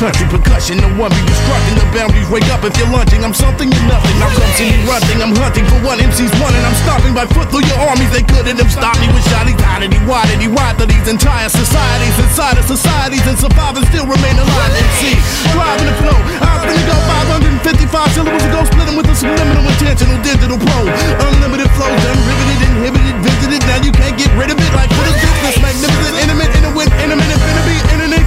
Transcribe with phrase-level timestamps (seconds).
[0.00, 0.80] Country percussion.
[0.80, 2.24] No one be destructing the boundaries.
[2.32, 3.20] Wake up if you're lunching.
[3.20, 4.16] I'm something you're nothing.
[4.16, 5.20] I come see me running.
[5.20, 8.08] I'm hunting for one MC's one, and I'm stopping by foot through your armies.
[8.08, 9.60] They couldn't have stopped me with shotty,
[10.56, 14.88] wide to these entire societies inside of societies and survive and still remain alive and
[14.98, 15.16] see.
[15.54, 16.18] Driving the flow.
[16.40, 16.96] I've been to go
[17.64, 20.80] 555 syllables ago, splitting with a subliminal intentional digital pro.
[21.28, 23.60] Unlimited flows, unriveted, inhibited, visited.
[23.68, 24.72] Now you can't get rid of it.
[24.74, 25.56] Like what is this?
[25.60, 27.39] Magnificent, intimate, intimate, intimate,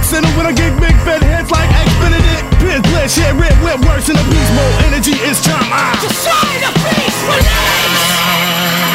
[0.04, 2.44] center when I get big fat heads like X Benedict.
[2.60, 4.84] Pins, blood, shit, red, wet, worse in a beast mode.
[4.84, 5.72] Energy is time.
[5.72, 5.96] Ah.
[6.04, 7.20] Destroy the beast.
[7.24, 8.93] Release.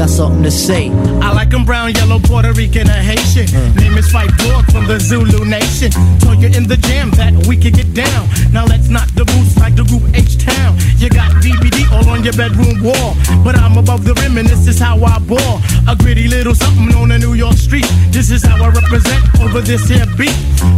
[0.00, 0.88] Got something to say.
[1.20, 3.46] I like like 'em brown, yellow, Puerto Rican, or Haitian.
[3.48, 3.76] Mm.
[3.80, 5.90] Name is Phife Dawg from the Zulu Nation.
[6.20, 8.26] Told you in the jam that we could get down.
[8.50, 10.78] Now let's knock the boots like the group H Town.
[10.96, 13.14] You got BBD all on your bedroom wall.
[13.44, 15.60] But I'm above the rim and this is how I ball.
[15.86, 17.88] A gritty little something on a New York street.
[18.10, 20.36] This is how I represent over this here beat.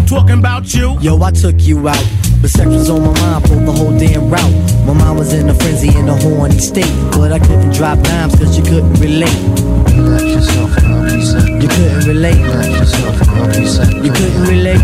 [0.09, 0.99] Talking about you.
[1.01, 2.22] Yo, I took you out.
[2.43, 4.85] But sex was on my mind for the whole damn route.
[4.85, 6.91] My mind was in a frenzy in a horny state.
[7.13, 9.31] But I couldn't drop dimes cause you couldn't relate.
[9.95, 12.43] Relax yourself, girl, be set You couldn't relate.
[12.43, 14.83] Relax yourself, girl, be set You couldn't relate.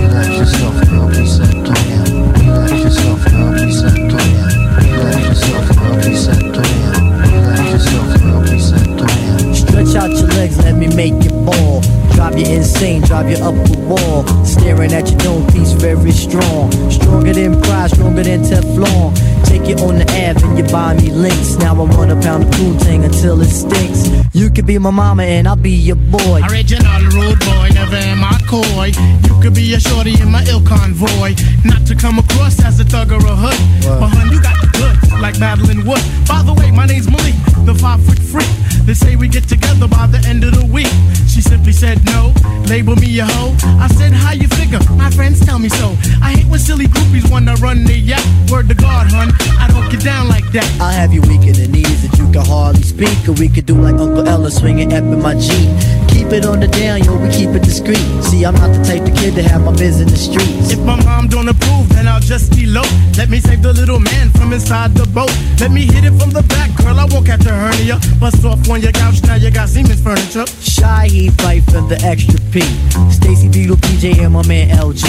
[9.59, 11.83] Stretch out your legs, let me make it ball.
[12.19, 14.27] Drive you insane, drive you up the wall.
[14.45, 16.67] Staring at your dome piece, very strong.
[16.91, 19.15] Stronger than pride, stronger than Teflon.
[19.47, 21.55] Take you on the Ave and you buy me links.
[21.59, 24.11] Now I want a pound of cool thing until it stinks.
[24.35, 26.43] You could be my mama and I'll be your boy.
[26.51, 28.91] Original rude boy, never am I coy.
[29.23, 31.37] You could be a shorty in my ill convoy.
[31.65, 33.61] Not to come across as a thug or a hood.
[33.87, 36.03] But hun, you got the goods, like battling wood.
[36.27, 38.51] By the way, my name's Malik, the five foot freak.
[38.89, 40.91] They say we get together by the end of the week.
[41.39, 42.35] She simply said no,
[42.67, 43.55] label me a hoe.
[43.79, 44.81] I said, how you figure?
[44.97, 45.91] My friends tell me so.
[46.21, 48.27] I hate when silly groupies wanna run the yacht.
[48.51, 50.67] Word to God, hun, I don't get down like that.
[50.81, 53.17] I'll have you weak in the knees that you can hardly speak.
[53.29, 55.71] Or we could do like Uncle Ella swinging up in my Jeep.
[56.09, 58.05] Keep keep it on the down, yo, we keep it discreet.
[58.23, 60.73] See, I'm not the type of kid to have my biz in the streets.
[60.73, 62.87] If my mom don't approve, then I'll just elope.
[63.17, 65.35] Let me save the little man from inside the boat.
[65.59, 66.99] Let me hit it from the back, girl.
[66.99, 67.99] I won't catch a hernia.
[68.21, 70.47] Bust off on your couch, now you got Siemens furniture.
[70.63, 72.63] Shy he fight for the extra P.
[73.11, 75.03] Stacy Beetle, PJ, and my man LG.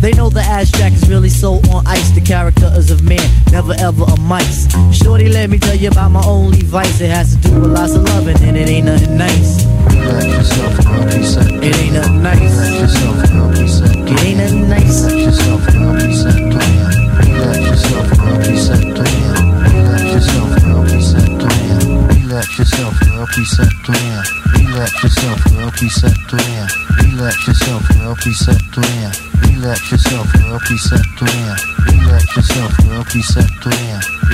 [0.00, 2.10] They know the ass jack is really so on ice.
[2.10, 4.68] The character is of man, never ever a mice.
[4.92, 7.00] Shorty, let me tell you about my only vice.
[7.00, 9.64] It has to do with lots of loving, and it ain't nothing nice.
[9.88, 11.50] Relax yourself, girl, be set.
[11.64, 12.52] It ain't nothing nice.
[12.52, 13.53] Relax yourself, girl,
[28.24, 29.12] preceptor in.
[29.52, 32.00] Relax yourself, girl, preceptor in.
[32.00, 34.33] Relax yourself, girl, preceptor in.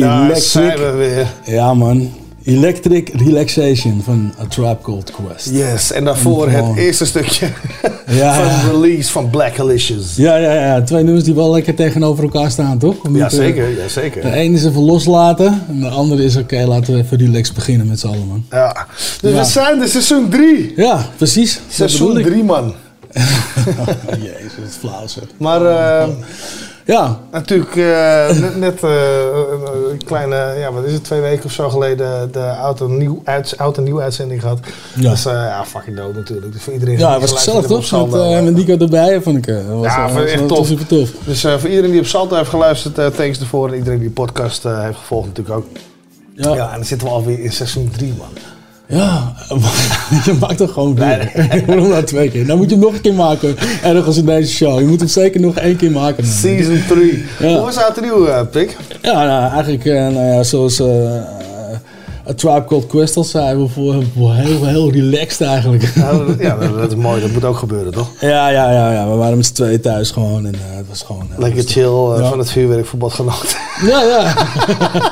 [0.00, 0.42] Daar Electric.
[0.50, 1.26] zijn we weer.
[1.56, 2.10] Ja man,
[2.44, 5.50] Electric Relaxation van A Tribe Called Quest.
[5.50, 7.46] Yes, en daarvoor het eerste stukje
[8.06, 8.34] Ja.
[8.34, 10.16] van de release van Black Alicious.
[10.16, 12.96] Ja, ja, ja, twee nummers die wel lekker tegenover elkaar staan, toch?
[13.12, 14.32] Ja, eh, zeker, ja, De zeker.
[14.32, 18.00] ene is even loslaten en de andere is oké, laten we even relaxed beginnen met
[18.00, 18.44] z'n allen, man.
[18.50, 18.86] Ja.
[19.20, 19.38] Dus Ja.
[19.38, 20.72] we zijn de seizoen 3.
[20.76, 21.60] Ja, precies.
[21.68, 22.26] Seizoen bedoel ik.
[22.26, 22.74] 3, man.
[24.22, 25.22] Jezus, het flauw zeg.
[25.36, 26.08] Maar eh,
[26.86, 28.90] Ja, natuurlijk eh, net, net eh,
[29.90, 33.20] een kleine, ja, wat is het, twee weken of zo geleden de oud en nieuw,
[33.24, 34.58] uit, oud en nieuw uitzending gehad.
[34.96, 35.02] Ja.
[35.02, 36.52] Dat is eh, ja, fucking dood natuurlijk.
[36.52, 37.90] Dus voor iedereen ja het was gezellig toch?
[38.10, 39.46] Met, eh, eh, met Nico erbij, vond ik.
[39.46, 40.66] eh, was, Ja, eh, echt was- tof.
[40.66, 41.10] super tof.
[41.24, 43.68] Dus eh, voor iedereen die op Salto heeft geluisterd, eh, thanks ervoor.
[43.68, 45.66] En iedereen die de podcast eh, heeft gevolgd natuurlijk ook.
[46.34, 48.28] Ja, Ja, en dan zitten we alweer in seizoen 3, man.
[48.90, 49.32] Ja,
[50.24, 51.32] je maakt toch gewoon weer.
[51.66, 52.46] Waarom nou twee keer?
[52.46, 54.80] Dan moet je hem nog een keer maken, ergens in deze show.
[54.80, 56.26] Je moet hem zeker nog één keer maken.
[56.26, 57.24] Season 3.
[57.38, 57.48] Ja.
[57.48, 58.76] Hoe was en nieuw, eh, Pik?
[59.02, 60.86] Ja, nou, eigenlijk, eh, nou ja, zoals eh,
[62.30, 65.92] A Tribe Called Quest al zei, we voor, heel, heel relaxed eigenlijk.
[65.94, 67.20] Ja, dat- ja, dat, is mooi.
[67.20, 68.08] Dat moet ook gebeuren, toch?
[68.20, 69.08] Ja, ja, ja, ja.
[69.08, 71.28] We waren met z'n tweeën thuis gewoon en eh, het was gewoon...
[71.32, 73.56] eh, Lekker chill eh, van het vuurwerkverbod genoten.
[73.86, 74.32] Ja, ja.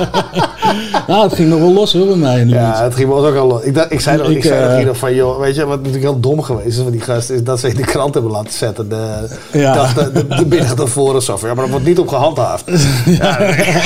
[1.09, 2.53] nou, het ging nog wel los hoor bij mij nu.
[2.55, 3.63] Ja, het ging ook al los.
[3.63, 5.67] Ik, dacht, ik zei nog, ik, Ik, zei nog hier nog van, joh, weet je
[5.67, 8.15] wat natuurlijk heel dom geweest is van die gasten, is dat ze in de krant
[8.15, 8.89] hebben laten zetten.
[8.89, 9.93] De, Ja.
[9.95, 11.39] de, de, de middag daarvoor of zo.
[11.41, 12.65] Ja, maar dat wordt niet op gehandhaafd.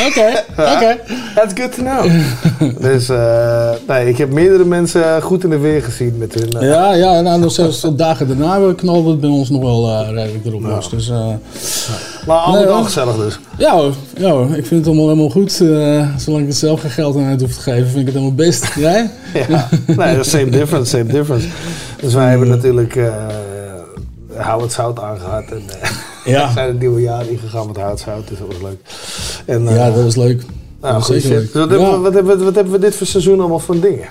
[0.08, 0.98] Oké, oké.
[1.34, 2.10] That's good to know.
[2.90, 3.08] dus
[3.88, 6.52] nee, ik heb meerdere mensen goed in de weer gezien met hun.
[6.60, 9.88] eh, Ja, ja, nou, nog zelfs de dagen daarna knalde het bij ons nog wel
[9.88, 10.90] eh, redelijk erop los.
[10.90, 11.26] Dus eh,
[12.26, 12.84] Maar al Nee, met al hoor.
[12.84, 13.38] gezellig dus.
[13.58, 15.60] ja, hoor, ja hoor, ik vind het allemaal helemaal goed.
[15.60, 18.14] eh, zolang ik er zelf geen geld aan uit hoef te geven, vind ik het
[18.14, 18.66] helemaal best.
[18.76, 19.10] Jij?
[19.48, 21.46] Ja, nee, same difference, same difference.
[22.00, 23.14] Dus wij hebben natuurlijk eh
[24.36, 25.90] Howard Zout aangehad en eh,
[26.32, 26.46] Ja.
[26.46, 28.80] we zijn het nieuwe jaar ingegaan met Howard Zout, dus dat was leuk.
[29.46, 30.42] En, eh, Ja, dat was leuk.
[30.82, 31.52] Nou, Dat goed shit.
[31.52, 34.08] wat, hebben we, wat, hebben we, wat hebben we dit voor seizoen allemaal voor dingen?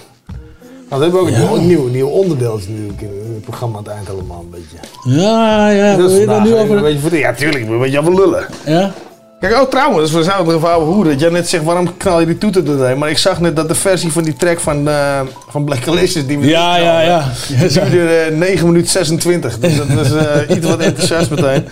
[0.89, 1.39] Nou, we hebben ook een Ja.
[1.49, 5.21] nieuw, nieuw, nieuw onderdeel natuurlijk in het programma aan het eind allemaal een beetje.
[5.21, 6.75] Ja, ja, wil Dus je daar nu over...
[6.75, 8.45] Een beetje voor, ja, tuurlijk, ik moet een beetje over lullen.
[8.65, 8.93] Ja?
[9.41, 11.11] Kijk, oh trouwens, we zouden er over hoeren.
[11.11, 12.97] Dat jij net zegt, waarom knal je die toeter doorheen?
[12.97, 15.19] Maar ik zag net dat de versie van die track van, eh
[15.49, 15.83] van Black
[16.27, 17.31] die we Ja, ja, ja.
[17.59, 17.81] Ja, zo.
[17.89, 19.59] duurde eh, 9 minuten 26.
[19.59, 21.65] Dus dat was eh, iets wat enthousiast meteen.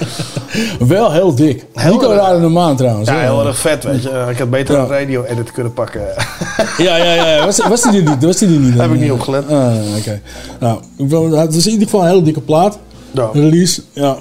[0.79, 1.65] Wel heel dik.
[1.73, 3.09] Heel Nico raadde een maand trouwens.
[3.09, 4.25] Ja, heel erg vet, weet je.
[4.29, 4.81] Ik had beter Ja.
[4.81, 6.01] een radio-edit kunnen pakken.
[6.77, 7.45] Ja, ja, ja.
[7.45, 8.23] Was, was die er niet?
[8.23, 8.79] Was die er niet?
[8.79, 9.43] Heb ik niet opgelet.
[9.49, 10.21] Ah, oké.
[10.59, 12.79] Nou, het is in ieder geval een hele dikke plaat.
[13.11, 13.29] Ja.
[13.33, 14.17] Release, ja.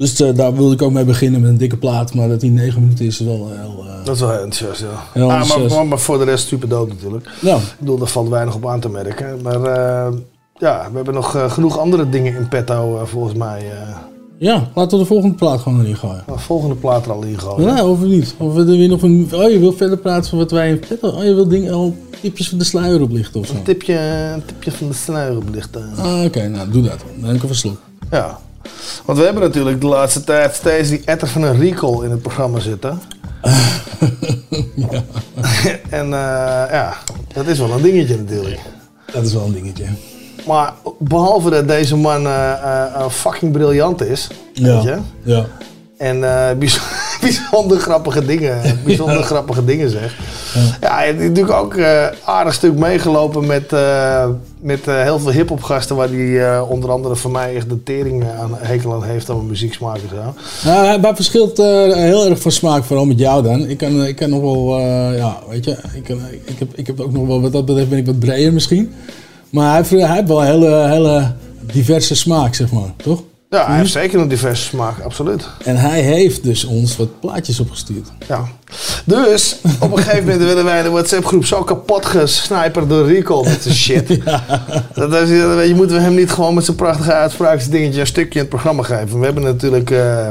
[0.00, 2.14] Dus eh, daar wilde ik ook mee beginnen met een dikke plaat.
[2.14, 3.84] Maar dat die 9 minuten is, is wel heel...
[3.86, 4.86] eh, Dat is wel heel enthousiast, ja.
[5.12, 5.74] Heel Ah, maar, enthousiast.
[5.76, 7.30] maar, maar voor de rest super dood natuurlijk.
[7.40, 7.56] ja.
[7.56, 9.38] Ik bedoel, daar valt weinig op aan te merken.
[9.42, 10.12] Maar eh,
[10.58, 13.58] ja, we hebben nog eh, genoeg andere dingen in petto, eh, volgens mij.
[13.70, 13.96] eh.
[14.38, 16.22] ja, laten we de volgende plaat gewoon erin gooien.
[16.26, 17.74] Nou, volgende plaat er al in gooien.
[17.76, 18.34] Ja, of niet?
[18.38, 19.28] Of we er weer nog een...
[19.34, 21.96] Oh, je wil verder praten van wat wij in pet Oh, je wil dingen, al
[22.22, 23.54] tipjes van de sluier oplichten of zo.
[23.54, 23.98] Een tipje,
[24.34, 25.90] een tipje van de sluier oplichten.
[25.96, 26.48] Ah, oké.
[26.48, 26.98] Nou, doe dat.
[27.20, 27.76] Dan heb ik slok.
[28.10, 28.38] Ja.
[29.04, 32.22] Want we hebben natuurlijk de laatste tijd steeds die etter van een recall in het
[32.22, 33.00] programma zitten.
[35.90, 36.96] en eh, ja,
[37.34, 38.60] dat is wel een dingetje natuurlijk.
[39.12, 39.84] Dat is wel een dingetje.
[40.46, 45.46] Maar behalve dat deze man eh, fucking briljant is, weet je, Ja.
[46.00, 46.80] En eh, bijz-
[47.20, 50.14] bijzonder grappige dingen, bijzonder grappige dingen zegt,
[50.80, 54.28] Ja, hij heeft natuurlijk ook eh aardig stuk meegelopen met, eh,
[54.60, 55.96] met heel veel hip-hop gasten.
[55.96, 59.36] Waar hij eh, onder andere van mij echt de tering aan hekel aan heeft aan
[59.36, 60.34] mijn muzieksmaak en zo.
[60.70, 63.68] Nou, hij verschilt heel erg van smaak, vooral met jou dan.
[63.68, 64.78] Ik kan, ik kan nog wel,
[65.16, 67.88] ja, weet je, ik, kan, ik, heb, ik heb ook nog wel, wat dat betreft
[67.88, 68.92] ben ik wat breder misschien.
[69.50, 71.32] Maar hij, heeft- hij heeft wel een hele, hele
[71.72, 73.22] diverse smaak, zeg maar, toch?
[73.50, 75.48] Ja, hij heeft zeker een diverse smaak, absoluut.
[75.64, 78.08] En hij heeft dus ons wat plaatjes opgestuurd.
[78.28, 78.48] Ja.
[79.04, 83.62] Dus op een gegeven moment willen wij de WhatsApp-groep zo kapot gesniperd door Rico met
[83.62, 84.24] zijn shit.
[84.94, 88.34] Dat is, weet je, moeten we hem niet gewoon met zijn prachtige uitspraaksdingetje een stukje
[88.34, 89.18] in het programma geven.
[89.18, 90.28] We hebben natuurlijk, eh,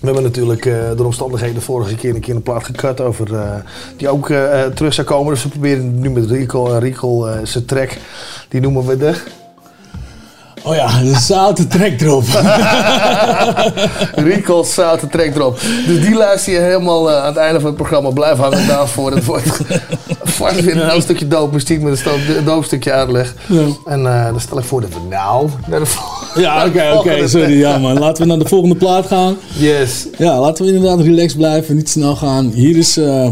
[0.00, 3.54] we hebben natuurlijk eh, door omstandigheden vorige keer een keer een plaat gecut over eh,
[3.96, 4.26] die ook
[4.74, 5.32] terug zou komen.
[5.32, 7.96] Dus we proberen nu met Rico en Rico zijn track,
[8.48, 9.14] die noemen we de
[10.62, 12.24] Oh ja, de zoute trek erop.
[14.30, 15.60] Rico's zoute track erop.
[15.86, 18.10] Dus die luister je helemaal eh, aan het einde van het programma.
[18.10, 19.10] Blijf hangen daarvoor.
[19.12, 19.60] Het wordt
[20.22, 22.04] vast weer een heel stukje doopmuziek met
[22.36, 23.34] een doopstukje uitleg.
[23.46, 23.62] Ja.
[23.86, 26.90] En eh, dan stel ik voor dat we nou naar de vol- Ja, oké, oké,
[26.94, 27.58] volgende sorry.
[27.58, 27.98] Ja, man.
[27.98, 29.36] Laten we naar de volgende plaat gaan.
[29.58, 30.06] Yes.
[30.18, 32.50] Ja, laten we inderdaad relaxed blijven, niet snel gaan.
[32.54, 33.28] Hier is eh,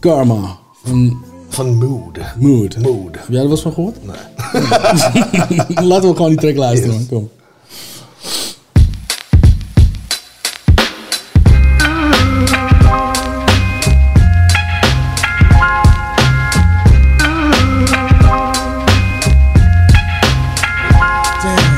[0.00, 2.18] Karma van Van Mood.
[2.38, 2.76] Mood.
[2.78, 3.14] Mood.
[3.16, 3.96] Heb jij er wat van gehoord?
[4.04, 4.16] Nee.
[5.90, 7.06] laten we gewoon die track luisteren, man.
[7.06, 7.30] Kom.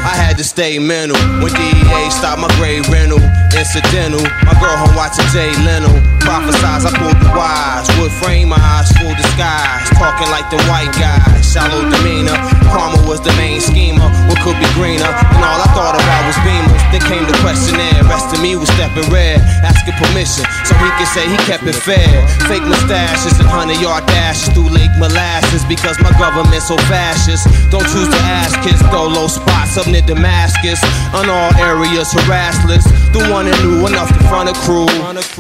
[0.05, 3.48] I had to stay mental when DEA stopped my grade rental.
[3.59, 5.91] Incidental, my girl home watching Jay Leno.
[6.23, 7.91] Prophesize, I pulled the wise.
[7.99, 9.91] Wood frame my eyes, full disguise.
[9.99, 11.43] Talking like the white guys.
[11.43, 12.39] Shallow demeanor.
[12.71, 14.07] Karma was the main schemer.
[14.31, 15.11] What could be greener?
[15.11, 16.79] And all I thought about was beamers.
[16.95, 18.07] Then came the questionnaire.
[18.07, 19.43] Rest of me was stepping red.
[19.67, 22.15] Asking permission so he could say he kept it fair.
[22.47, 27.51] Fake mustaches and hundred yard dashes through Lake Molasses because my government so fascist.
[27.75, 30.79] Don't choose to ask kids, though low spots up near Damascus.
[31.11, 32.87] On all areas harassless.
[33.13, 34.87] The one that knew enough to front a crew.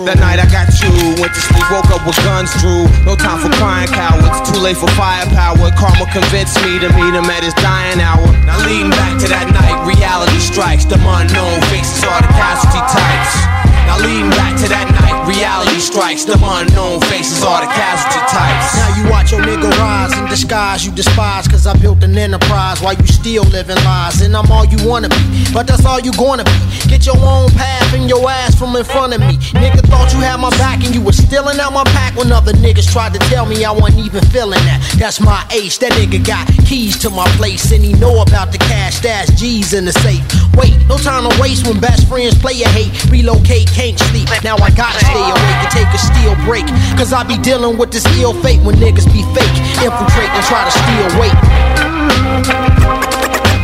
[0.09, 0.91] That night I got you.
[1.21, 2.89] Went to sleep, woke up with guns drew.
[3.05, 4.41] No time for crying cowards.
[4.49, 5.69] Too late for firepower.
[5.77, 8.25] Karma convinced me to meet him at his dying hour.
[8.49, 10.89] Now leading back to that night, reality strikes.
[10.89, 13.58] The unknown faces are the casualty types.
[13.89, 16.29] Now leading back to that night, reality strikes.
[16.29, 18.77] The unknown faces are the casualty types.
[18.77, 20.85] Now you watch your nigga rise in disguise.
[20.85, 24.21] You despise Cause I built an enterprise while you still living lies.
[24.21, 26.59] And I'm all you wanna be, but that's all you gonna be.
[26.85, 29.41] Get your own path and your ass from in front of me.
[29.57, 32.15] Nigga thought you had my back and you was stealing out my pack.
[32.17, 34.85] When other niggas tried to tell me I wasn't even feeling that.
[34.99, 38.59] That's my ace, that nigga got keys to my place And he know about the
[38.59, 40.23] cash, stash G's in the safe.
[40.55, 42.93] Wait, no time to waste when best friends play a hate.
[43.11, 46.67] Relocate, can't sleep, now I gotta stay awake and take a steel break.
[46.99, 49.55] Cause I be dealing with this ill fate when niggas be fake.
[49.79, 51.39] Infiltrate and try to steal weight.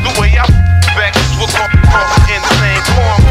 [0.06, 0.46] The way I
[0.94, 3.26] vex will cause insane karma.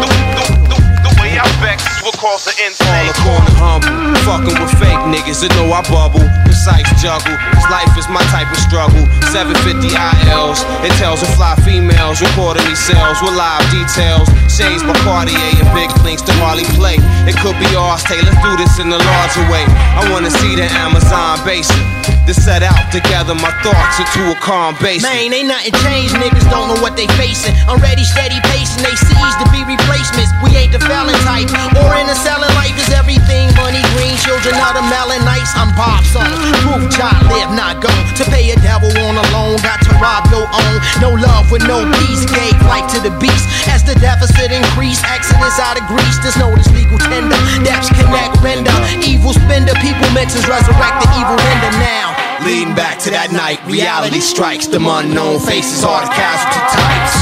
[0.00, 0.08] The,
[0.40, 3.50] the, the, the way I vex will cause an insane karma.
[3.56, 3.90] humble,
[4.28, 6.24] fucking with fake niggas that know I bubble.
[6.44, 9.04] Precise juggle, cause life is my type of struggle.
[9.32, 14.28] 750 ILs, it tells of fly females, these cells with live details.
[14.52, 17.00] Shades by Cartier and big links to Harley play.
[17.26, 19.64] It could be ours, Taylor, do this in a larger way.
[19.98, 22.13] I wanna see the Amazon basin.
[22.24, 25.04] To set out together my thoughts into a calm basin.
[25.04, 27.52] Man, ain't nothing changed, niggas don't know what they facing.
[27.68, 30.32] I'm ready, steady pacing, they seize to be replacements.
[30.40, 33.52] We ain't the felon type, or in the selling life is everything.
[33.60, 35.20] Money, green, children of the melon.
[35.54, 36.24] I'm Bob Song,
[36.64, 37.92] proof child, live, not go.
[37.92, 40.76] To pay a devil on a loan, got to rob your own.
[41.04, 43.44] No love with no peace, gave life to the beast.
[43.68, 47.36] As the deficit increase, exodus out of Greece, there's no legal tender.
[47.60, 48.72] Depths connect, render.
[49.04, 52.13] Evil spender, people mentions resurrect the evil render now.
[52.44, 54.68] Leading back to that night, reality strikes.
[54.68, 57.16] The unknown faces are the casualty types.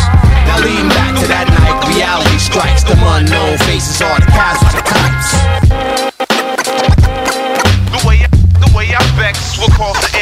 [0.51, 2.83] Now leading back to that night, reality strikes.
[2.83, 5.31] The unknown faces are the casualty types.
[7.95, 8.27] The way,
[8.59, 10.22] the way I vex will cause an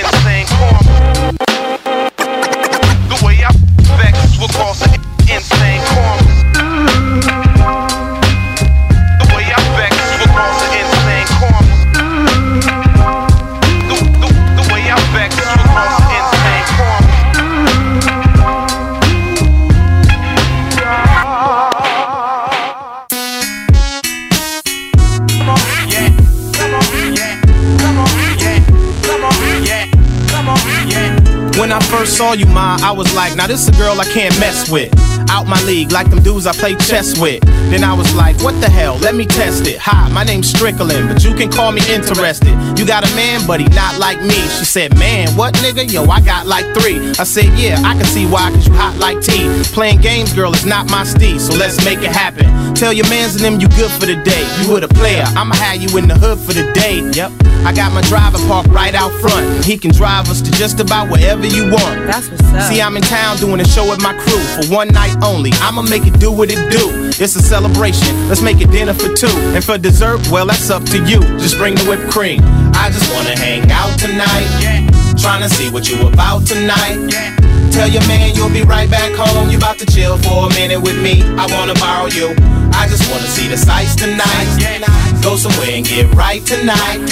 [32.21, 35.20] saw you, ma, I was like, now this is a girl I can't mess with.
[35.31, 37.41] Out my league, like them dudes I play chess with.
[37.71, 38.97] Then I was like, what the hell?
[38.99, 39.79] Let me test it.
[39.79, 42.51] Hi, my name's Strickland, but you can call me interested.
[42.77, 44.41] You got a man, buddy, not like me.
[44.59, 45.91] She said, man, what nigga?
[45.91, 46.99] Yo, I got like three.
[47.19, 49.47] I said, yeah, I can see why, cause you hot like tea.
[49.73, 52.75] Playing games, girl, is not my steez, so let's make it happen.
[52.75, 54.45] Tell your mans and them you good for the day.
[54.61, 57.09] You with a player, I'ma have you in the hood for the day.
[57.15, 57.31] Yep.
[57.63, 59.65] I got my driver parked right out front.
[59.65, 62.07] He can drive us to just about wherever you want.
[62.07, 62.73] That's what's up.
[62.73, 65.51] See, I'm in town doing a show with my crew for one night only.
[65.61, 67.11] I'ma make it do what it do.
[67.23, 68.29] It's a celebration.
[68.29, 69.35] Let's make it dinner for two.
[69.55, 71.21] And for dessert, well, that's up to you.
[71.39, 72.41] Just bring the whipped cream.
[72.75, 74.49] I just wanna hang out tonight.
[74.61, 74.89] Yeah.
[75.17, 76.97] Trying to see what you about tonight.
[77.13, 77.37] Yeah.
[77.71, 79.51] Tell your man you'll be right back home.
[79.51, 81.23] You about to chill for a minute with me.
[81.37, 82.35] I wanna borrow you.
[82.73, 84.49] I just wanna see the sights tonight.
[84.59, 84.81] Yeah.
[85.23, 87.05] Go somewhere and get right tonight.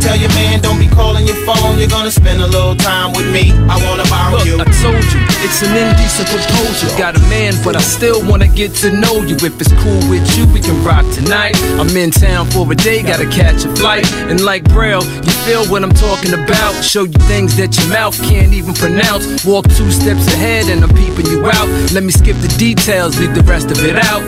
[0.00, 1.78] Tell your man don't be calling your phone.
[1.78, 3.52] You're gonna spend a little time with me.
[3.68, 4.56] I wanna borrow Look, you.
[4.56, 6.96] I told you, it's an indecent proposal.
[6.98, 9.36] Got a man, but I still wanna get to know you.
[9.36, 11.56] If it's cool with you, we can rock tonight.
[11.80, 14.10] I'm in town for a day, gotta catch a flight.
[14.30, 16.72] And like Braille, you feel what I'm talking about.
[16.84, 19.44] Show you things that your mouth can't even pronounce.
[19.44, 21.68] Walk two steps ahead and I'm peeping you out.
[21.92, 24.22] Let me skip the details, leave the rest of it out.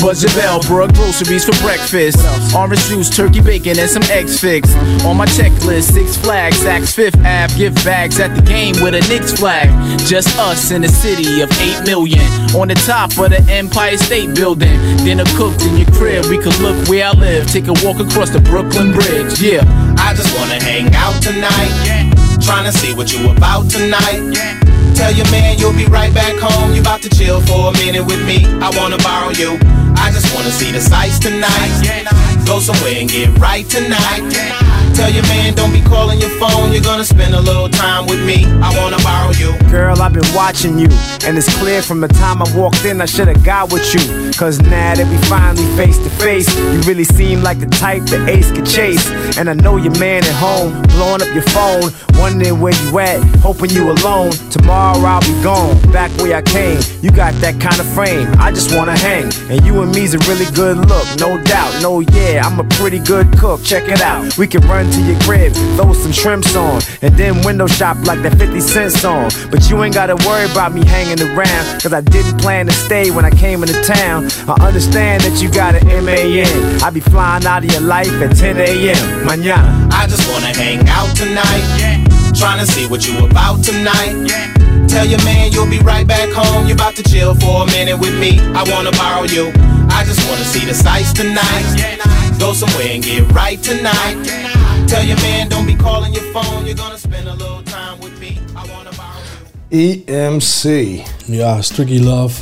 [0.00, 2.18] Buzz your bell, brought groceries for breakfast.
[2.54, 4.74] Orange juice, turkey bacon, and some eggs fix.
[5.04, 9.00] On my checklist, Six Flags, Saks Fifth Ave, gift bags at the game with a
[9.08, 9.68] Knicks flag.
[10.06, 12.24] Just us in a city of 8 million.
[12.54, 14.78] On the top of the Empire State Building.
[14.98, 17.46] Dinner cooked in your crib, we could look where I live.
[17.46, 19.62] Take a walk across the Brooklyn Bridge, yeah.
[19.98, 21.72] I just wanna hang out tonight.
[21.84, 22.10] Yeah.
[22.40, 24.34] Trying to see what you about tonight.
[24.94, 26.74] Tell your man you'll be right back home.
[26.74, 28.44] You about to chill for a minute with me.
[28.60, 29.58] I wanna borrow you.
[29.96, 31.72] I just wanna see the sights tonight.
[31.82, 32.04] Yeah.
[32.46, 34.79] Go somewhere and get right tonight.
[35.00, 36.72] Tell your man don't be calling your phone.
[36.72, 38.44] You're gonna spend a little time with me.
[38.60, 39.56] I wanna borrow you.
[39.70, 40.88] Girl, I've been watching you,
[41.24, 44.30] and it's clear from the time I walked in, I should've got with you.
[44.32, 48.28] Cause now that we finally face to face, you really seem like the type that
[48.28, 49.08] Ace could chase.
[49.38, 53.22] And I know your man at home, blowing up your phone, wondering where you at,
[53.40, 54.32] hoping you alone.
[54.50, 56.78] Tomorrow I'll be gone, back where I came.
[57.00, 59.32] You got that kind of frame, I just wanna hang.
[59.48, 61.80] And you and me's a really good look, no doubt.
[61.80, 64.36] No, yeah, I'm a pretty good cook, check it out.
[64.36, 68.22] We can run to your crib, throw some shrimps on, and then window shop like
[68.22, 69.30] that 50 cent song.
[69.50, 73.10] But you ain't gotta worry about me hanging around, cause I didn't plan to stay
[73.10, 74.28] when I came into town.
[74.48, 76.82] I understand that you got an MAN.
[76.82, 79.26] I be flying out of your life at 10 a.m.
[79.26, 79.90] Mañana.
[79.92, 82.06] I just wanna hang out tonight.
[82.34, 84.28] Trying to see what you about tonight.
[84.88, 86.66] Tell your man you'll be right back home.
[86.66, 88.40] You about to chill for a minute with me.
[88.40, 89.69] I wanna borrow you.
[90.00, 91.66] I just wanna see the sights tonight.
[92.38, 94.16] Go somewhere and get right tonight.
[94.86, 96.64] Tell your man don't be calling your phone.
[96.66, 98.38] You're gonna spend a little time with me.
[98.56, 99.20] I wanna borrow
[99.70, 100.04] you.
[100.06, 101.02] EMC.
[101.26, 102.34] Ja, Stricky Love.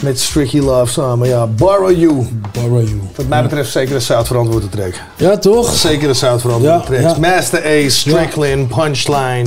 [0.00, 1.28] Met Stricky Love samen.
[1.28, 2.26] Ja, Borrow You.
[2.52, 3.00] Borrow You.
[3.16, 4.94] Wat mij betreft zeker een zout verantwoorde track.
[5.16, 5.74] Ja, toch?
[5.74, 7.18] Zeker een zout verantwoorde Ja, tracks.
[7.18, 7.34] ja.
[7.34, 9.44] Masta Ace, Strickland, Punchline,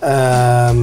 [0.00, 0.78] ehm,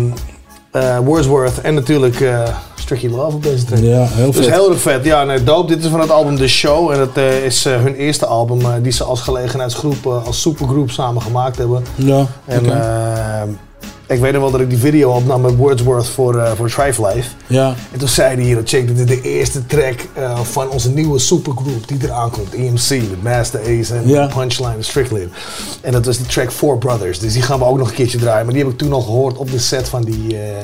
[0.73, 2.43] eh, Wordsworth en natuurlijk eh
[2.75, 3.79] Stricky Love op deze track.
[3.79, 4.53] Ja, heel Dus vet.
[4.53, 5.05] heel erg vet.
[5.05, 5.67] Ja, nee, dope.
[5.67, 6.91] Dit is van het album The Show.
[6.91, 11.57] En het eh, is hun eerste album die ze als gelegenheidsgroep, als supergroep samen gemaakt
[11.57, 11.83] hebben.
[11.95, 13.47] Ja, En oké.
[14.07, 17.07] Ik weet nog wel dat ik die video opnam met Wordsworth voor, eh voor Thrive
[17.07, 17.29] Life.
[17.47, 17.73] Ja.
[17.91, 21.19] En toen zei hij hier, check, dit is de eerste track eh, van onze nieuwe
[21.19, 22.53] supergroep die eraan komt.
[22.53, 24.27] EMC met Master Ace en Ja.
[24.27, 25.27] Punchline en Strickland.
[25.81, 27.19] En dat was de track Four Brothers.
[27.19, 28.45] Dus die gaan we ook nog een keertje draaien.
[28.45, 30.55] Maar die heb ik toen al gehoord op de set van die, eh,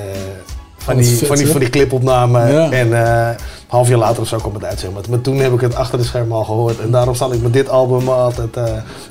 [0.78, 2.52] van die, vet, van die, van die clipopname.
[2.52, 2.72] Ja.
[2.72, 3.36] En een
[3.68, 4.80] half jaar later of zo kwam het uit.
[4.80, 5.02] Zeg maar.
[5.10, 6.80] maar toen heb ik het achter de schermen al gehoord.
[6.80, 8.58] En daarom zal ik met dit album altijd...
[8.58, 8.64] eh,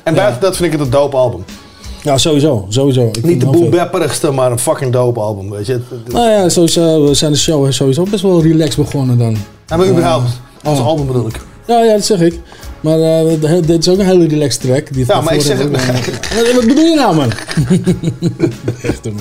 [0.02, 1.44] en buiten dat vind ik het een dope album.
[2.08, 2.66] Ja, sowieso.
[2.68, 3.10] sowieso.
[3.12, 5.50] Ik Niet de boelbepperigste, maar een fucking dope album.
[5.50, 5.80] Weet je.
[6.06, 9.36] Nou ja, sowieso, we zijn de show sowieso best wel relaxed begonnen dan.
[9.66, 10.40] Ja, maar überhaupt.
[10.62, 10.86] Als oh.
[10.86, 11.40] album bedoel ik.
[11.66, 12.40] Ja, ja, dat zeg ik.
[12.80, 14.92] Maar de- dit is ook een hele relaxed track.
[14.92, 15.58] Die Ja, maar ik zeg
[16.54, 17.30] wat, bedoel je nou, man?
[18.82, 19.14] Echt, man.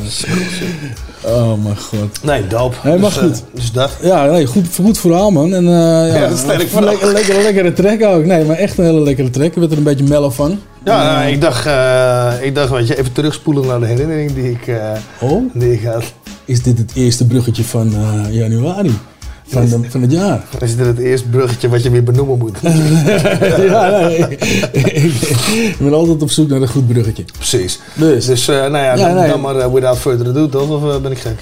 [1.34, 2.24] Oh, mijn god.
[2.24, 2.76] Nee, dope.
[2.84, 3.44] Nee, maar dus, eh, goed.
[3.54, 3.92] dus dat.
[4.02, 5.54] Ja, nee, goed, goed verhaal, man.
[5.54, 6.84] En, eh, ja, dat een verhaal.
[6.84, 8.26] lekker, lekkere, lekkere track ook.
[8.26, 9.46] Nee, maar echt een hele lekkere track.
[9.48, 10.60] Ik werd er een beetje mellow van.
[10.86, 11.66] Ja, nou, ik dacht,
[12.44, 14.76] ik dacht weet je, even terugspoelen naar de herinnering die ik,
[15.20, 16.04] Oh, die ik had.
[16.46, 17.94] is dit het eerste bruggetje van
[18.32, 18.92] januari?
[19.48, 20.44] Van, de- van het jaar?
[20.52, 22.58] Dan is dit het eerste bruggetje wat je weer benoemen moet.
[22.62, 24.18] ja, nee.
[25.68, 27.24] ik ben altijd op zoek naar een goed bruggetje.
[27.38, 27.80] Precies.
[27.94, 29.30] Dus, Dus, eh, nou ja, Ja, dan, nee.
[29.30, 30.70] dan maar eh, without further ado, toch?
[30.70, 31.40] Of eh, ben ik gek?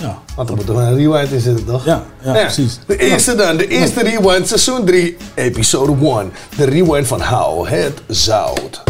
[0.00, 0.18] ja.
[0.36, 1.84] Want er moet toch een rewind in zitten, toch?
[1.84, 2.78] Ja, ja, precies.
[2.86, 6.32] De eerste dan, de eerste rewind, seizoen 3, episode 1.
[6.56, 8.82] De rewind van Hou het Zout.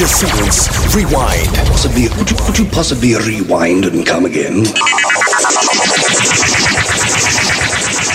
[0.00, 1.52] Rewind.
[1.68, 4.64] Possibly, could you, could you possibly rewind and come again?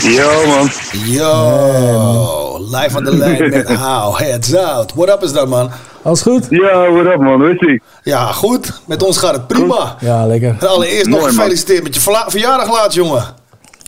[0.02, 0.70] Yo, man.
[1.06, 4.94] Yo, live on the lijn met How Heads Out.
[4.96, 5.72] What up is dat, man?
[6.04, 6.48] Alles goed?
[6.50, 7.42] Ja, what up, man?
[7.42, 7.82] Hoe is ie?
[8.04, 8.82] Ja, goed.
[8.88, 9.96] Met ons gaat het prima.
[10.00, 10.56] Ja, lekker.
[10.60, 11.42] En allereerst nog Mooi, man.
[11.42, 13.24] gefeliciteerd met je verjaardag laat, jongen.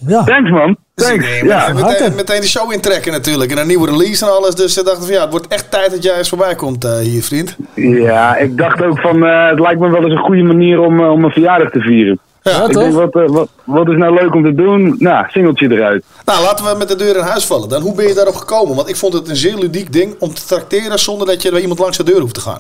[0.08, 0.24] Ja.
[0.24, 0.78] Thanks, man.
[0.98, 1.74] Dus ja.
[1.74, 3.52] meteen, meteen de show intrekken natuurlijk.
[3.52, 4.56] En een nieuwe release en alles.
[4.56, 6.98] Dus we dachten van ja, het wordt echt tijd dat jij eens voorbij komt eh,
[6.98, 7.58] hier, vriend.
[7.76, 11.00] Ja, ik dacht ook van, eh, het lijkt me wel eens een goede manier om,
[11.00, 12.20] eh, om een verjaardag te vieren.
[12.42, 12.84] Ja, ik toch?
[12.84, 14.96] denk, wat, wat, wat is nou leuk om te doen?
[14.98, 16.04] Nou, singeltje eruit.
[16.26, 17.70] Nou, laten we met de deur in huis vallen.
[17.70, 18.76] Dan, hoe ben je daarop gekomen?
[18.76, 21.62] Want ik vond het een zeer ludiek ding om te trakteren zonder dat je bij
[21.62, 22.60] iemand langs de deur hoeft te gaan.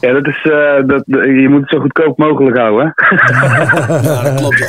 [0.00, 3.16] Ja, dat is, eh, dat, je moet het zo goedkoop mogelijk houden, hè?
[4.08, 4.68] Ja, dat klopt ja.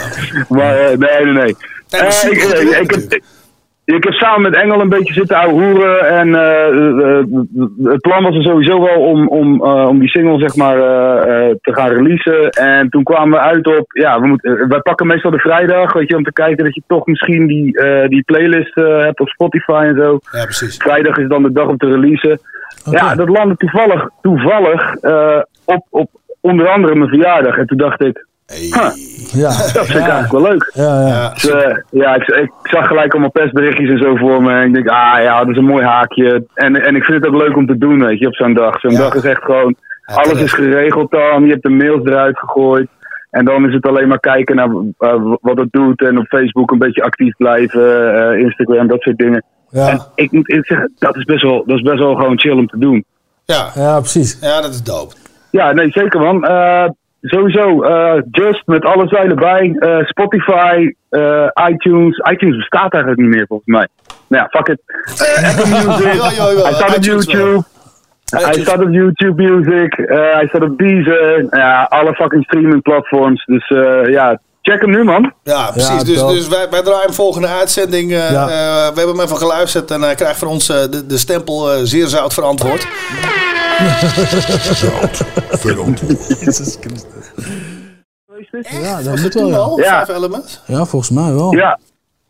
[0.55, 1.55] Maar nee, nee, nee.
[1.89, 3.21] Eh, ik, heb,
[3.85, 6.09] ik heb samen met Engel een beetje zitten ouwehoeren.
[6.09, 7.25] En eh, eh,
[7.83, 10.77] het plan was er sowieso wel om, om, om die single zeg maar,
[11.61, 12.49] te gaan releasen.
[12.49, 16.09] En toen kwamen we uit op, ja, we moeten, wij pakken meestal de vrijdag, weet
[16.09, 19.95] je, om te kijken dat je toch misschien die, die playlist hebt op Spotify en
[19.95, 20.19] zo.
[20.31, 20.77] Ja, precies.
[20.77, 22.39] Vrijdag is dan de dag om te releasen.
[22.91, 24.95] Ja, dat landde toevallig, toevallig
[25.65, 26.09] op, op
[26.41, 27.57] onder andere mijn verjaardag.
[27.57, 28.89] En toen dacht ik, huh,
[29.41, 29.47] Ja.
[29.73, 30.71] dat vind ik eigenlijk wel leuk.
[30.73, 31.29] Ja, ja.
[31.29, 34.51] Dus, eh, ja, ik, ik zag gelijk allemaal persberichtjes en zo voor me.
[34.53, 36.45] En ik denk, ah ja, dat is een mooi haakje.
[36.53, 38.79] En, en ik vind het ook leuk om te doen, weet je, op zo'n dag.
[38.79, 38.97] Zo'n Ja.
[38.97, 41.43] dag is echt gewoon, alles is geregeld dan.
[41.43, 42.87] Je hebt de mails eruit gegooid.
[43.29, 46.01] En dan is het alleen maar kijken naar eh, wat het doet.
[46.01, 48.15] En op Facebook een beetje actief blijven.
[48.31, 49.43] eh, Instagram, dat soort dingen.
[49.69, 49.87] Ja.
[49.89, 52.51] En ik moet eerlijk zeggen, dat is, best wel, dat is best wel gewoon chill
[52.57, 53.05] om te doen.
[53.45, 54.37] Ja, ja, precies.
[54.41, 55.13] ja dat is dope.
[55.51, 56.43] Ja, nee, zeker man.
[57.29, 59.75] Sowieso, eh, Just met alles erbij.
[59.79, 62.17] Eh, Spotify, eh, iTunes.
[62.31, 63.87] iTunes bestaat eigenlijk niet meer volgens mij.
[64.27, 64.81] Nou ja, fuck it.
[65.21, 66.21] Eh, Apple Music.
[66.63, 67.03] Hij staat op.
[67.03, 67.63] YouTube.
[68.29, 69.93] Hij staat op YouTube Music.
[69.93, 71.45] eh, hij staat op Deezer.
[71.49, 73.45] Ja, alle fucking streaming platforms.
[73.45, 75.33] Dus eh, ja, check hem nu man.
[75.43, 75.89] Ja, precies.
[76.01, 78.11] Ja, dus dus wij, wij draaien volgende uitzending.
[78.11, 78.45] Ja.
[78.45, 82.07] we hebben hem even geluisterd en hij krijgt van ons de, de stempel eh, zeer
[82.07, 82.81] zout verantwoord.
[82.81, 83.56] Ja,
[89.03, 89.55] dat moet wel, ja.
[89.57, 90.05] Al, Ja.
[90.05, 90.61] Vijf elements?
[90.67, 91.53] Ja, volgens mij wel.
[91.55, 91.79] Ja,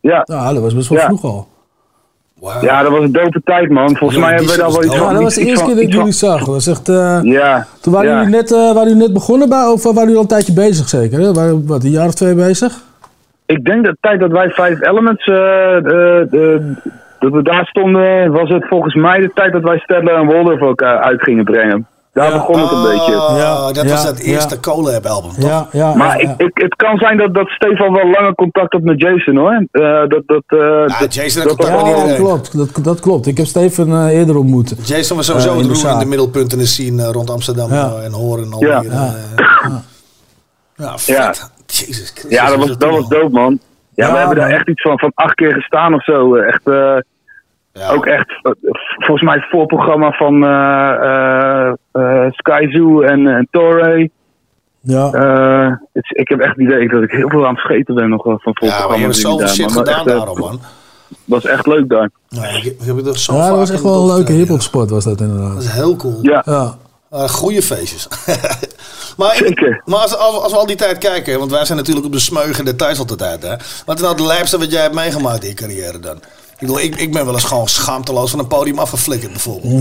[0.00, 0.22] ja.
[0.24, 1.04] Ja, dat was best wel Ja.
[1.06, 1.48] vroeg al.
[2.60, 3.96] Ja, dat was een dope tijd man.
[3.96, 5.06] Volgens Ja, mij hebben we daar wel iets van.
[5.06, 6.38] Ja, dat was de eerste keer dat ik jullie zag.
[6.38, 6.88] Dat was echt...
[6.88, 7.66] eh, Ja.
[7.80, 8.16] Toen waren, ja.
[8.18, 10.88] jullie net, eh, waren jullie net begonnen bij, of waren jullie al een tijdje bezig
[10.88, 11.18] zeker?
[11.20, 11.32] Hè?
[11.32, 12.82] Waren, wat, een jaar of twee bezig?
[13.46, 16.60] Ik denk dat de tijd dat wij Five Elements, eh, eh,
[17.18, 20.60] dat we daar stonden, was het volgens mij de tijd dat wij Stedler en Waldorf
[20.62, 21.86] ook eh, uit gingen brengen.
[22.12, 23.14] Daar begon het een beetje.
[23.14, 24.60] Oh, Ja, dat ja, was dat eerste ja.
[24.60, 25.50] Colab album, toch?
[25.50, 25.94] Ja, ja.
[25.94, 29.00] Maar ja, ik, ik, het kan zijn dat, dat Stefan wel langer contact had met
[29.00, 29.66] Jason hoor.
[29.70, 32.56] Eh, dat, dat, eh, Ja, dat- Jason dat- had contact met klopt.
[32.56, 33.26] Dat, dat klopt.
[33.26, 34.74] Ik heb Steven eh, eerder ontmoet.
[34.88, 36.00] Jason was sowieso in het de roer in zaak.
[36.00, 37.92] de middelpunt in de scene rond Amsterdam Ja.
[38.04, 38.80] en Horen en al Ja.
[38.80, 38.92] hier.
[38.92, 39.14] Ja.
[40.76, 41.50] ja, vet.
[41.66, 42.30] Jezus Christus.
[42.30, 43.58] ja, dat was, dat was dope man.
[43.98, 46.34] Ja, Ja, we hebben daar echt iets van, van acht keer gestaan of zo.
[46.34, 46.96] Echt, eh,
[47.72, 47.90] Ja.
[47.90, 48.52] Ook echt, eh,
[48.96, 54.10] volgens mij het voorprogramma van eh eh eh, Sky Zoo en, en Torre.
[54.80, 55.10] Ja.
[55.12, 58.08] Eh, het ik heb echt het idee dat ik heel veel aan het vergeten ben
[58.08, 59.00] nog van Ja, maar je voorprogramma's.
[59.02, 60.60] hebt zoveel daar, shit gedaan echt, eh, daarom, man.
[61.24, 62.10] was echt leuk daar.
[62.28, 64.40] Nee, ik, ik heb het er zo ja, dat was echt wel een leuke opgetreden.
[64.42, 65.62] hip-hop sport was dat Dat inderdaad.
[65.62, 66.18] is heel cool.
[66.22, 66.74] Ja, Ja.
[67.12, 68.08] Uh, goede feestjes.
[69.18, 69.82] maar Zeker.
[69.84, 72.18] maar als, als, als we al die tijd kijken, want wij zijn natuurlijk op de
[72.18, 73.42] smeugen de thuis altijd uit.
[73.42, 73.54] Hè?
[73.86, 76.16] Wat is nou het lijpste wat jij hebt meegemaakt in je carrière dan?
[76.16, 79.80] Ik, bedoel, ik, ik ben wel eens gewoon schaamteloos van een podium afgeflikkerd bijvoorbeeld.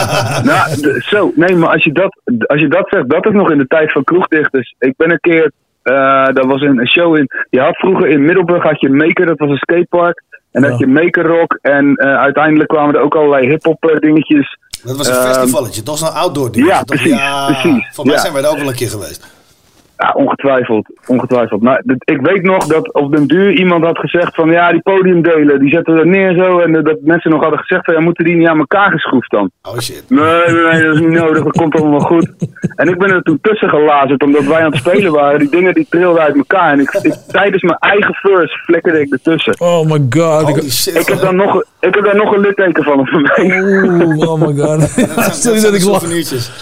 [0.50, 1.32] nou, zo.
[1.34, 3.92] Nee, maar als je, dat, als je dat zegt, dat is nog in de tijd
[3.92, 4.74] van kroegdichters.
[4.78, 5.52] Ik ben een keer,
[5.82, 9.26] eh dat was een, een show in, je had vroeger in Middelburg had je Maker,
[9.26, 10.22] dat was een skatepark.
[10.52, 13.98] En dan had je Maker Rock en eh, uiteindelijk kwamen er ook allerlei hip-hop eh,
[13.98, 14.58] dingetjes.
[14.84, 15.98] Dat was een Ehm, festivalletje, toch?
[15.98, 16.66] Zo'n outdoor ding.
[16.66, 18.20] ja, precies, Ja, precies, Voor mij ja.
[18.20, 19.20] zijn wij er ook wel een keer geweest.
[19.98, 20.88] Ja, ongetwijfeld.
[21.06, 21.62] Ongetwijfeld.
[21.62, 25.60] Maar ik weet nog dat op den duur iemand had gezegd van ja, die podiumdelen,
[25.60, 26.58] die zetten we er neer zo.
[26.58, 29.30] En eh, dat mensen nog hadden gezegd van ja, moeten die niet aan elkaar geschroefd
[29.30, 29.50] dan?
[29.62, 30.04] Oh shit.
[30.08, 32.28] Nee, nee, nee, dat is niet nodig, dat komt allemaal goed.
[32.74, 35.38] En ik ben er toen tussen gelazerd, omdat wij aan het spelen waren.
[35.38, 36.72] Die dingen die trilden uit elkaar.
[36.72, 39.54] En ik, ik, tijdens mijn eigen verse flikkerde ik ertussen.
[39.58, 40.42] Oh my god.
[40.42, 40.94] Holy Ik, shit.
[40.96, 43.60] Ik heb, daar nog, ik heb daar nog een litteken van op mij.
[43.62, 44.80] Oeh, oh my god.
[44.80, 46.02] Dat zijn, dat Sorry dat ik lach.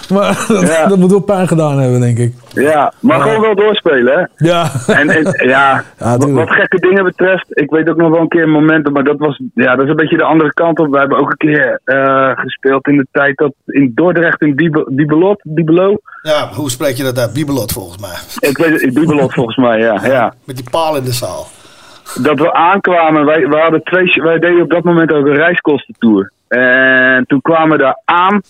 [0.08, 0.86] Maar dat, Ja.
[0.86, 2.32] dat moet wel pijn gedaan hebben, denk ik.
[2.62, 4.46] Ja, maar gewoon wel doorspelen, hè.
[4.46, 4.70] Ja.
[4.86, 5.84] En, en ja,
[6.18, 9.40] wat, gekke dingen betreft, ik weet ook nog wel een keer momenten, maar dat was,
[9.54, 10.90] ja, dat is een beetje de andere kant op.
[10.90, 14.56] We hebben ook een keer eh, gespeeld in de tijd dat in Dordrecht in
[14.88, 15.96] Diebelot, Diebelo.
[16.22, 17.32] Ja, hoe spreek je dat uit?
[17.32, 18.48] Bibelot volgens mij.
[18.50, 20.34] Ik weet het, in Diebelot volgens mij, ja, ja.
[20.44, 21.46] Met die paal in de zaal.
[22.22, 26.32] Dat we aankwamen, wij, we hadden twee, wij deden op dat moment ook een reiskostentour.
[26.48, 28.40] En toen kwamen we daar aan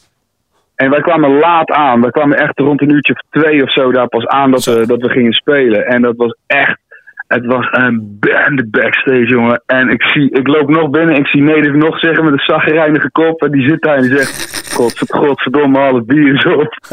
[0.76, 2.00] En wij kwamen laat aan.
[2.00, 4.86] We kwamen echt rond een uurtje of twee of zo daar pas aan dat, we,
[4.86, 5.86] dat we gingen spelen.
[5.86, 6.78] En dat was echt.
[7.26, 9.62] Het was een bende backstage, jongen.
[9.66, 11.16] En ik, zie, ik loop nog binnen.
[11.16, 13.42] Ik zie Native nog zeggen met een zagrijnige kop.
[13.42, 16.78] En die zit daar en die zegt: God, Godverdomme, alle bier is op.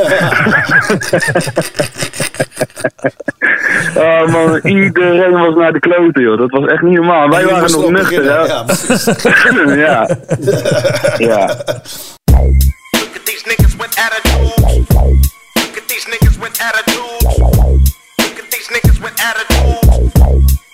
[3.97, 6.37] oh man, iedereen was naar de kloten, joh.
[6.37, 7.29] Dat was echt niet normaal.
[7.29, 8.29] Wij waren nog nuchter, hè?
[8.29, 8.65] ja,
[9.85, 10.17] ja.
[11.27, 11.55] ja.
[13.33, 14.89] These niggas with attitudes.
[15.55, 17.39] Look at these niggas with attitudes.
[18.19, 20.15] Look at these niggas with attitudes.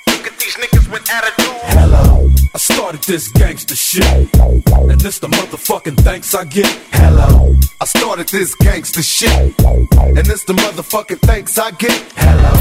[0.08, 1.74] Look at these niggas with attitudes.
[1.80, 2.30] Hello.
[2.54, 4.04] I started this gangster shit.
[4.04, 6.68] And this the motherfucking thanks I get.
[6.92, 7.56] Hello.
[7.80, 9.32] I started this gangster shit.
[9.32, 12.04] And this the motherfucking thanks I get.
[12.18, 12.52] Hello.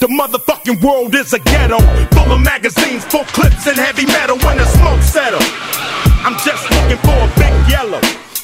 [0.00, 4.58] The motherfucking world is a ghetto Full of magazines, full clips and heavy metal when
[4.58, 5.38] the smoke settle
[6.26, 8.00] I'm just looking for a big yellow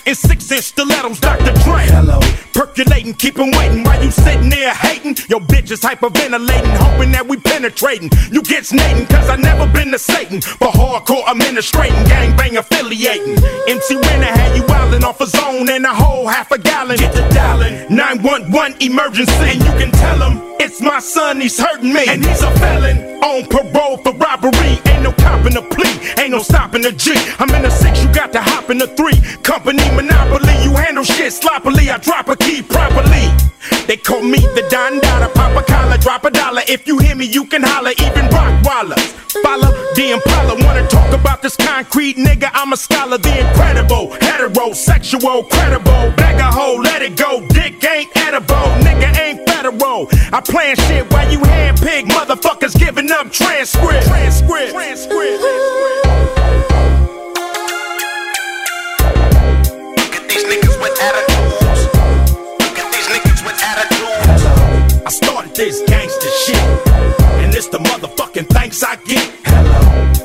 [0.07, 1.53] In six inch stilettos, Dr.
[1.63, 2.21] Dre Hello.
[2.53, 7.29] Percolating, keep 'em waiting while you sitting there hating Your bitch is hyperventilating, hoping that
[7.29, 12.57] we penetrating You get snating, cause I never been to Satan But hardcore administrating, gangbang
[12.59, 13.37] affiliating
[13.69, 17.13] MC Renner had you wildin' off a zone and a whole half a gallon Get
[17.13, 22.05] the dialing, 911 emergency And you can tell him it's my son, he's hurting me.
[22.07, 24.77] And he's a felon on parole for robbery.
[24.93, 27.15] Ain't no copping a plea, ain't no stopping a G.
[27.39, 29.19] I'm in a six, you got to hop in a three.
[29.43, 31.91] Company monopoly, you handle shit sloppily.
[31.91, 33.27] I drop a key properly.
[33.87, 36.63] They call me the Don Dada, pop a collar, drop a dollar.
[36.69, 39.07] If you hear me, you can holler, even Rock Rockwallers.
[39.43, 42.51] Follow the Impala, wanna talk about this concrete nigga?
[42.55, 46.03] I'm a scholar, the incredible, heterosexual, credible.
[46.17, 47.47] Bag a hole, let it go.
[47.49, 50.09] Dick ain't edible, nigga ain't federal.
[50.33, 54.07] I plan shit while you handpick motherfuckers giving up transcript.
[54.07, 54.73] Transcript.
[54.73, 55.41] Transcript.
[55.43, 56.10] Look
[61.01, 61.81] attitudes.
[62.61, 64.45] Look at these niggas with attitudes.
[65.07, 66.65] I started this gangster shit,
[67.43, 69.29] and it's the motherfucking thanks I get.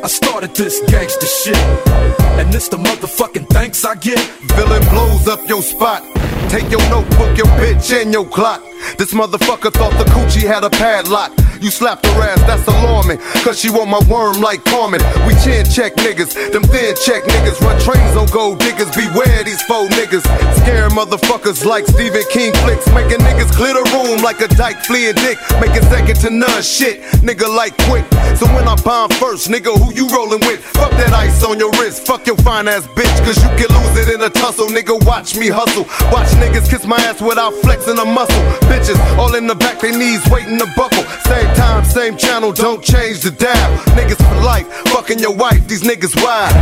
[0.03, 2.24] I started this gangster shit.
[2.55, 4.17] This the motherfucking thanks I get.
[4.55, 6.03] Villain blows up your spot.
[6.47, 8.63] Take your notebook, your bitch, and your clock.
[8.97, 11.33] This motherfucker thought the coochie had a padlock.
[11.59, 13.17] You slapped her ass, that's alarming.
[13.43, 15.01] Cause she want my worm like Carmen.
[15.25, 17.59] We chin check niggas, them thin check niggas.
[17.61, 20.23] Run trains on gold diggers, beware these faux niggas.
[20.61, 22.87] Scare motherfuckers like Stephen King flicks.
[22.93, 25.39] Making niggas clear the room like a dyke fleeing dick.
[25.59, 28.05] Making second to none shit, nigga like quick.
[28.37, 30.63] So when I bomb first, nigga, who you rolling with?
[30.77, 33.17] Fuck that ice on your wrist, fuck your fine ass bitch.
[33.25, 34.93] Cause you can lose it in a tussle, nigga.
[35.05, 35.86] Watch me hustle.
[36.13, 38.43] Watch niggas kiss my ass without flexing a muscle.
[38.69, 41.03] Bitches all in the back, they knees waiting to buckle.
[41.25, 43.71] Same time, same channel, don't change the dial.
[43.97, 46.53] Niggas for life, fucking your wife, these niggas wild.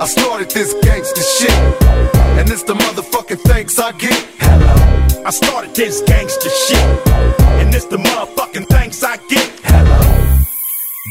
[0.00, 1.56] I started this gangster shit,
[2.38, 4.26] and it's the motherfucking thanks I get.
[4.40, 4.74] Hello.
[5.24, 6.86] I started this gangster shit,
[7.60, 9.53] and it's the motherfucking thanks I get.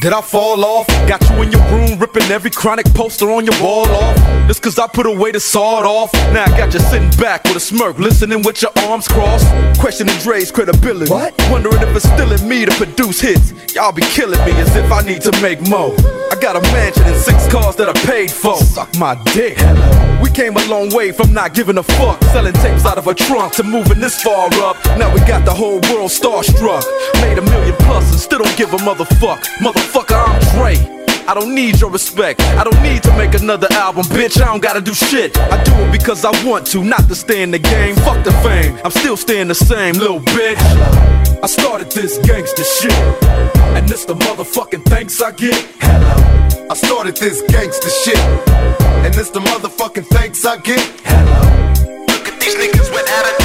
[0.04, 0.86] Did I fall off?
[1.08, 4.16] Got you in your room ripping every chronic poster on your wall off.
[4.46, 6.12] Just cause I put away the sawed off.
[6.34, 9.48] Now I got you sitting back with a smirk, listening with your arms crossed.
[9.80, 11.10] Questioning Dre's credibility.
[11.10, 11.32] What?
[11.50, 13.54] Wondering if it's still in me to produce hits.
[13.74, 15.94] Y'all be killing me as if I need to make more.
[16.30, 18.56] I got a mansion and six cars that I paid for.
[18.58, 19.56] Suck my dick.
[19.56, 20.20] Hello.
[20.22, 22.22] We came a long way from not giving a fuck.
[22.24, 24.76] Selling tapes out of a trunk to moving this far up.
[24.98, 26.84] Now we got the whole world starstruck.
[27.22, 29.40] Made a million plus and still don't give a motherfuck.
[29.64, 30.74] Motherfucker, I'm Dre.
[31.28, 32.40] I don't need your respect.
[32.40, 34.42] I don't need to make another album, bitch.
[34.42, 35.38] I don't gotta do shit.
[35.38, 37.94] I do it because I want to, not to stay in the game.
[37.96, 38.76] Fuck the fame.
[38.84, 40.58] I'm still staying the same, little bitch.
[41.42, 42.92] I started this gangster shit,
[43.76, 45.54] and this the motherfucking thanks I get.
[45.78, 46.68] Hello.
[46.68, 48.18] I started this gangster shit,
[49.04, 50.80] and this the motherfucking thanks I get.
[51.04, 52.06] Hello.
[52.08, 53.43] Look at these niggas with attitudes.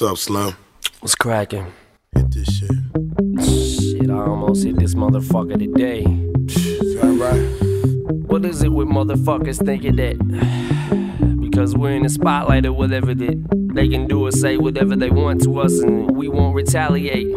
[0.00, 0.56] What's up, Slim?
[1.00, 1.74] What's cracking?
[2.14, 2.70] Hit this shit.
[4.00, 6.04] Shit, I almost hit this motherfucker today.
[6.04, 8.24] That right?
[8.30, 10.16] What is it with motherfuckers thinking that
[11.42, 15.10] because we're in the spotlight or whatever that they can do or say whatever they
[15.10, 17.36] want to us and we won't retaliate?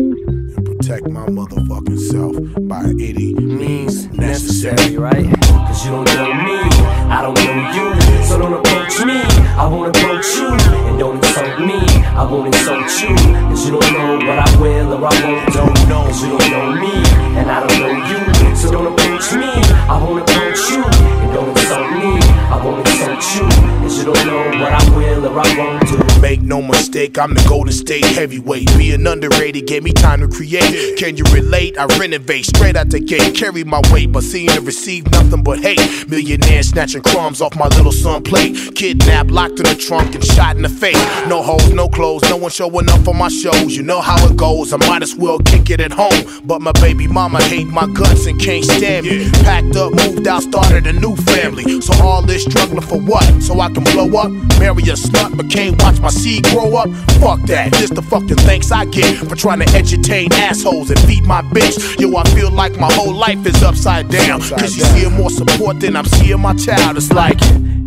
[0.83, 2.35] Protect my motherfucking self
[2.67, 5.31] by any means necessary, right?
[5.39, 6.59] Cause you don't know me,
[7.07, 8.23] I don't know you.
[8.25, 9.21] So don't approach me,
[9.55, 10.49] I won't approach you.
[10.51, 13.15] And don't insult me, I won't insult you.
[13.47, 16.03] Cause you don't know what I will or I won't, don't know.
[16.03, 16.93] Cause you don't know me,
[17.39, 18.55] and I don't know you.
[18.57, 19.47] So don't approach me,
[19.87, 20.83] I won't approach you.
[20.83, 22.19] And don't insult me,
[22.51, 23.47] I won't approach you.
[23.79, 26.21] Cause you don't know what I will or I won't do.
[26.21, 28.77] Make no mistake, I'm the Golden State heavyweight.
[28.77, 30.72] Being underrated gave me time to create.
[30.97, 31.77] Can you relate?
[31.77, 33.35] I renovate straight out the gate.
[33.35, 35.79] Carry my weight, but seeing to receive nothing but hate.
[36.09, 38.55] Millionaire snatching crumbs off my little son plate.
[38.75, 40.97] Kidnapped, locked in the trunk, and shot in the face.
[41.27, 43.75] No hoes, no clothes, no one showing up for my shows.
[43.75, 44.73] You know how it goes.
[44.73, 46.41] I might as well kick it at home.
[46.43, 49.29] But my baby mama hate my guts and can't stand me.
[49.43, 51.81] Packed up, moved out, started a new family.
[51.81, 53.43] So all this struggling for what?
[53.43, 56.89] So I can blow up, marry a slut, but can't watch my seed grow up?
[57.21, 57.73] Fuck that.
[57.73, 60.29] Just the fucking thanks I get for trying to entertain
[60.63, 61.99] assholes and feed my bitch.
[61.99, 64.39] Yo, I feel like my whole life is upside down.
[64.41, 66.97] Cause you see more support than I'm seeing my child.
[66.97, 67.39] It's like.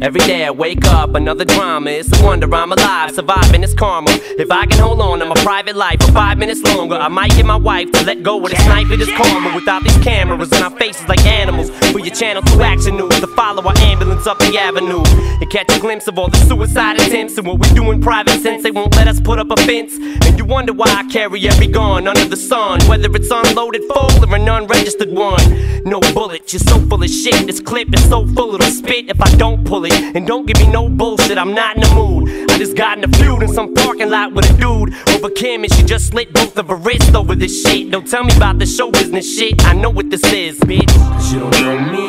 [0.03, 1.89] Every day I wake up, another drama.
[1.89, 4.11] It's a wonder I'm alive, surviving this karma.
[4.11, 7.31] If I can hold on to my private life for five minutes longer, I might
[7.31, 9.55] get my wife to let go of this knife of this karma.
[9.55, 11.71] Without these cameras in our faces like animals.
[11.93, 15.03] For your channel to action news, to follow our ambulance up the avenue.
[15.41, 18.39] And catch a glimpse of all the suicide attempts and what we do in private
[18.43, 19.95] since they won't let us put up a fence.
[20.27, 24.11] And you wonder why I carry every gun under the sun, whether it's unloaded full
[24.24, 25.83] or an unregistered one.
[25.85, 27.46] No bullet, you're so full of shit.
[27.46, 29.92] This clip is so full it'll spit if I don't pull it.
[29.92, 32.50] And don't give me no bullshit, I'm not in the mood.
[32.50, 35.62] I just got in a feud in some parking lot with a dude over Kim,
[35.62, 37.90] and she just slit both of her wrists over this shit.
[37.90, 40.88] Don't tell me about the show business shit, I know what this is, bitch.
[40.88, 42.07] Cause you don't know me,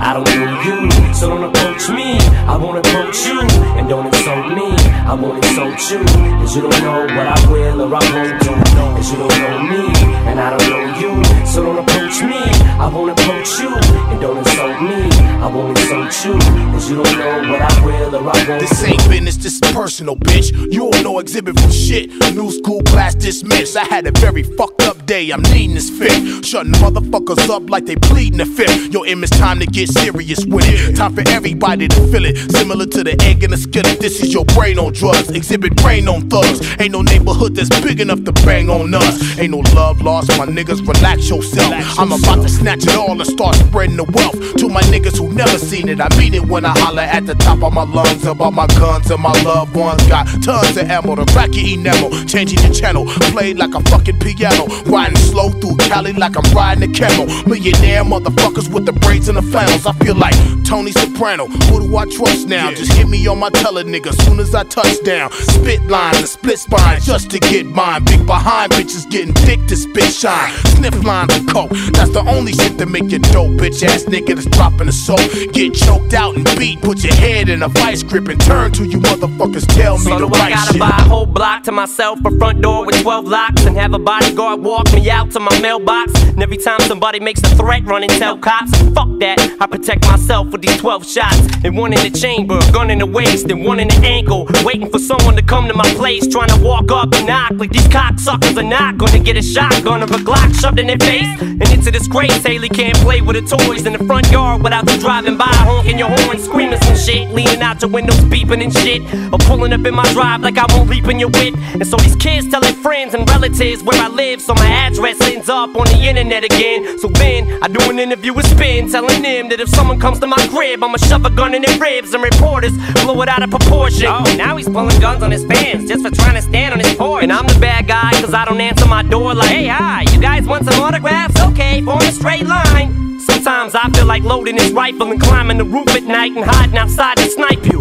[0.00, 1.14] I don't know you.
[1.14, 2.18] So don't approach me,
[2.48, 3.40] I won't approach you.
[3.78, 4.74] And don't insult me,
[5.06, 6.04] I won't insult you.
[6.40, 8.50] Cause you don't know what I will or I won't do.
[8.96, 11.46] Cause you don't know me, and I don't know you.
[11.46, 12.38] So don't approach me,
[12.78, 13.74] I won't approach you.
[14.10, 15.10] And don't insult me,
[15.40, 16.38] I won't insult you.
[16.70, 19.72] Cause you don't know what I will or I won't This ain't business, this is
[19.72, 20.52] personal, bitch.
[20.72, 22.10] You don't know Xzibit from shit.
[22.34, 23.76] New school class dismissed.
[23.76, 25.30] I had a very fucked up day.
[25.30, 26.44] I'm needing this fit.
[26.44, 28.92] Shutting motherfuckers up like they pleading the fifth.
[28.92, 30.94] Yo, it's time to get serious with it.
[30.94, 32.36] Time for everybody to feel it.
[32.52, 33.98] Similar to the egg in the skillet.
[33.98, 35.28] This is your brain on drugs.
[35.28, 36.60] Xzibit brain on thugs.
[36.78, 39.38] Ain't no neighborhood that's big enough to bang on us.
[39.38, 40.28] Ain't no love lost.
[40.38, 41.98] My niggas, relax yourself.
[41.98, 44.56] I'm about to snatch it all and start spreading the wealth.
[44.56, 46.00] To my niggas who never seen it.
[46.00, 49.10] I mean it when I holler at the top of my lungs about my guns
[49.10, 50.02] and my loved ones.
[50.06, 52.10] Got tons of ammo to rack your enamel.
[52.26, 54.66] Changing the channel, played like a fucking piano.
[54.86, 57.26] Riding slow through Cali like I'm riding a camel.
[57.46, 59.86] Millionaire motherfuckers with the braids and the flannels.
[59.86, 61.46] I feel like Tony Soprano.
[61.46, 62.70] Who do I trust now?
[62.70, 65.30] Just hit me on my teller, nigga, soon as I touch down.
[65.32, 68.04] Spit lines and split spines just to get mine.
[68.04, 71.70] Big behind bitches getting dick to spit I Sniff lines of coke.
[71.92, 75.20] That's the only shit that make you dope, bitch ass nigga that's dropping the soap.
[75.52, 76.80] Get choked out and beat.
[76.82, 79.66] Put your head in a vice grip and turn to you motherfuckers.
[79.74, 80.80] Tell me So the do I gotta shit.
[80.80, 83.98] buy a whole block to myself, a front door with 12 locks, and have a
[83.98, 86.12] bodyguard walk me out to my mailbox.
[86.22, 88.70] And every time somebody makes a threat, run and tell cops.
[88.94, 91.40] Fuck that, I protect myself with these 12 shots.
[91.64, 94.46] And one in the chamber, gun in the waist, and one in the ankle.
[94.64, 97.52] Waiting for someone to come to my place, trying to walk up and knock.
[97.52, 100.98] Like these cocksuckers are not gonna get a shotgun or a Glock shoved in their
[100.98, 101.28] face.
[101.40, 104.90] And it's a disgrace, Haley can't play with her toys in the front yard without
[104.90, 108.72] you driving by, honking your horn, screaming some shit, leaning out your windows, beeping and
[108.72, 109.02] shit.
[109.32, 111.54] Or pulling up in my drive like I won't leap in your whip.
[111.72, 115.20] And so these kids tell their friends and relatives where I live, so my address
[115.22, 116.98] ends up on the internet again.
[116.98, 120.26] So then I do an interview with Spin, telling them that if someone comes to
[120.26, 123.50] my crib, I'ma shove a gun in their ribs, and reporters blow it out of
[123.50, 124.06] proportion.
[124.06, 126.94] Oh, now he's pulling guns on his fans just for trying to stand on his
[126.94, 127.22] porch.
[127.22, 130.20] And I'm the bad guy, cause I don't answer my door like, hey, hi, you
[130.20, 131.38] guys want some autographs?
[131.38, 133.20] Okay, form a straight line.
[133.20, 136.78] Sometimes I feel like loading this rifle and climbing the roof at night and hiding
[136.78, 137.80] outside to snipe you.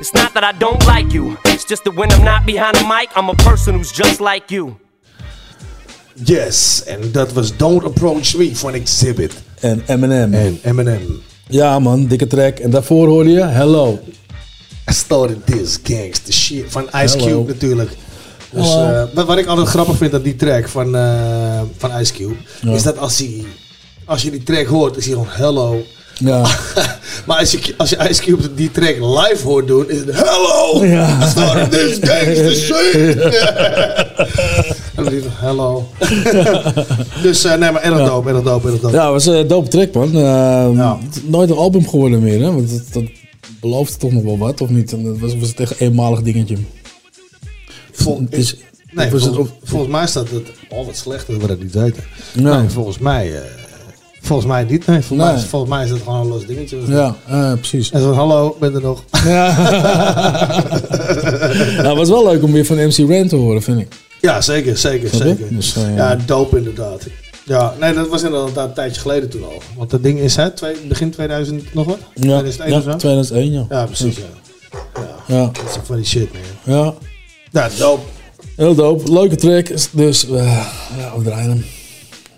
[0.00, 2.84] It's not that I don't like you, it's just that when I'm not behind the
[2.84, 4.76] mic, I'm a person who's just like you.
[6.14, 9.42] Yes, en dat was Don't Approach Me van Xzibit.
[9.60, 10.34] En Eminem.
[10.34, 11.22] En Eminem.
[11.48, 12.58] Ja man, dikke track.
[12.58, 13.98] En daarvoor hoorde je Hello.
[14.90, 16.64] I started this gangster shit.
[16.68, 17.26] Van Ice Hello.
[17.26, 17.96] Cube natuurlijk.
[18.52, 22.34] Dus, eh, wat, ik altijd grappig vind aan die track van, eh, van Ice Cube...
[22.60, 22.72] Ja.
[22.72, 23.44] is dat als, hij,
[24.04, 25.82] als je die track hoort, is hij gewoon hello.
[26.20, 26.40] Ja.
[27.26, 30.84] maar als je, als je Ice Cube die track live hoort doen, is het hello!
[30.84, 31.18] Ja.
[31.26, 33.16] I started this gangster shit!
[34.96, 35.88] en dan is het hello.
[37.22, 38.96] dus eh, nee, maar erg dope, erg dope, erg dope.
[38.96, 40.16] Ja, was een dope track man.
[40.16, 40.92] Eh,
[41.24, 42.52] Nooit een album geworden meer hè.
[42.52, 43.10] Want dat, dat
[43.60, 44.92] belooft toch nog wel wat of niet?
[44.92, 46.56] En dat was, was het echt een eenmalig dingetje.
[47.92, 48.56] Vol- is-
[48.92, 49.22] Nee, het
[49.64, 52.02] volgens, mij staat het al wat slechter dan wat ik niet weten.
[52.32, 52.60] Ja.
[52.60, 53.40] Nee, volgens mij, eh,
[54.20, 54.86] volgens mij niet.
[54.86, 55.18] Nee, volgens, Nee.
[55.34, 56.78] Mij, is- volgens mij is het gewoon een los dingetje.
[56.86, 57.90] Ja, eh, precies.
[57.90, 59.02] En zo, hallo, ben er nog.
[59.24, 59.56] Ja.
[61.76, 63.92] nou, het was wel leuk om weer van MC Ren te horen, vind ik.
[64.20, 65.46] Ja, zeker, zeker, Snap zeker.
[65.54, 67.02] Dus, eh, ja, dope inderdaad.
[67.44, 69.62] Ja, nee, dat was inderdaad een tijdje geleden toen al.
[69.76, 71.98] Want dat ding is, hè, twee, begin 2000 nog wat?
[72.14, 72.90] Ja, 2001 of zo?
[72.90, 73.66] ja 2001, ja.
[73.68, 74.22] Ja, precies, ja.
[75.26, 75.44] Ja.
[75.52, 76.74] Dat is van die shit, man.
[76.76, 76.94] Ja.
[77.50, 78.02] Ja, dope.
[78.56, 79.12] Heel dope.
[79.12, 79.66] Leuke track.
[79.92, 80.66] Dus, eh,
[80.98, 81.64] ja, we draaien hem.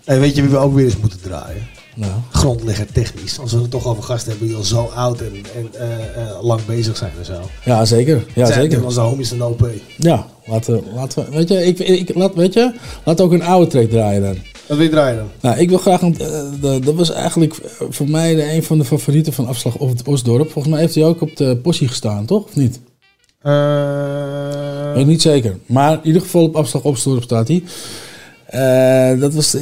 [0.03, 1.67] Hey, weet je wie we ook weer eens moeten draaien?
[1.95, 2.11] Nou.
[2.31, 3.39] Grondlegger technisch.
[3.39, 6.43] Als we het toch over gasten hebben die al zo oud en, en eh, eh,
[6.43, 7.33] lang bezig zijn en zo.
[7.65, 8.25] Ja, zeker.
[8.35, 8.85] Ja, Zijn zeker.
[8.85, 9.69] Onze homies de OP.
[9.97, 12.73] Ja, laten, laten we, weet je, ik, ik, laat, weet je,
[13.05, 14.37] laat ook een oude track draaien dan.
[14.67, 15.27] Wat wil je draaien dan?
[15.41, 16.17] Nou, ik wil graag, een,
[16.61, 17.55] dat was eigenlijk
[17.89, 20.51] voor mij de, een van de favorieten van Afslag of het Osdorp.
[20.51, 22.43] Volgens mij heeft hij ook op de possie gestaan, toch?
[22.43, 22.79] Of niet?
[23.43, 25.57] Eh, Weet ik niet zeker.
[25.65, 27.63] Maar in ieder geval op Afslag Osdorp staat hij.
[28.45, 29.61] Eh, dat was, eh,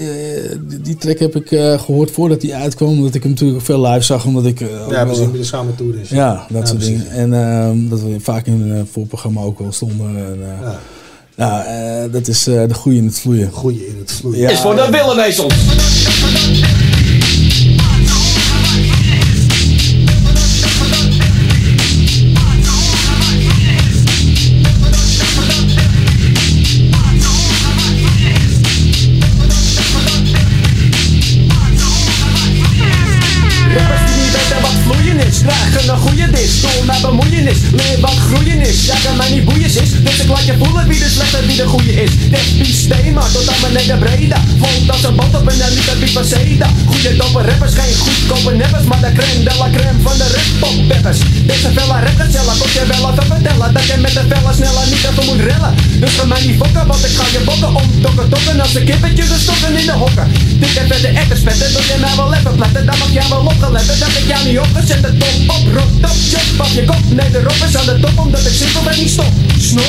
[0.67, 2.89] die, die track heb ik eh, gehoord voordat hij uitkwam.
[2.89, 4.25] Omdat ik hem natuurlijk ook veel live zag.
[4.25, 6.09] Omdat ik, eh, ja, we zien er samen toe is.
[6.09, 6.97] Ja, dat Ja, soort precies.
[6.97, 7.11] dingen.
[7.11, 10.07] En ehm, dat we vaak in een voorprogramma ook wel stonden.
[10.17, 10.69] En, eh,
[11.35, 11.65] Ja.
[11.65, 13.51] eh, dat is eh, de goeie in het vloeien.
[13.51, 14.39] Goeie in het vloeien.
[14.39, 15.53] Ja, is voor de Willenezels.
[65.01, 68.45] Dat ik jou niet opgezet De je kop Nee, de is aan de top, omdat
[68.45, 69.83] ik simpelweg niet stop Snop.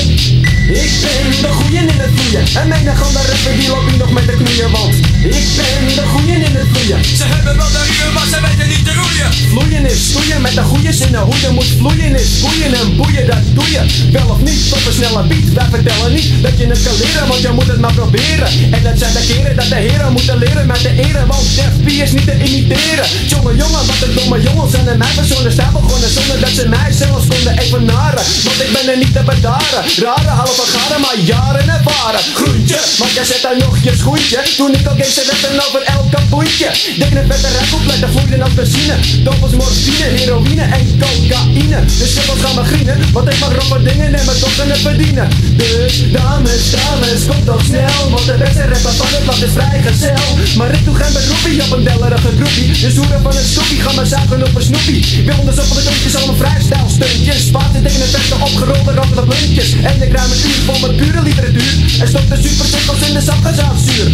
[0.83, 2.45] Ik ben de goeien in het vloeien.
[2.61, 4.95] En menig andere rapper die loopt nog met de knoeien Want
[5.39, 6.99] ik ben de goeien in het vloeien.
[7.21, 9.31] Ze hebben wel de riemen, maar ze weten niet te roeien.
[9.53, 11.21] Vloeien is stoeien met de goede zinnen.
[11.21, 13.83] Hoe je moet vloeien is boeien en boeien Dat doe je.
[14.13, 15.49] Wel of niet op een snelle beat.
[15.59, 18.49] Wij vertellen niet dat je het kan leren Want je moet het maar proberen.
[18.77, 21.75] En dat zijn de keren dat de heren moeten leren Met de ere want Def
[22.05, 23.07] is niet te imiteren.
[23.33, 26.53] Jongen jongen wat een domme jongens zijn En mijn persoon is daar begonnen Zonder dat
[26.59, 29.83] ze mij zelfs konden evenaren Want ik ben er niet te bedaren.
[30.05, 32.21] Rare halve garen maar jaren ervaren.
[32.35, 34.41] Groentje, want jij zet daar nog je schoentje.
[34.57, 36.69] Toen ik al gangster werd en over elk kapoentje.
[36.99, 41.79] Dikke vette rapcoupletten vloeiden als benzine Dopels morfine, heroïne en cocaïne.
[42.01, 44.39] De schippels gaan me grienen Want ik mag roppe dingen en mijn
[44.71, 45.29] het verdienen.
[45.57, 48.11] Dus dames, dames, kom toch snel.
[48.11, 50.39] Want de beste rapper van het land is vrijgezel.
[50.57, 52.81] Maar ik doe geen beroepie op een dellerige groepie.
[52.81, 55.23] De zoeren van een snoepie gaan me zagen op een snoepie.
[55.27, 56.27] Wil dus op de dunkjes al
[56.63, 60.61] een vrijstijl steuntjes Spaten tegen de vette opgerolde rotte blundjes En ik ruim een uur
[60.67, 61.75] vol met pure literatuur.
[62.01, 64.09] En stop de supercirkels in de sapgezaagzuur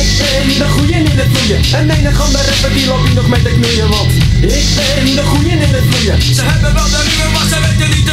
[0.00, 1.60] Ik ben de goeien in het vloeien.
[1.72, 4.12] En menig andere rapper die loopt nog met de knoeien Want
[4.56, 6.34] ik ben de goeien in het vloeien.
[6.34, 8.09] Ze hebben wel de riemen, maar ze weten niet.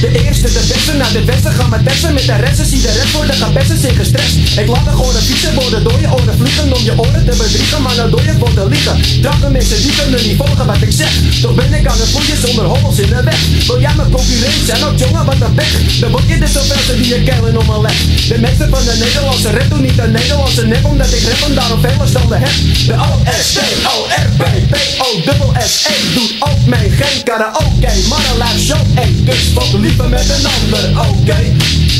[0.00, 2.92] De eerste, de beste naar de westen gaan met testen Met de resten zie de
[2.92, 4.34] rest worden gaan best zich gestrest.
[4.62, 7.82] Ik laat de oren fietsen worden door je oren vliegen Om je oren te bedriegen,
[7.82, 11.12] maar nou door je worden liegen Drakke mensen die kunnen niet volgen wat ik zeg.
[11.40, 13.40] Toch ben ik aan het vloeien zonder hobbels in de weg.
[13.66, 14.84] Wil jij mijn concurrent zijn?
[14.84, 15.70] Ook jongen wat een weg
[16.00, 17.98] Dan word je dus zoveel te die je keilen om mijn leg
[18.28, 21.54] De meeste van de Nederlandse rap doen niet de Nederlandse nep Omdat ik rap en
[21.54, 22.54] daarom standen heb.
[22.86, 24.42] De O-S-T-O-R-P
[24.72, 28.80] P-O-S-S-E doet ook mee Geen karaoke, maar een show.
[28.94, 31.38] Ey, dus wat liever met een ander, oké.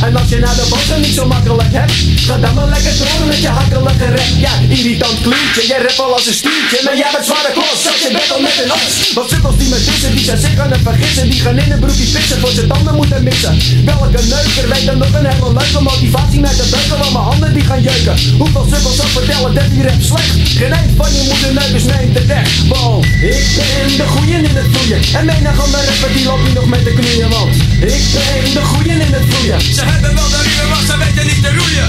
[0.06, 1.92] En als je naar de bossen niet zo makkelijk hebt
[2.26, 6.12] Ga dan maar lekker door met je hakkelige rap Ja, irritant klinkje, jij rap al
[6.18, 6.78] als een stuurtje.
[6.84, 9.12] Maar jij bent zware klos, zat je bent al met een os.
[9.16, 11.80] Want sukkels die me dissen, die zijn zich aan het vergissen Die gaan in een
[11.84, 13.54] broekje vissen, voor ze tanden moeten missen.
[13.84, 17.52] Welke neuker weet dan nog een hele leuke motivatie Met de beuken, want mijn handen
[17.56, 18.16] die gaan jeuken.
[18.40, 20.34] Hoeveel sukkels zal vertellen dat die rap slecht?
[20.60, 22.48] Geen een van je moederneukers neemt het weg.
[22.72, 25.00] Wow, ik ben de goeien in het vloeien.
[25.18, 28.60] En menig andere rapper die loopt hier nog met de knoeien Want ik ben de
[28.64, 29.60] goeien in het vloeien.
[29.60, 31.88] Ze hebben wel de riemen, maar ze weten niet te roeien.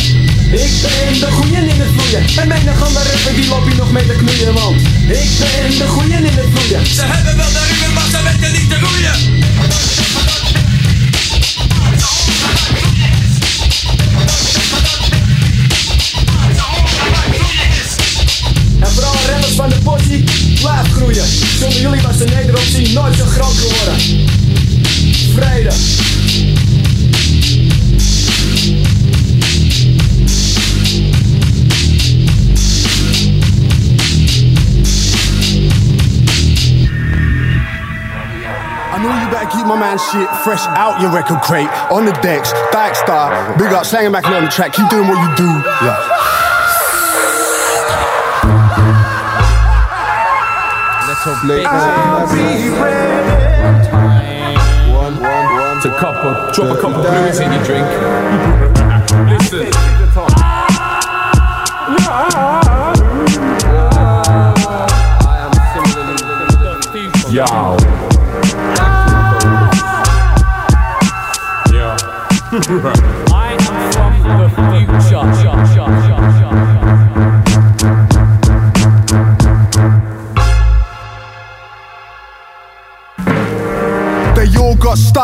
[0.66, 2.24] ik ben de goeien in het vloeien.
[2.38, 5.88] En menig andere rapper die loopt hier nog met de knoeien Want ik ben de
[5.88, 6.86] goeien in het vloeien.
[6.86, 9.16] Ze hebben wel de riemen, maar ze weten niet te roeien.
[18.80, 20.24] En vooral renners van de possie,
[20.62, 21.26] blijf groeien.
[21.60, 24.51] Zonder jullie was de Nederlandse nooit zo groot geworden
[40.10, 41.70] shit fresh out your record crate.
[41.92, 44.74] On the decks, Backstar, big up, slanging back on the track.
[44.74, 45.50] Keep doing what you do.
[45.86, 46.22] Yeah.
[51.24, 53.52] I'll be ready.
[54.92, 55.82] One, one, one.
[55.82, 57.88] Drop a cup of blues in your drink.
[59.30, 59.70] Listen.
[67.32, 67.81] Yo.
[72.62, 73.11] to her.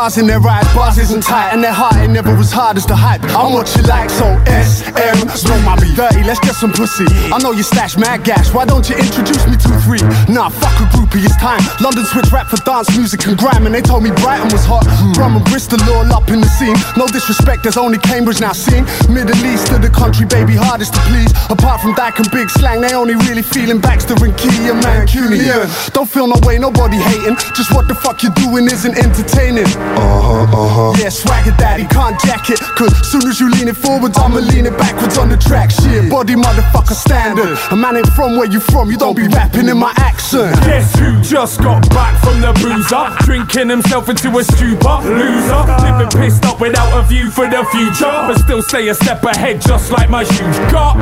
[0.08, 2.86] Stars in their eyes, bars isn't tight, and their heart ain't never as hard as
[2.86, 3.22] the hype.
[3.36, 5.28] I'm what you like, so S M.
[5.28, 5.96] Smoke my beat.
[5.96, 7.04] Dirty, let's get some pussy.
[7.32, 10.00] I know you stash mad gas, why don't you introduce me to three?
[10.32, 11.60] Nah, fuck a groupie, it's time.
[11.80, 14.84] London switch rap for dance music and grime, and they told me Brighton was hot.
[15.14, 16.76] Brum and Bristol all up in the scene.
[16.96, 18.84] No disrespect, there's only Cambridge now seen.
[19.12, 21.32] Middle East to the country, baby, hardest to please.
[21.50, 25.68] Apart from Dyke and Big Slang, they only really feeling Baxter and Key and Mancunian.
[25.92, 27.36] Don't feel no way, nobody hating.
[27.54, 29.68] Just what the fuck you doing isn't entertaining.
[29.98, 31.02] Uh huh, uh huh.
[31.02, 32.60] Yeah, swagger daddy, can't jack it.
[32.78, 35.70] Cause soon as you lean it forwards, I'ma lean it backwards on the track.
[35.70, 37.58] Shit, body motherfucker standard.
[37.72, 40.54] A man ain't from where you from, you don't be rapping in my accent.
[40.62, 43.10] Guess who just got back from the boozer?
[43.24, 45.02] Drinking himself into a stupor.
[45.02, 45.62] Loser.
[45.82, 48.06] Living pissed up without a view for the future.
[48.06, 50.94] But still stay a step ahead, just like my shoes got.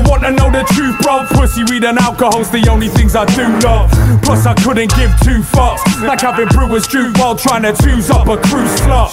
[0.00, 1.26] You wanna know the truth, bro?
[1.28, 3.90] Pussy, weed, and alcohol's the only things I do love.
[4.22, 5.84] Plus, I couldn't give two fucks.
[6.00, 9.10] Like having brewers drink while trying to choose up a crew slot.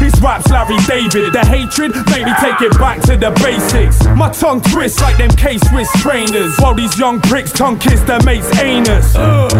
[0.00, 1.32] His rap's Larry David.
[1.32, 4.02] The hatred made me take it back to the basics.
[4.16, 6.56] My tongue twists like them K-Swiss trainers.
[6.58, 9.14] While these young pricks tongue kiss their mate's anus.
[9.14, 9.52] Ugh.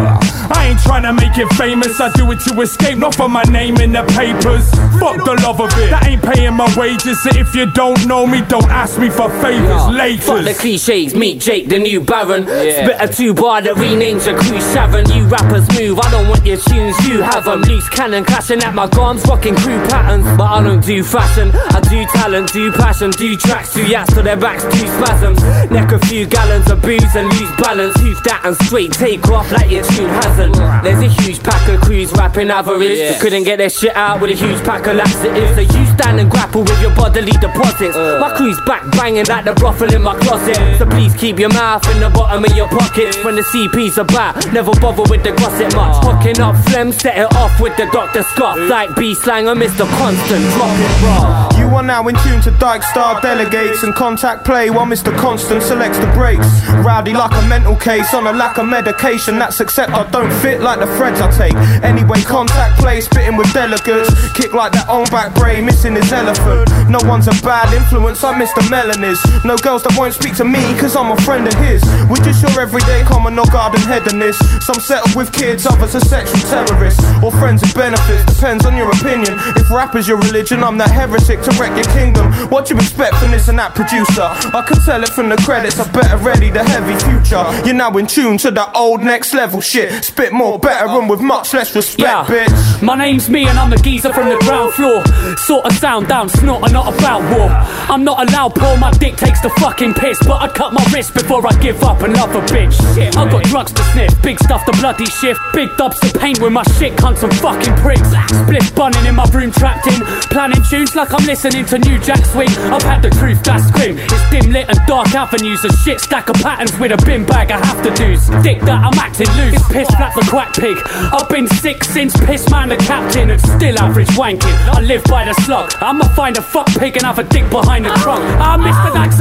[0.49, 2.01] I ain't trying to make it famous.
[2.01, 4.71] I do it to escape, not for my name in the papers.
[4.99, 5.91] Fuck the love of it.
[5.91, 7.23] That ain't paying my wages.
[7.23, 10.23] So if you don't know me, don't ask me for favors later.
[10.23, 12.45] Fuck the cliches, meet Jake, the new Baron.
[12.47, 15.09] Spit a two bar that renames your crew Sharon.
[15.11, 17.63] You rappers move, I don't want your tunes, you have 'em.
[17.63, 20.27] Loose cannon clashing at my gums, rocking crew patterns.
[20.37, 24.23] But I don't do fashion, I do talent, do passion, do tracks, do yaks to
[24.23, 25.43] their backs, do spasms.
[25.71, 27.95] Neck a few gallons of booze and lose balance.
[28.01, 30.57] Hoof that and straight take off like your tune hasn't.
[30.85, 32.99] There's a huge pack of crews rapping average.
[32.99, 35.55] They couldn't get their shit out with a huge pack of laxatives.
[35.57, 37.97] So you stand and grapple with your bodily deposits.
[37.97, 38.19] Uh.
[38.21, 40.79] My crew's back banging like the brothel in my closet.
[40.79, 44.35] So please keep your mouth in the bottom of your pockets when the CP's about.
[44.53, 45.97] Never bother with the gossip much.
[46.05, 48.23] Hooking up phlegm, set it off with the Dr.
[48.23, 48.59] Scott.
[48.59, 49.87] Like B slang or Mr.
[49.99, 51.59] Constant, drop it raw.
[51.59, 55.17] You are now in tune to Dyke Star delegates and contact play while Mr.
[55.17, 56.47] Constant selects the breaks.
[56.85, 59.39] Rowdy like a mental case on a lack of medication.
[59.39, 61.55] That's except I don't fit like the threads I take.
[61.83, 64.11] Anyway, contact play, spitting with delegates.
[64.33, 66.71] Kick like that on back brain, missing his elephant.
[66.89, 68.63] No one's a bad influence, I'm Mr.
[68.71, 69.21] Melanis.
[69.45, 71.83] No girls that won't speak to me, cause I'm a friend of his.
[72.09, 74.39] We're just your everyday common or garden headedness.
[74.65, 77.03] Some settle with kids, others are sexual terrorists.
[77.23, 79.37] Or friends with benefits, depends on your opinion.
[79.57, 82.33] If rap is your religion, I'm the heretic to wreck your kingdom.
[82.49, 84.29] What you expect from this and that producer?
[84.57, 87.45] I can tell it from the credits, I better ready the heavy future.
[87.67, 90.05] You're now in tune to the old next level shit.
[90.05, 92.83] Spit more better and with much less respect, bitch.
[92.83, 95.05] My name's me and I'm the geezer from the ground floor.
[95.37, 97.51] Sort of sound down, snort and not about war.
[97.93, 100.19] I'm not allowed, Paul, my dick takes the fucking piss.
[100.25, 102.79] But I'd cut my wrist before I give up and love a bitch.
[102.95, 105.41] Shit, I got drugs to sniff, big stuff to bloody shift.
[105.53, 108.11] Big dubs to paint with my shit, cunt some fucking pricks.
[108.31, 109.99] Split bunning in my room, trapped in.
[110.31, 112.49] Planning tunes like I'm listening to New Jack Swing.
[112.71, 113.99] I've had the truth, that's grim.
[113.99, 115.65] It's dim lit and dark avenues.
[115.65, 118.15] A shit stack of patterns with a bin bag I have to do.
[118.43, 119.55] Dick that I'm acting loose.
[119.55, 120.79] It's piss flat the quack pig.
[121.11, 124.55] I've been sick since piss man the captain and still average wanking.
[124.71, 125.73] I live by the slug.
[125.81, 128.23] I'ma find a fuck pig and have a dick behind the trunk.
[128.39, 128.95] Ah, Mr.
[128.95, 129.19] Dax,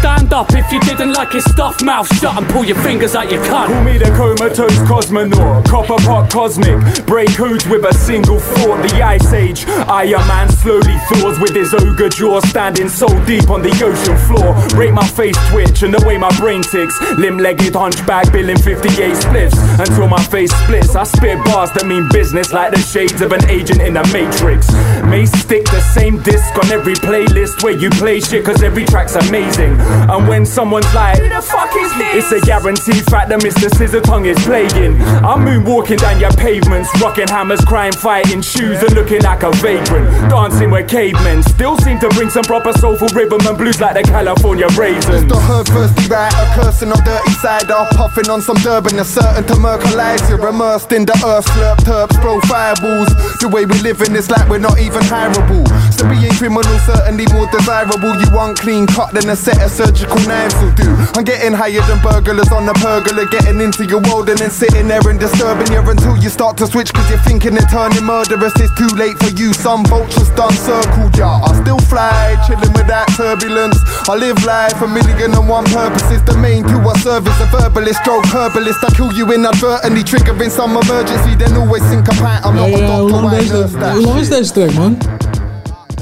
[0.00, 1.82] Stand up if you didn't like his stuff.
[1.82, 3.68] Mouth shut and pull your fingers out your cunt.
[3.68, 7.06] Call me the comatose cosmonaut, copper pot cosmic.
[7.06, 8.82] Break hoods with a single thought.
[8.88, 9.64] The ice age.
[9.88, 14.54] Iron Man slowly thaws with his ogre jaw standing so deep on the ocean floor.
[14.70, 16.94] Break my face twitch and the way my brain ticks.
[17.18, 20.94] Limb legged hunchback billing 58 spliffs until my face splits.
[20.94, 24.70] I spit bars that mean business like the shades of an agent in the matrix.
[25.04, 29.16] May stick the same disc on every playlist where you play shit cause every track's
[29.16, 29.73] amazing.
[29.80, 32.30] And when someone's like, Who the fuck is this?
[32.30, 33.70] It's a guaranteed fact that Mr.
[33.74, 35.00] Scissor Tongue is playing.
[35.24, 40.08] I'm moonwalking down your pavements, rocking hammers, crying, fighting shoes, and looking like a vagrant.
[40.30, 44.02] Dancing with cavemen still seem to bring some proper soulful rhythm and blues like the
[44.02, 45.26] California raisins.
[45.26, 49.04] The Herb thirsty right, a cursing on dirty side, off puffing on some Durban, a
[49.04, 50.22] certain to mercalize.
[50.28, 53.08] You're immersed in the earth, slurp terps, bro fireballs.
[53.40, 55.66] The way we live in is like we're not even hireable.
[55.92, 58.12] So being criminal certainly more desirable.
[58.20, 60.88] You unclean cut than a set of surgical knives will do.
[61.16, 64.86] I'm getting higher than burglars on the pergola, getting into your world and then sitting
[64.86, 68.52] there and disturbing you until you start to switch cause you're thinking they're turning murderous.
[68.60, 69.52] It's too late for you.
[69.56, 71.40] Some vultures done circled ya.
[71.40, 73.80] I still fly, chilling with that turbulence.
[74.08, 76.20] I live life a million and one purposes.
[76.28, 78.84] The main two I serve is a verbalist, stroke herbalist.
[78.84, 81.34] I kill you inadvertently, triggering some emergency.
[81.40, 84.18] Then always think about I'm not Ja, a hoe, doctor, I nurse that hoe lang
[84.20, 84.98] is deze track, man?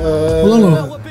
[0.00, 1.01] Uh, hoe lang nog?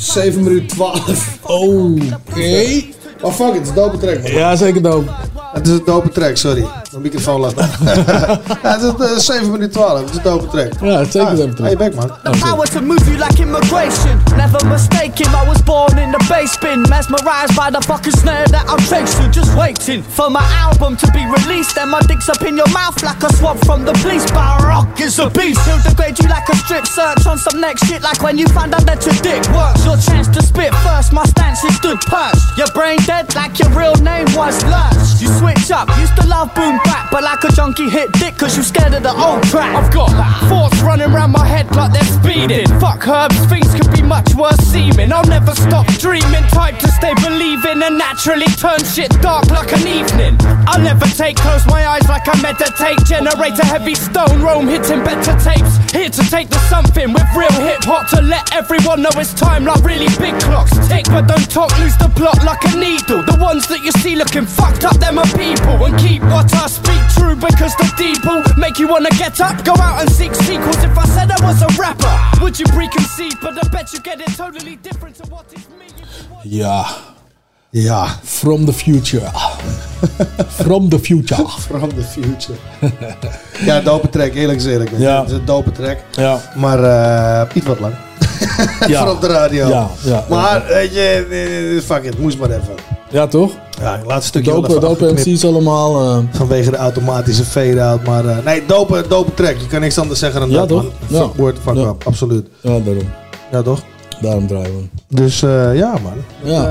[0.00, 1.38] 7 minuten 12.
[1.42, 2.82] Oké.
[3.22, 4.22] Maar fuck it, het is een dope track.
[4.22, 4.32] man.
[4.32, 5.10] Ja, zeker dope.
[5.52, 6.64] Het is een dope track, sorry.
[6.90, 7.54] Mijn microfoon laat
[8.62, 10.72] ja, Het is eh, 7 minuten 12, het is een dope track.
[10.80, 11.62] Ja, het is zeker een dope.
[11.62, 12.10] Hey, back man.
[12.22, 14.22] The Power to move you like immigration.
[14.36, 16.80] Never mistaken, I was born in the bass bin.
[16.88, 19.30] Mesmerized by the fucking snare that I'm chasing.
[19.32, 21.78] Just waiting for my album to be released.
[21.78, 24.26] And my dick's up in your mouth like a swab from the police.
[24.32, 25.62] Baroque is a beast.
[25.66, 28.02] He'll degrade you like a strip search on some next shit.
[28.02, 29.84] Like when you find out that your dick works.
[29.84, 32.58] Your chance to spit first, my stance is stood perched.
[32.58, 35.22] Your brain dead like your real name was Lurch.
[35.22, 37.10] You switch up, used to love boom bap.
[37.10, 39.74] But like a junkie hit dick cause you scared of the old track.
[39.74, 40.10] I've got
[40.48, 42.68] thoughts running around my head like they're speeding.
[42.80, 45.12] Fuck herbs, things could be much worse seeming.
[45.12, 49.86] I'll never stop dreaming, type to stay believing and naturally turn shit dark like an
[49.86, 50.36] evening.
[50.66, 52.98] I'll never take, close my eyes like I meditate.
[53.06, 55.76] Generate a heavy stone, roam hitting better tapes.
[55.92, 59.64] Here to take the something with real hip hop to let everyone know it's time
[59.64, 61.04] like really big clocks tick.
[61.06, 63.22] But don't talk, lose the plot like a needle.
[63.26, 65.84] The ones that you see looking fucked up, them are people.
[65.84, 69.72] And keep what I speak true because the people make you wanna get up, go
[69.72, 70.82] out and seek sequels.
[70.84, 73.34] If I said I was a rapper, would you preconceive?
[73.42, 75.86] But I bet you get it totally different to what is me.
[76.44, 76.86] Ja.
[77.70, 78.06] Ja.
[78.22, 79.30] From the future.
[80.48, 81.44] From the future.
[81.68, 82.58] From the future.
[83.68, 84.90] ja, dope track, eerlijk gezegd.
[84.90, 84.98] Ja.
[84.98, 85.20] Ja.
[85.20, 85.98] Het is een dope track.
[86.10, 86.40] Ja.
[86.56, 87.94] Maar eh iets wat lang.
[88.86, 89.00] Ja.
[89.02, 89.68] Voor op de radio.
[89.68, 92.74] Ja, ja, maar weet je, fuck it, moest maar even.
[93.10, 93.52] Ja, toch?
[93.80, 95.26] Ja, ik laat een stukje Dope, wel even dope afgeknipt.
[95.26, 96.00] MC's allemaal.
[96.10, 98.04] eh, Vanwege de automatische fade-out.
[98.06, 99.56] Maar eh, nee, dope, dope track.
[99.56, 100.68] Je kan niks anders zeggen dan Ja, dat.
[100.68, 100.82] toch?
[100.82, 101.20] man.
[101.20, 101.28] Ja.
[101.36, 101.88] Word, fuck Ja.
[101.88, 102.06] up.
[102.06, 102.46] Absoluut.
[102.60, 103.08] ja, daarom.
[103.50, 103.80] Ja, toch?
[104.20, 104.76] Daarom draaien
[105.08, 105.16] we.
[105.16, 106.12] Dus eh, ja, man.
[106.52, 106.62] Ja.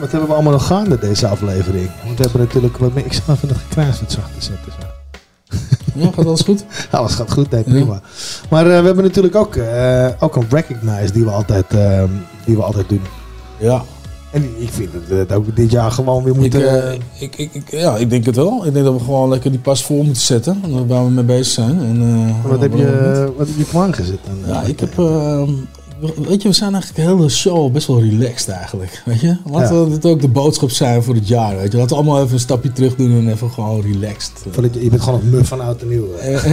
[0.00, 1.90] Wat hebben we allemaal nog gaande deze aflevering?
[2.04, 3.04] Want we hebben natuurlijk wat meer.
[3.10, 4.72] Ik zal even nog gekruist wat zacht te zetten.
[4.80, 4.86] Zo.
[5.94, 6.64] Ja, gaat alles goed?
[6.90, 8.00] Alles gaat goed, nee, prima.
[8.50, 9.56] Maar we hebben natuurlijk ook,
[10.20, 11.64] ook een recognize die we altijd,
[12.44, 13.02] die we altijd doen.
[13.58, 13.82] Ja.
[14.32, 16.88] En ik vind dat we het ook dit jaar gewoon weer moeten.
[16.90, 18.66] eh, ik, ik, ik, ja, ik denk het wel.
[18.66, 20.86] Ik denk dat we gewoon lekker die pas vol moeten zetten.
[20.86, 21.78] Waar we mee bezig zijn.
[21.80, 23.16] En, eh, wat, heb waarom niet?
[23.16, 24.54] je, wat heb je klaargezet dan?
[24.54, 24.98] Ja, ik heb.
[24.98, 25.50] ehm,
[26.00, 29.02] weet je, we zijn eigenlijk de hele show best wel relaxed eigenlijk.
[29.04, 29.36] Weet je?
[29.50, 29.84] Laten Ja.
[29.84, 31.56] we dit ook de boodschap zijn voor het jaar.
[31.56, 31.78] Weet je?
[31.78, 34.32] Laten we allemaal even een stapje terug doen en even gewoon relaxed.
[34.50, 36.14] Van dat je, bent gewoon een muf van oud en nieuw.
[36.14, 36.44] eh.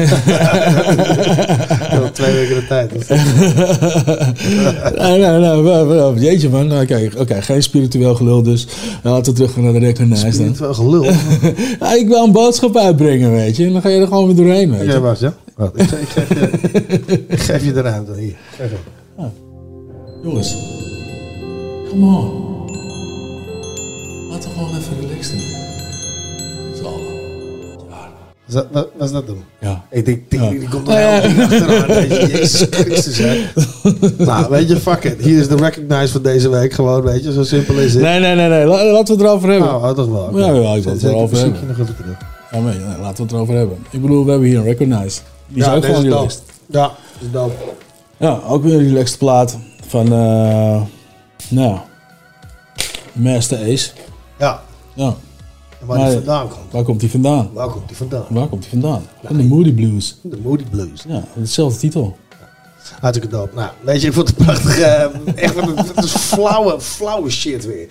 [2.01, 2.91] Al twee weken de tijd.
[2.93, 3.07] Dus-
[5.01, 6.13] nee, nee, nee.
[6.23, 6.79] Jeetje man.
[6.81, 8.67] Oké, oké, geen spiritueel gelul dus.
[9.03, 10.33] Laten we terug gaan naar de recognize dan.
[10.33, 11.03] Spiritueel gelul?
[11.79, 13.65] ja, ik wil een boodschap uitbrengen, weet je.
[13.65, 14.99] En dan ga je er gewoon weer doorheen, weet je.
[14.99, 15.33] wacht, ja.
[15.55, 18.11] Wacht, ik, ik, geef je, ik geef je de ruimte.
[18.19, 18.35] Hier.
[18.57, 18.69] Geef.
[20.25, 20.55] Jongens,
[21.89, 22.43] come on.
[24.29, 25.09] Laten we gewoon even doen.
[26.75, 27.13] Z'n allen.
[28.45, 29.43] Was dat, was dat hem?
[29.59, 29.85] Ja.
[29.91, 31.21] Ik denk, die, die komt er Ja, ja.
[31.21, 32.07] heel diep achteraan.
[32.29, 33.43] Jezus Christus, hè.
[34.25, 35.21] nou, weet je, fuck it.
[35.23, 37.33] Hier is de recognize van deze week gewoon, weet je.
[37.33, 38.03] Zo simpel is het.
[38.03, 38.65] Nee, nee, nee, nee.
[38.65, 39.67] La- laten we het erover hebben.
[39.67, 40.39] Nou, oh, toch wel.
[40.39, 41.67] Ja, ja, ik wil het erover hebben.
[41.67, 42.17] nog even terug.
[42.51, 43.77] Ja, nee, nee, laten we het erover hebben.
[43.89, 45.19] Ik bedoel, we hebben hier een Recognize.
[45.47, 46.41] Die is Ja, ook gewoon is relaxed.
[46.65, 47.53] Ja, is dope.
[48.17, 49.57] Ja, ook weer een relaxed plaat
[49.87, 50.81] van, eh
[51.49, 51.77] nou,
[53.13, 53.89] Master Ace.
[54.39, 54.61] Ja.
[54.93, 55.15] Ja.
[55.81, 56.71] En waar die vandaan komt.
[56.71, 57.49] Waar komt die vandaan?
[57.53, 58.25] Waar komt die vandaan?
[58.29, 59.03] Waar komt die vandaan?
[59.23, 60.17] Van de Moody Blues.
[60.21, 61.03] De Moody Blues.
[61.07, 62.17] Ja, dezelfde titel.
[62.99, 63.55] Hartstikke dope.
[63.55, 64.79] Nou, weet je, ik vond het prachtig.
[64.79, 65.03] eh,
[65.35, 67.87] echt, wat een- het is flauwe, flauwe shit weer.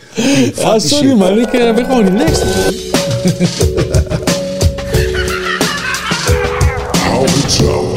[0.57, 1.17] Ja, sorry shit.
[1.19, 2.45] man, ik eh, ben gewoon relaxed.
[7.11, 7.94] How it's out.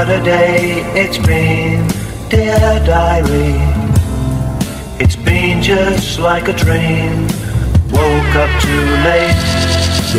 [0.00, 1.86] What a day it's been.
[2.30, 3.60] Dear diary,
[4.98, 7.24] it's been just like a dream.
[7.92, 9.44] Woke up too late,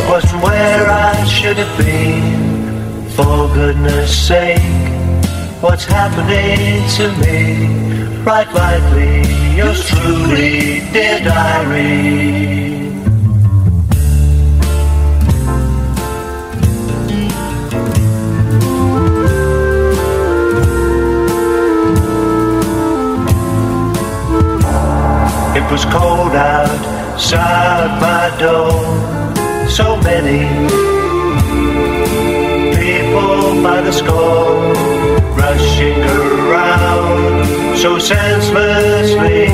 [0.07, 3.09] wasn't where I should have been.
[3.15, 4.61] For goodness sake,
[5.63, 8.21] what's happening to me.
[8.23, 12.80] Right lightly, yours truly, dear diary.
[25.53, 28.71] It was cold outside my door.
[29.67, 30.47] So many
[32.75, 34.73] people by the score
[35.35, 39.47] rushing around so senselessly.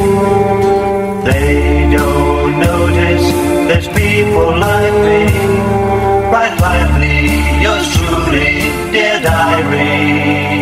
[1.29, 3.25] They don't notice
[3.67, 5.23] there's people like me.
[6.31, 10.56] Right lively, yours truly, dear diary.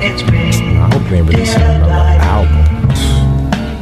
[0.00, 1.92] I hope they ain't releasing another
[2.22, 2.88] album.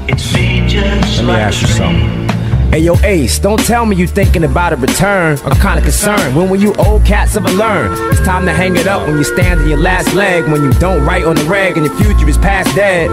[0.09, 0.33] It's
[0.73, 2.27] just Let me like ask you something.
[2.71, 5.39] Hey yo, Ace, don't tell me you thinking about a return.
[5.45, 6.35] I'm kinda concerned.
[6.35, 7.93] When will you old cats ever learn?
[8.11, 10.45] It's time to hang it up when you stand on your last leg.
[10.49, 13.11] When you don't write on the rag and your future is past dead.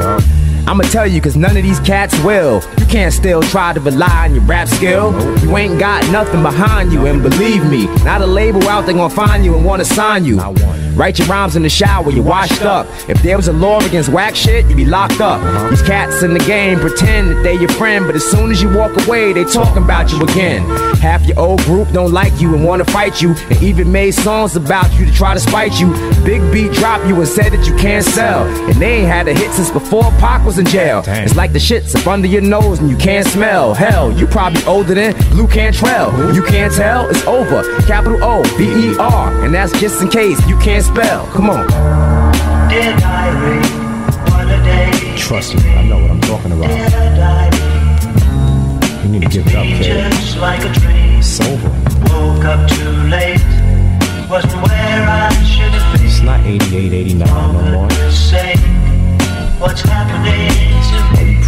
[0.66, 2.61] I'ma tell you, cause none of these cats will.
[2.80, 5.11] You can't still try to rely on your rap skill.
[5.41, 9.14] You ain't got nothing behind you, and believe me, not a label out there gonna
[9.14, 10.39] find you and wanna sign you.
[10.95, 12.86] Write your rhymes in the shower, you're washed up.
[13.09, 15.41] If there was a law against whack shit, you'd be locked up.
[15.72, 18.72] These cats in the game pretend that they your friend, but as soon as you
[18.72, 20.64] walk away, they talking about you again.
[20.97, 24.55] Half your old group don't like you and wanna fight you, and even made songs
[24.55, 25.91] about you to try to spite you.
[26.24, 29.34] Big beat drop you and said that you can't sell, and they ain't had a
[29.34, 31.03] hit since before Pac was in jail.
[31.07, 33.73] It's like the shit's up under your nose and you can't smell.
[33.73, 36.33] Hell, you probably older than Blu Cantrell.
[36.35, 37.63] You can't tell, it's over.
[37.87, 41.25] Capital O V E R, and that's just in case you can't spell.
[41.27, 41.67] Come on.
[42.69, 43.59] Dear diary,
[44.31, 45.15] what a day.
[45.17, 46.67] Trust me, I know what I'm talking about.
[46.67, 47.57] Dear diary,
[49.03, 50.11] You need to give it up, kid.
[50.11, 51.19] just like a dream.
[51.19, 51.69] It's over.
[52.13, 53.41] Woke up too late,
[54.29, 56.05] wasn't where I should have been.
[56.05, 57.87] It's not 88, 89 no more.
[59.64, 60.72] What's happening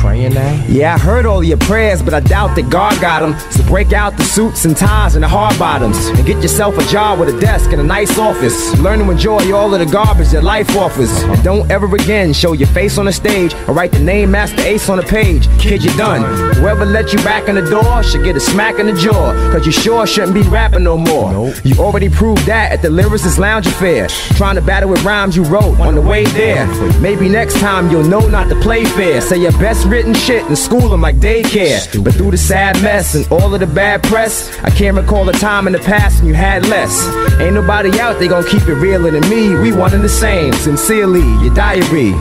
[0.05, 0.65] praying now?
[0.67, 3.33] Yeah, I heard all your prayers, but I doubt that God got them.
[3.51, 5.97] So break out the suits and ties and the hard bottoms.
[6.07, 8.77] And get yourself a job with a desk and a nice office.
[8.79, 11.11] Learn to enjoy all of the garbage that life offers.
[11.23, 14.65] And don't ever again show your face on the stage or write the name Masta
[14.65, 15.47] Ace on the page.
[15.59, 16.21] Kid, you're done.
[16.55, 19.33] Whoever let you back in the door should get a smack in the jaw.
[19.51, 21.53] Cause you sure shouldn't be rapping no more.
[21.63, 24.07] You already proved that at the Lyricist Lounge Affair.
[24.37, 26.67] Trying to battle with rhymes you wrote on the way there.
[26.99, 29.21] Maybe next time you'll know not to play fair.
[29.21, 31.79] Say your best written shit and school them like daycare.
[32.03, 35.31] But through the sad mess and all of the bad press, I can't recall a
[35.31, 37.07] time in the past when you had less.
[37.39, 39.55] Ain't nobody out there gonna keep it realer than me.
[39.55, 40.51] We one and the same.
[40.51, 42.11] Sincerely, your diary.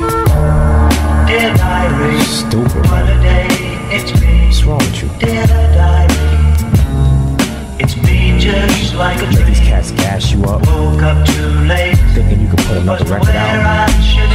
[1.26, 2.86] Dear diary, Stupid.
[2.86, 3.48] what a day
[3.90, 4.46] it's been.
[4.46, 5.08] What's wrong with you?
[5.18, 6.14] Dear diary,
[7.82, 9.46] it's been just like a dream.
[9.48, 13.10] These cats gas you up, Woke up too late, thinking you can put another wasn't
[13.10, 14.33] record where out.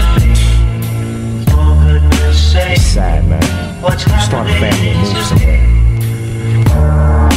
[3.00, 3.82] Sake, man.
[3.82, 5.64] what's Start a family move somewhere.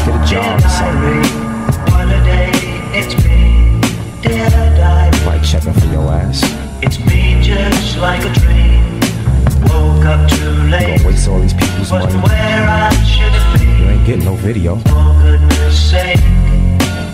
[0.05, 1.23] Get a job or something.
[1.93, 2.51] what a day
[2.99, 3.81] it's been.
[4.23, 6.43] Dear diary, Like checking for your ass.
[6.83, 9.01] it's been just like a dream.
[9.69, 12.15] Woke up too late, gonna waste all these people's money.
[12.27, 13.79] where I should have been.
[13.79, 14.77] You ain't getting no video.
[14.77, 16.21] For goodness sake,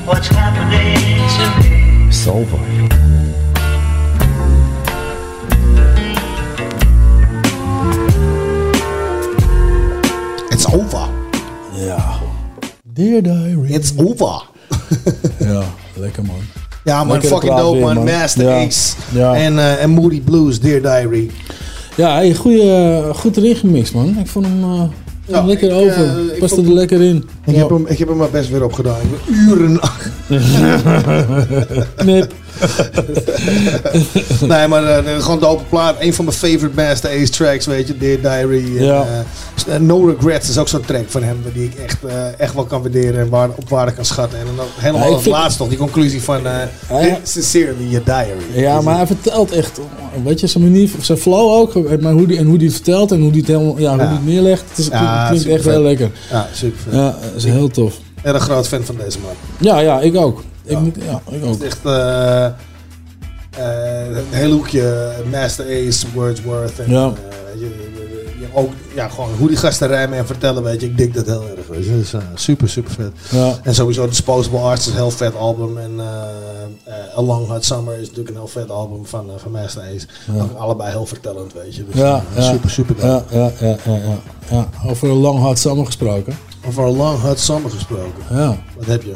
[0.07, 2.09] what's happening to me?
[2.09, 3.18] It's over.
[10.75, 11.09] Over.
[11.75, 12.05] Ja.
[12.93, 13.73] Dear Diary.
[13.73, 14.43] It's over.
[15.39, 15.63] Ja,
[15.95, 16.37] lekker man.
[16.85, 18.05] Ja, man, fucking dope, weer, man.
[18.05, 18.65] Master Ja.
[18.67, 18.95] Ace.
[19.13, 19.35] Ja.
[19.35, 21.31] En, eh, en Moody Blues, Dear Diary.
[21.97, 24.17] Ja, hey, goeie, goed erin gemixt man.
[24.19, 24.83] Ik vond hem eh,
[25.27, 26.05] Ja, lekker ik, over.
[26.05, 27.17] eh, ik Paste vond- er lekker in.
[27.45, 27.59] Ik, Ja.
[27.61, 28.97] heb hem, ik heb hem er best weer op gedaan.
[29.01, 29.81] Ik ben uren
[32.05, 32.33] Nip.
[34.49, 35.97] nee, maar eh, gewoon de open plaat.
[35.99, 37.97] Een van mijn favorite Master Ace tracks, weet je.
[37.99, 38.77] Dear Diary.
[38.79, 39.07] En, Ja.
[39.69, 41.37] eh, No Regrets is ook zo'n track van hem.
[41.53, 44.39] Die ik echt, eh, echt wel kan waarderen en waar, op waarde kan schatten.
[44.39, 45.69] En dan helemaal Ja, als vind- laatst nog.
[45.69, 46.69] Die conclusie van Ja.
[47.23, 48.63] Sincerely, Your Diary.
[48.65, 49.81] Ja, maar hij vertelt echt,
[50.25, 53.13] weet je, zijn manier, zijn flow ook, maar hoe die, en hoe hij het vertelt
[53.13, 55.65] en hoe hij het, helemaal, ja, hoe die het neerlegt, het, is, het klinkt echt
[55.65, 56.11] heel lekker.
[56.31, 56.93] Ja, super vet.
[56.93, 57.95] Ja, dat is heel tof.
[58.23, 59.31] Erg groot fan van deze man.
[59.59, 60.43] Ja, ja, ik ook.
[60.69, 61.51] Ik moet, ja, ik ook.
[61.53, 62.53] Het is echt eh, eh,
[64.17, 66.79] een heel hoekje Master Ace, Wordsworth.
[66.79, 67.07] En, Ja.
[67.07, 67.17] eh,
[68.53, 70.87] ook ja, gewoon hoe die gasten rijmen en vertellen, weet je.
[70.87, 71.67] Ik dik dat heel erg.
[71.67, 71.91] Weet je.
[71.91, 73.13] Dus, eh, super, super vet.
[73.31, 73.59] Ja.
[73.63, 75.79] En sowieso Disposable Arts is een heel vet album.
[75.79, 76.07] En eh
[76.85, 79.83] eh, A Long Hot Summer is natuurlijk een heel vet album van, eh, van Master
[79.83, 80.07] Ace.
[80.57, 81.85] Allebei heel vertellend, weet je.
[81.85, 84.19] Dus, Ja, eh, super, super ja, ja, ja, ja, ja,
[84.51, 84.69] ja.
[84.87, 86.39] Over een lang hard samen gesproken.
[86.67, 88.23] Over A Long Hot Summer gesproken.
[88.31, 88.57] Ja.
[88.77, 89.13] Wat heb je?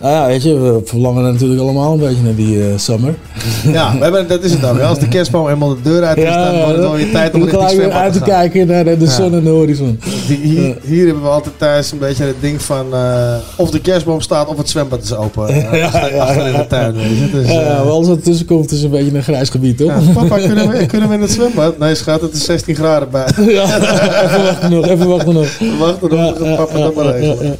[0.00, 3.14] Nou ja, weet je, we verlangen natuurlijk allemaal een beetje naar die eh, summer.
[3.72, 4.80] Ja, we hebben, dat is het ook.
[4.80, 7.42] Als de kerstboom eenmaal de deur uit is, dan wordt het wel weer tijd om
[7.42, 9.10] richting zwembad uit te kijken naar de, de Ja.
[9.10, 10.00] zon en de horizon.
[10.26, 13.80] Die, hier, hier hebben we altijd thuis een beetje het ding van eh, of de
[13.80, 15.46] kerstboom staat of het zwembad is open.
[15.72, 15.86] Eh, Ja,
[16.18, 16.94] achter, in de tuin.
[16.94, 17.30] Weet je.
[17.32, 19.76] Dus, ja, eh, ja, maar alles wat ertussen komt is een beetje een grijs gebied,
[19.78, 20.12] toch?
[20.12, 21.78] papa, kunnen we, kunnen we in het zwembad?
[21.78, 23.26] Nee, schat, het is 16 graden bij.
[23.48, 25.48] Ja, even wachten nog, even wachten nog.
[25.78, 27.56] Wachten nog, dan papa dat maar regelen.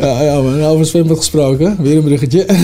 [0.00, 1.36] Ja, ja, maar over het zwembad gesproken.
[1.78, 2.46] Weer een bruggetje.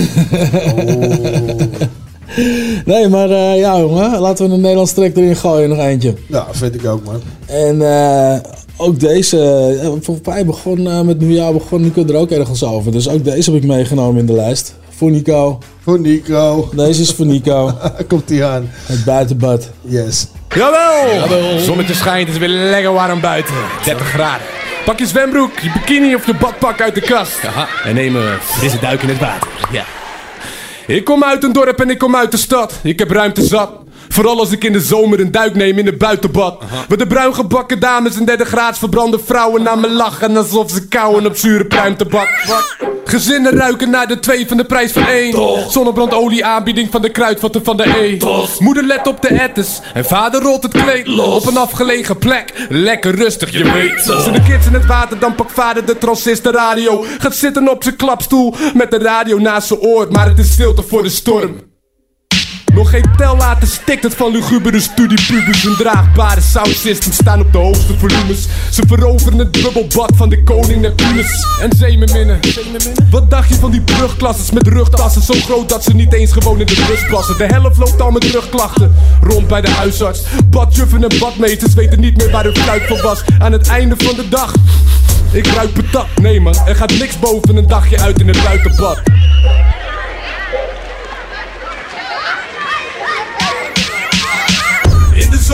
[2.85, 4.19] Nee, maar eh, ja, jongen.
[4.19, 5.69] Laten we een Nederlands trek erin gooien.
[5.69, 6.13] Nog eentje.
[6.27, 7.21] Ja, vind ik ook, man.
[7.45, 8.39] En eh,
[8.77, 9.37] ook deze,
[9.81, 12.91] eh, volgens mij begon eh, met nieuwjaar begon Nico er ook ergens over.
[12.91, 14.75] Dus ook deze heb ik meegenomen in de lijst.
[14.89, 15.59] Voor Nico.
[15.83, 16.69] Voor Nico.
[16.75, 17.71] Deze is voor Nico.
[18.07, 18.69] Komt die aan.
[18.85, 19.69] Het buitenbad.
[19.81, 20.27] Yes.
[20.49, 21.59] Jawel!
[21.59, 23.53] Zonnetje schijnt, het is weer lekker warm buiten.
[23.83, 24.54] 30 graden.
[24.85, 27.39] Pak je zwembroek, je bikini of je badpak uit de kast.
[27.83, 29.49] En neem een frisse duik in het water.
[29.71, 29.83] Ja.
[30.87, 32.79] Ik kom uit een dorp en ik kom uit de stad.
[32.83, 33.71] Ik heb ruimte zat.
[34.15, 36.63] Vooral als ik in de zomer een duik neem in het buitenbad.
[36.87, 40.37] Waar de bruin gebakken dames en derde graads verbrande vrouwen naar me lachen.
[40.37, 42.27] Alsof ze kauwen op zure pruimtebak.
[43.05, 45.71] Gezinnen ruiken naar de twee van de prijs van één.
[45.71, 48.17] Zonnebrandolie aanbieding van de kruidvatten van de E.
[48.59, 51.19] Moeder let op de ettes en vader rolt het kleed.
[51.19, 54.01] Op een afgelegen plek, lekker rustig, je weet.
[54.21, 57.05] Zijn de kids in het water, dan pakt vader de transistorradio.
[57.19, 60.07] Gaat zitten op zijn klapstoel met de radio naast zijn oor.
[60.11, 61.73] Maar het is stilte voor de storm.
[62.75, 65.63] Nog geen tel later stikt het van lugubere studiepubers.
[65.63, 68.47] Hun draagbare soundsystems staan op de hoogste volumes.
[68.71, 71.45] Ze veroveren het bubbelbad van de koning Neptunus.
[71.61, 72.39] En zeemerminnen.
[73.09, 75.21] Wat dacht je van die brugklasses met rugtassen?
[75.21, 77.37] Zo groot dat ze niet eens gewoon in de bus passen.
[77.37, 78.95] De helft loopt al met rugklachten.
[79.21, 80.23] Rond bij de huisarts.
[80.49, 83.23] Badjuffen en badmeters weten niet meer waar hun fluit voor was.
[83.39, 84.53] Aan het einde van de dag.
[85.31, 86.07] Ik ruik patat.
[86.21, 89.01] Nee man, er gaat niks boven een dagje uit in het buitenbad.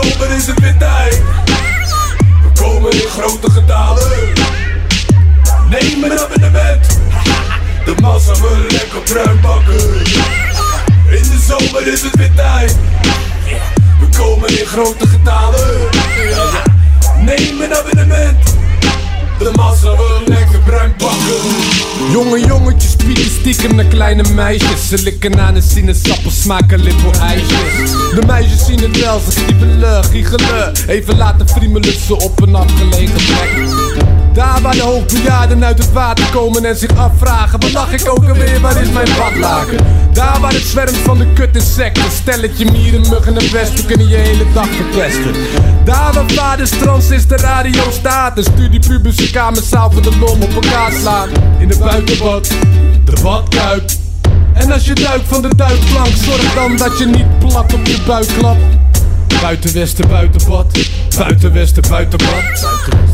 [0.01, 1.21] Zomer is het weer tijd.
[2.43, 4.03] We komen in grote getalen.
[5.69, 6.99] Neem een abonnement.
[7.85, 9.99] De massa wil lekker bruin bakken.
[11.09, 12.75] In de zomer is het weer tijd.
[13.99, 15.89] We komen in grote getalen.
[17.17, 18.50] Neem een abonnement.
[19.41, 22.11] De massa wil lekker bruin bakken.
[22.11, 24.87] Jonge jongetjes pieken stiekem naar kleine meisjes.
[24.87, 27.91] Ze likken aan een sinaasappel, smaken little ijsjes.
[27.91, 30.73] De meisjes zien het wel, ze kriebelen, giechelen.
[30.87, 34.20] Even laten friemelen ze op een afgelegen plek.
[34.33, 38.29] Daar waar de hoogbejaarden uit het water komen en zich afvragen Wat lach ik ook
[38.29, 39.77] alweer, waar is mijn badlaken?
[40.13, 44.15] Daar waar het zwermt van de kut insecten Stelletje mieren, muggen en pesten kunnen je
[44.15, 45.33] hele dag verpesten.
[45.83, 50.91] Daar waar vaders trans is de radio staat een kamerzaal voor de lom op elkaar
[50.91, 51.29] slaan
[51.59, 52.47] In de buitenbad,
[53.05, 53.89] de badkuip.
[54.53, 57.97] En als je duikt van de duikplank Zorg dan dat je niet plat op je
[58.07, 58.61] buik klapt.
[59.41, 60.65] Buitenwesten, buitenbad.
[61.17, 63.10] Buitenwesten, buitenbad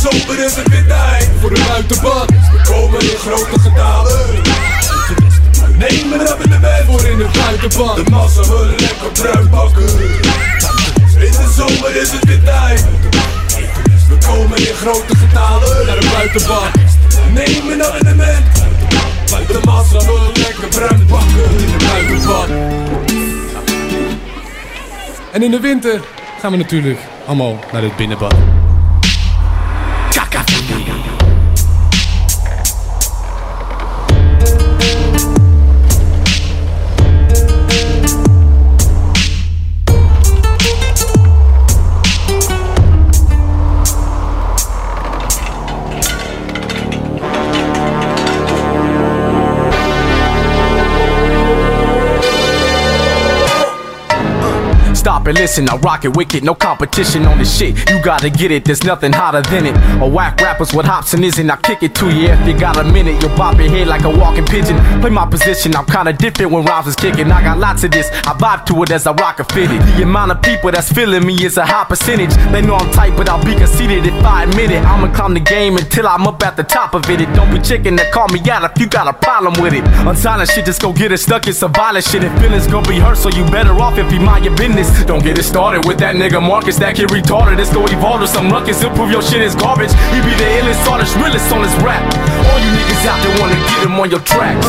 [0.00, 2.26] de zomer is het weer tijd voor een buitenbad.
[2.26, 4.18] We komen in grote getalen.
[5.78, 7.96] Neem een abonnement voor in het buitenbad.
[7.96, 9.88] De massa wil lekker bruin bakken.
[11.18, 12.84] In de zomer is het weer tijd.
[14.08, 16.70] We komen in grote getalen naar een buitenbad.
[17.32, 18.44] Neem een abonnement.
[19.26, 22.48] De massa wil lekker bruin bakken in het buitenbad.
[25.32, 26.00] En in de winter
[26.40, 28.59] gaan we natuurlijk allemaal naar het binnenbad.
[30.30, 30.79] Acá
[55.30, 57.88] and listen, I rock it wicked, no competition on this shit.
[57.88, 59.76] You gotta get it, there's nothing hotter than it.
[60.02, 62.76] A whack rappers what hops and isn't, I kick it to you if you got
[62.76, 63.22] a minute.
[63.22, 64.76] You'll bop your head like a walking pigeon.
[65.00, 67.30] Play my position, I'm kinda different when rhymes is kicking.
[67.30, 69.80] I got lots of this, I vibe to it as I rock a fitted.
[69.96, 72.34] The amount of people that's feeling me is a high percentage.
[72.50, 74.82] They know I'm tight, but I'll be conceited if I admit it.
[74.84, 77.20] I'ma climb the game until I'm up at the top of it.
[77.20, 79.84] It don't be chicken that call me out if you got a problem with it.
[80.10, 81.46] Unsilent shit, just go get it stuck.
[81.46, 82.24] It's a violent shit.
[82.24, 84.88] If feelings gon' be hurt, so you better off if you mind your business.
[85.04, 87.58] Don't Get it started with that nigga Marcus, that kid retarded.
[87.60, 89.92] It's go evolve to some ruckus, he'll prove your shit is garbage.
[90.10, 92.00] He be the illest artist, realest on his rap.
[92.48, 94.66] All you niggas out there wanna get him on your tracks.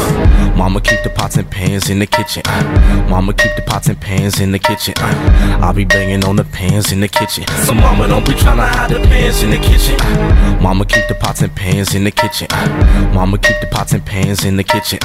[0.58, 2.44] Mama keep the pots and pans in the kitchen.
[2.46, 3.08] uh.
[3.10, 4.94] Mama keep the pots and pans in the kitchen.
[4.98, 5.60] uh.
[5.64, 7.48] I'll be banging on the pans in the kitchen.
[7.66, 9.96] So mama don't be tryna hide the pans in the kitchen.
[10.62, 12.48] Mama keep the pots and pans in the kitchen.
[13.16, 15.00] Mama keep the pots and pans in the kitchen.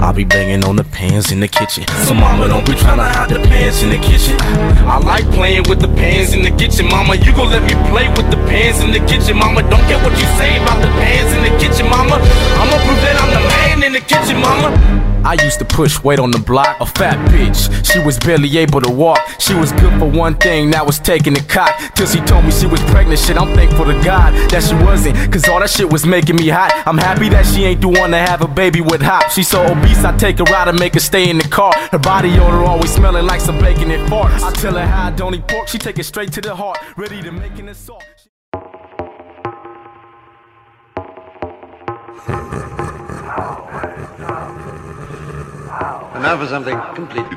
[0.00, 1.84] I'll be banging on the pans in the kitchen.
[2.06, 4.36] So mama don't be tryna hide the pans in the kitchen.
[4.84, 7.16] I like playing with the pans in the kitchen, mama.
[7.16, 9.62] You gon' let me play with the pans in the kitchen, mama.
[9.62, 12.16] Don't care what you say about the pans in the kitchen, mama.
[12.60, 15.15] I'ma prove that I'm the man in the kitchen, mama.
[15.26, 17.66] I used to push weight on the block, a fat bitch.
[17.84, 19.18] She was barely able to walk.
[19.40, 21.74] She was good for one thing, that was taking the cock.
[21.96, 23.36] Till she told me she was pregnant, shit.
[23.36, 26.70] I'm thankful to God that she wasn't, cause all that shit was making me hot.
[26.86, 29.32] I'm happy that she ain't the one to have a baby with hop.
[29.32, 31.72] She's so obese, I take her out and make her stay in the car.
[31.90, 34.42] Her body odor always smelling like some bacon and farts.
[34.42, 36.78] I tell her how I don't eat pork, she take it straight to the heart,
[36.96, 38.04] ready to make an assault.
[45.78, 47.36] And now for something completely.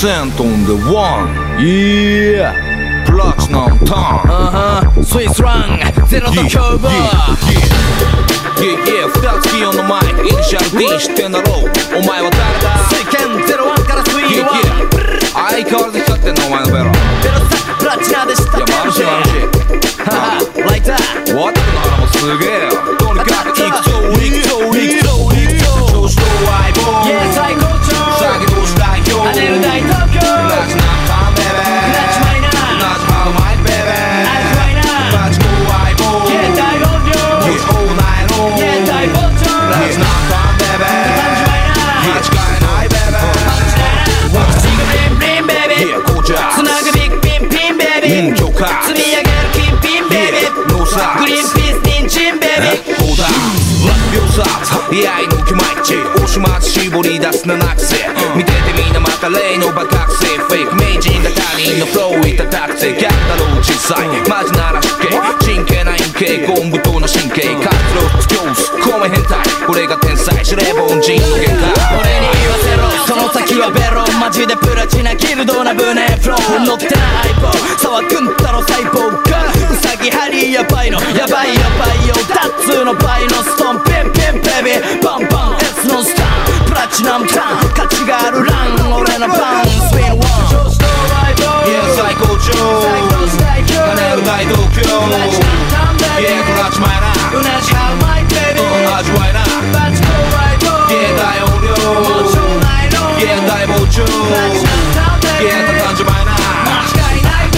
[0.00, 1.28] Cent on the one
[1.62, 2.79] Yeah
[3.10, 5.02] Uh-huh
[6.06, 7.36] ゼロと今日は
[8.60, 14.70] Yeah yeah 二つキーのマイクイニシャル D 知ってんだろうお前は誰だ水拳ゼロワンからスイー Yeah ワン yeah.
[15.30, 16.94] 相変わらず光ってんのお前のベロベロ
[17.50, 19.40] さプラチナでしたいやマルシマルシ
[19.98, 20.38] はは
[20.70, 22.59] ライターワットの腹もすげえ
[56.30, 58.06] イチ押し待ち絞り出す七癖。
[58.36, 61.86] 見ててみんなまた例のバカ癖フェイク名人が他人の。
[61.86, 64.06] フローいただくぜギャッだろう実際。
[64.30, 65.10] マジなら死刑
[65.42, 66.46] 真剣な陰形。
[66.46, 67.42] ゴンブとの神経。
[67.58, 67.66] 活
[67.98, 69.42] 動スキョース米変態。
[69.68, 70.44] 俺が天才。
[70.44, 71.66] 司令凡人の限界。
[71.98, 72.86] 俺に言わせろ。
[73.10, 74.06] その先はベロ。
[74.20, 81.00] マジでプラチナギルドな船フロー乗ってない相棒沢くんたの細胞がウサギハリーやばいの。
[81.10, 82.14] やばいやばいよ。
[82.30, 83.82] ダッツーの倍のストン。
[83.82, 85.02] ピンピンベビー。
[85.02, 90.68] バンバンスのスタープラチナムターン価値があるラン俺のパンスピンワン
[91.96, 92.92] 最高潮跳
[93.96, 94.84] ねう大東京
[96.20, 99.40] ゲーやこちまなうなじはうまいベビー味わいな
[100.92, 101.72] 大音量
[103.16, 104.04] いや大膨張
[105.40, 106.36] ゲー畳んじまな
[106.68, 107.48] 間違いない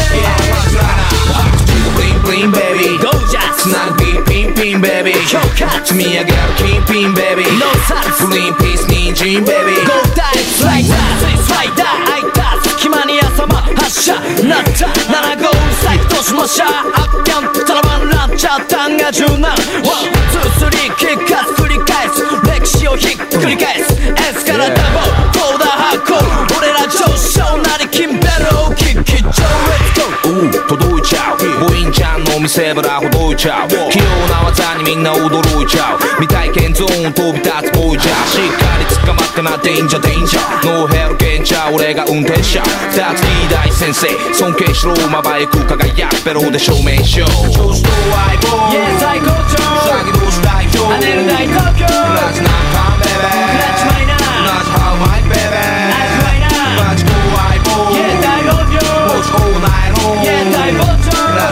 [2.47, 15.49] ベビージャスつなぐビーピンピンベビー強化積み上げるキンピンベビー No sense グリーンピース人参ベビーゴーダイスライダースライダー開いた隙間に朝間発射なった7号
[15.81, 23.97] サイトしましゃアッキャンタラバンランチャータンが柔軟ワンツースリーキックアス繰り返す歴史をひっくり返す
[24.37, 25.01] S からダボ
[25.33, 30.13] コーダーハーコー俺ら上昇なり金ベルをキッキ上 Let's go.
[30.23, 33.69] 届いちゃうボインちゃんの店ぶらほどいちゃう。
[33.69, 35.99] 器用な技にみんな驚いちゃう。
[36.19, 38.27] 未体験ゾーン飛び立つボイジャー。
[38.27, 40.67] しっかり捕まってなデンジャーデンジャー。
[40.67, 42.61] ノーヘルゲンチャー俺が運転者。
[42.91, 44.09] 二つキー大先生。
[44.35, 50.83] 尊敬しろまばゆく輝くベロで証明しよう調子と相棒 Yeah 最高潮詐欺同士代表。
[50.83, 51.87] 跳ねる大東京。
[51.87, 53.23] ラチナンカンベベ。
[53.23, 56.91] クラッチマイナーナチハウマイベベアルファイナー。
[56.91, 60.42] バチコ相棒 Yeah 大音量 Watch all night long Yeah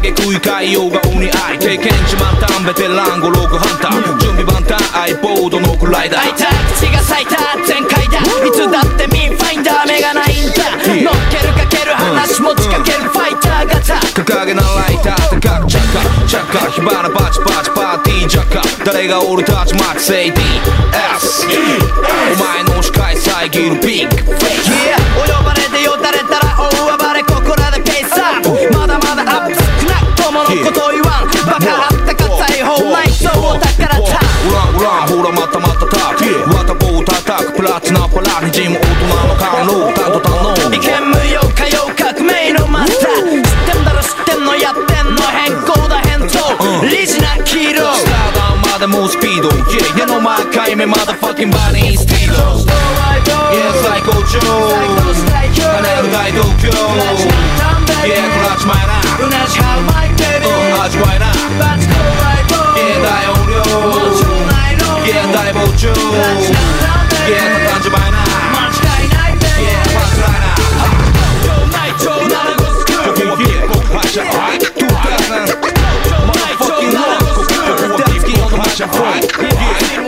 [0.00, 4.18] ピロット上げ食い替えようが鬼愛経験値満タンベテラン語録ハンター。
[4.18, 4.80] 準備万端
[5.12, 6.20] iPod のクライダー。
[6.20, 7.36] 開いた口が咲いた
[7.66, 8.18] 全開だ。
[8.46, 10.70] いつだってミンファインダー目がないんだ。
[10.80, 20.32] 乗っけるかける話持ちかけるファイター型掲げなライター高くチャカチャカ火花バチバチパーティージャカ誰が俺たちマックス ADS
[22.32, 24.70] お前の視界遮るビッグフェイス
[25.30, 29.19] 呼ばれでよだれたら大暴れここらでペーサーラップまだまだ
[30.30, 52.60] アップ少なくとものことを言わんバカあったか裁縫ないそうだからたウランウランほらまたまたタク綿棒を叩くプラチナパラにじむ大人の感動担当頼む意見無用歌謡革命のマスター知ってんだろ知ってんのやってんの変更だ返答理事な黄色スターダウンまでもうスピード家の真っ赤い目まだファッキンバディスピード
[53.82, 54.40] 最高潮
[55.60, 59.76] 離れる大東京 Yeah, 그러지 마라 그러지 마라
[60.44, 61.32] 어, 하지 마라
[62.76, 63.52] Yeah, 나의 오류
[65.06, 65.92] Yeah, 나의 보조
[67.28, 68.24] Yeah, 던지 마라
[69.58, 70.54] Yeah, 파스 라라
[71.44, 74.14] Yo, night, yo, 나는 고스쿨 고와 비고 파샤
[74.58, 75.30] 두다산
[76.24, 79.99] Motherfucking loco 고와 비고 파샤 Yeah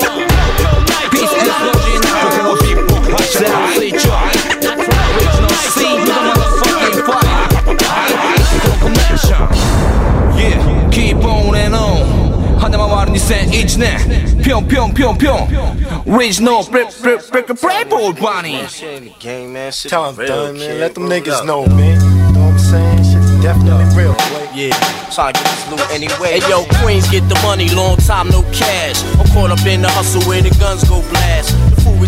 [13.13, 13.97] 20cent each 네
[14.43, 15.49] 평평평평
[16.07, 18.65] Original rip rip rip rip rip old bunny
[19.89, 20.81] Tell them done man.
[20.81, 22.01] let them niggas know man.
[22.01, 23.05] You know what I'm saying?
[23.05, 24.49] Shit's definitely real boy.
[24.55, 24.73] Yeah.
[25.11, 26.41] Try to get this loot anyway.
[26.41, 27.69] Hey yo Queens get the money.
[27.71, 29.03] Long time no cash.
[29.21, 31.53] I'm caught up in the hustle where the guns go blast.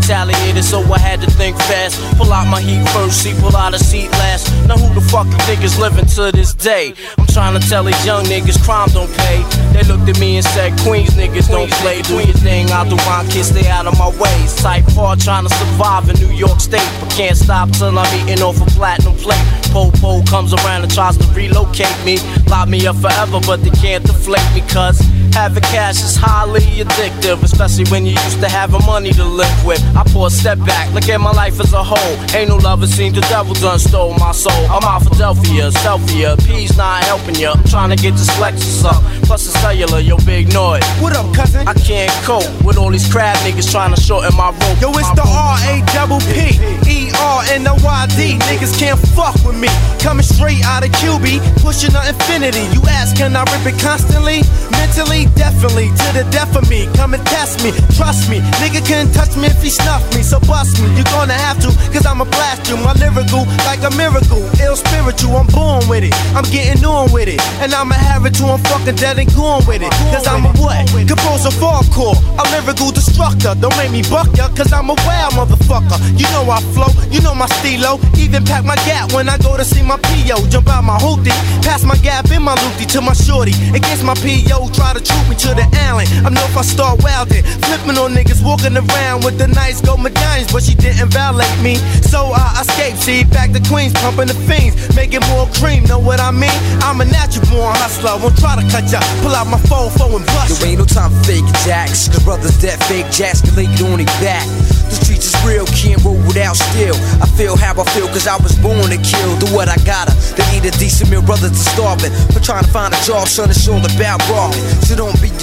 [0.04, 1.96] Retaliated, so I had to think fast.
[2.18, 4.52] Pull out my heat first, see, pull out a seat last.
[4.68, 6.92] Now who the fuck you think is living to this day?
[7.16, 9.40] I'm trying to tell these young niggas crime don't pay.
[9.72, 12.02] They looked at me and said, Queens niggas don't play.
[12.02, 14.54] Do your thing, I'll do mine, kids stay out of my ways.
[14.56, 18.44] Type hard trying to survive in New York State, but can't stop till I'm eating
[18.44, 19.40] off a platinum plate.
[19.72, 22.18] Popo comes around and tries to relocate me.
[22.52, 25.00] Lock me up forever, but they can't deflate me, cuz
[25.32, 29.82] having cash is highly addictive, especially when you used to having money to live with.
[29.96, 32.14] I pour a step back, look at my life as a whole.
[32.34, 34.66] Ain't no love, it seems the devil done stole my soul.
[34.66, 37.52] I'm out Philadelphia, Selfia, P's not helping ya.
[37.52, 40.82] I'm trying to get this Lexus up, plus the cellular, yo, big noise.
[41.00, 41.66] What up, cousin?
[41.68, 44.80] I can't cope with all these crab niggas trying to shorten my rope.
[44.80, 46.58] Yo, it's the R A double P
[46.90, 48.38] E R N O Y D.
[48.50, 49.68] Niggas can't fuck with me.
[50.00, 52.64] Coming straight out of QB, pushing the infinity.
[52.74, 54.42] You ask, can I rip it constantly?
[54.70, 56.86] Mentally, definitely, to the death of me.
[56.94, 58.40] Come and test me, trust me.
[58.60, 60.88] Nigga couldn't touch me if he snuffed me, so bust me.
[60.94, 62.76] You're gonna have to, cause I'ma blast you.
[62.76, 64.44] My lyrical, like a miracle.
[64.60, 66.14] Ill spiritual, I'm born with it.
[66.36, 67.40] I'm getting on with it.
[67.60, 69.90] And I'ma have it till I'm fucking dead and gone with it.
[70.12, 70.84] Cause I'm a what?
[71.08, 73.54] Composer hardcore, a lyrical destructor.
[73.58, 75.98] Don't make me buck ya, cause I'm a wild motherfucker.
[76.18, 77.98] You know I flow, you know my stilo.
[78.16, 80.46] Even pack my gap when I go to see my PO.
[80.48, 83.52] Jump out my hoopty, pass my gap in my loopty to my shorty.
[83.74, 86.06] Against my PO, try to troop me to the alley.
[86.24, 90.00] I know if I start wildin', flipping on niggas walking around with the nice gold
[90.00, 91.76] medallions, but she didn't violate me.
[92.02, 95.84] So I escaped, see, back to Queens, pumping the fiends, making more cream.
[95.84, 96.54] Know what I mean?
[96.82, 99.00] I'm a natural born hustler, won't try to cut ya.
[99.22, 100.60] Pull out my phone, phone and bust.
[100.60, 102.08] There ain't no time for fake jacks.
[102.24, 104.46] Brothers that fake jacks can lay it on their back.
[104.88, 106.96] The streets is real, can't roll without steel.
[107.20, 109.30] I feel how I feel cause I was born to kill.
[109.38, 110.14] Do what I gotta.
[110.38, 112.12] They need a decent meal, brothers are starving.
[112.32, 114.62] But trying to find a job, son, it's all about robbing.
[114.86, 115.33] So don't be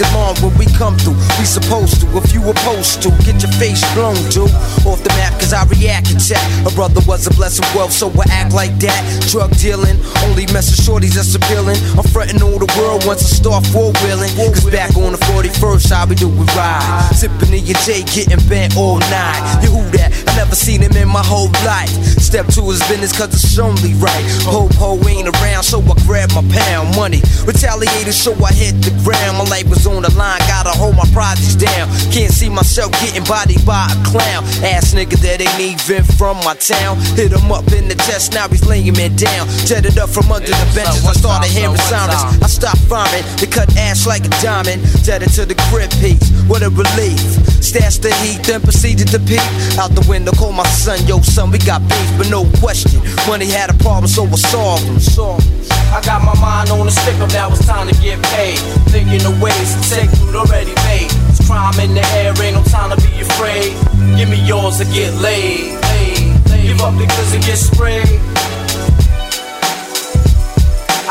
[0.42, 1.18] when we come through.
[1.38, 4.50] We supposed to, if you opposed to, get your face blown, dude.
[4.86, 6.42] Off the map cause I react and chat.
[6.66, 9.02] A brother was a blessing wealth, so I act like that.
[9.30, 11.78] Drug dealing, only messing shorties that's appealing.
[11.98, 14.32] I'm fronting all the world once I start four wheeling.
[14.36, 17.12] Cause back on the 41st, how we do we ride.
[17.14, 19.62] Sipping in your J, getting bent all night.
[19.64, 20.10] You who that?
[20.28, 21.90] I never seen him in my whole life.
[22.18, 24.24] Step to his business cause it's only right.
[24.48, 27.22] Hope ho ain't around, so I grab my pound money.
[27.46, 29.38] Retaliated, so I hit the ground.
[29.38, 31.88] My life was on the line, gotta hold my projects down.
[32.12, 34.44] Can't see myself getting bodied by a clown.
[34.64, 36.98] Ass nigga that ain't even from my town.
[37.16, 39.48] Hit him up in the chest, now he's laying me down.
[39.68, 42.24] Jetted up from under the benches, I started hearing soundings.
[42.42, 44.82] I stopped rhyming, they cut ass like a diamond.
[45.04, 47.20] Jetted to the crib piece, what a relief.
[47.62, 49.44] Stashed the heat, then proceeded to peek.
[49.78, 53.02] Out the window, call my son, yo son, we got beef, but no question.
[53.28, 55.00] Money had a problem, so I solved him.
[55.00, 55.61] Solved him.
[55.92, 58.58] I got my mind on the stick up, now it's time to get paid.
[58.96, 61.12] Thinking of ways to take food already made.
[61.28, 63.76] It's crime in the air, ain't no time to be afraid.
[64.16, 65.76] Give me yours to get laid.
[65.84, 66.64] laid, laid.
[66.64, 68.22] Give up because it gets sprayed.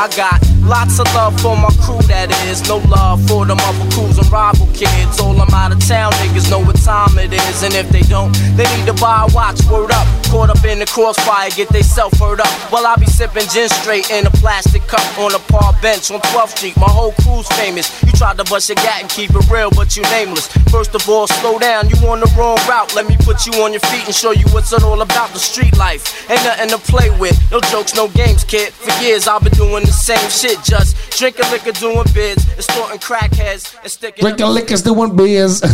[0.01, 2.61] I got Lots of love for my crew, that is.
[2.69, 5.19] No love for them other crews and rival kids.
[5.19, 7.63] All them out of town niggas know what time it is.
[7.63, 9.59] And if they don't, they need to buy a watch.
[9.65, 10.07] Word up.
[10.31, 12.47] Caught up in the crossfire, get they self hurt up.
[12.71, 16.21] While I be sipping gin straight in a plastic cup on a park bench on
[16.31, 16.77] 12th Street.
[16.77, 17.91] My whole crew's famous.
[18.03, 20.47] You tried to bust your gat and keep it real, but you nameless.
[20.71, 22.95] First of all, slow down, you on the wrong route.
[22.95, 25.33] Let me put you on your feet and show you what's it all about.
[25.33, 27.35] The street life ain't nothing to play with.
[27.51, 28.71] No jokes, no games, kid.
[28.71, 30.50] For years I've been doing the same shit.
[30.63, 34.21] Just drinking liquor, doing bids, extorting crackheads, and sticking.
[34.23, 35.59] Drinking liquors, doing beers.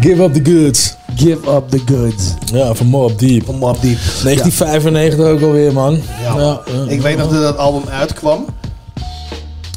[0.00, 0.94] Give up the goods.
[1.16, 2.34] Give up the goods.
[2.52, 3.44] Ja, van Mob Deep.
[3.44, 3.98] Van Mob Deep.
[4.22, 6.02] 1995 ook alweer, man.
[6.20, 8.46] Ja, Ja, ik weet nog dat dat album uitkwam.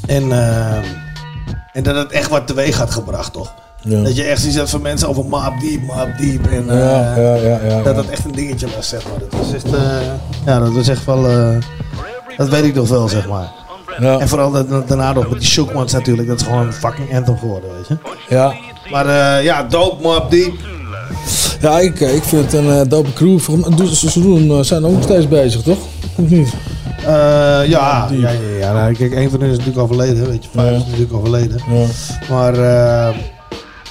[0.08, 0.78] En, eh,
[1.74, 3.54] en dat het echt wat teweeg had gebracht, toch?
[3.84, 4.02] Ja.
[4.02, 6.46] Dat je echt zoiets had van mensen over Mob Deep, Mob Deep.
[6.52, 6.78] En eh,
[7.18, 7.36] Ja,
[7.68, 9.20] ja, dat dat echt een dingetje was, zeg maar.
[9.30, 9.82] Dat was echt, eh,
[10.46, 11.28] ja, dat was echt wel...
[11.28, 11.58] eh,
[12.38, 13.52] dat weet ik nog wel, zeg maar.
[14.00, 14.20] Ja.
[14.20, 16.28] En vooral dat- daarna nog met die Shook Ones natuurlijk.
[16.28, 17.98] Dat is gewoon een fucking anthem geworden, weet je.
[18.36, 18.54] Ja.
[18.92, 20.54] Maar ja, Dope, Mob Deep.
[21.62, 23.40] Ja, ik, ik vind het een dope crew.
[23.94, 25.78] Ze, doen, zijn ook nog steeds bezig, toch?
[26.16, 26.54] Of niet?
[27.02, 28.30] Ja, ja, ja,
[28.60, 30.50] ja, nou, kijk, een van hen is natuurlijk overleden, weet je.
[30.54, 31.62] Vijf is natuurlijk overleden.
[31.72, 31.86] Ja.
[32.30, 32.54] Maar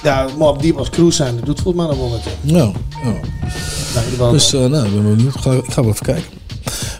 [0.03, 2.19] ja, Mob Deep als crew zijn, dat doet volgens mij nog wel wat.
[2.41, 2.57] ja.
[2.57, 2.71] Ja.
[3.03, 3.13] ja.
[4.17, 5.35] Nou, Dus, eh, nou, ik ben benieuwd.
[5.35, 6.23] Ik ga, ik ga wel even kijken.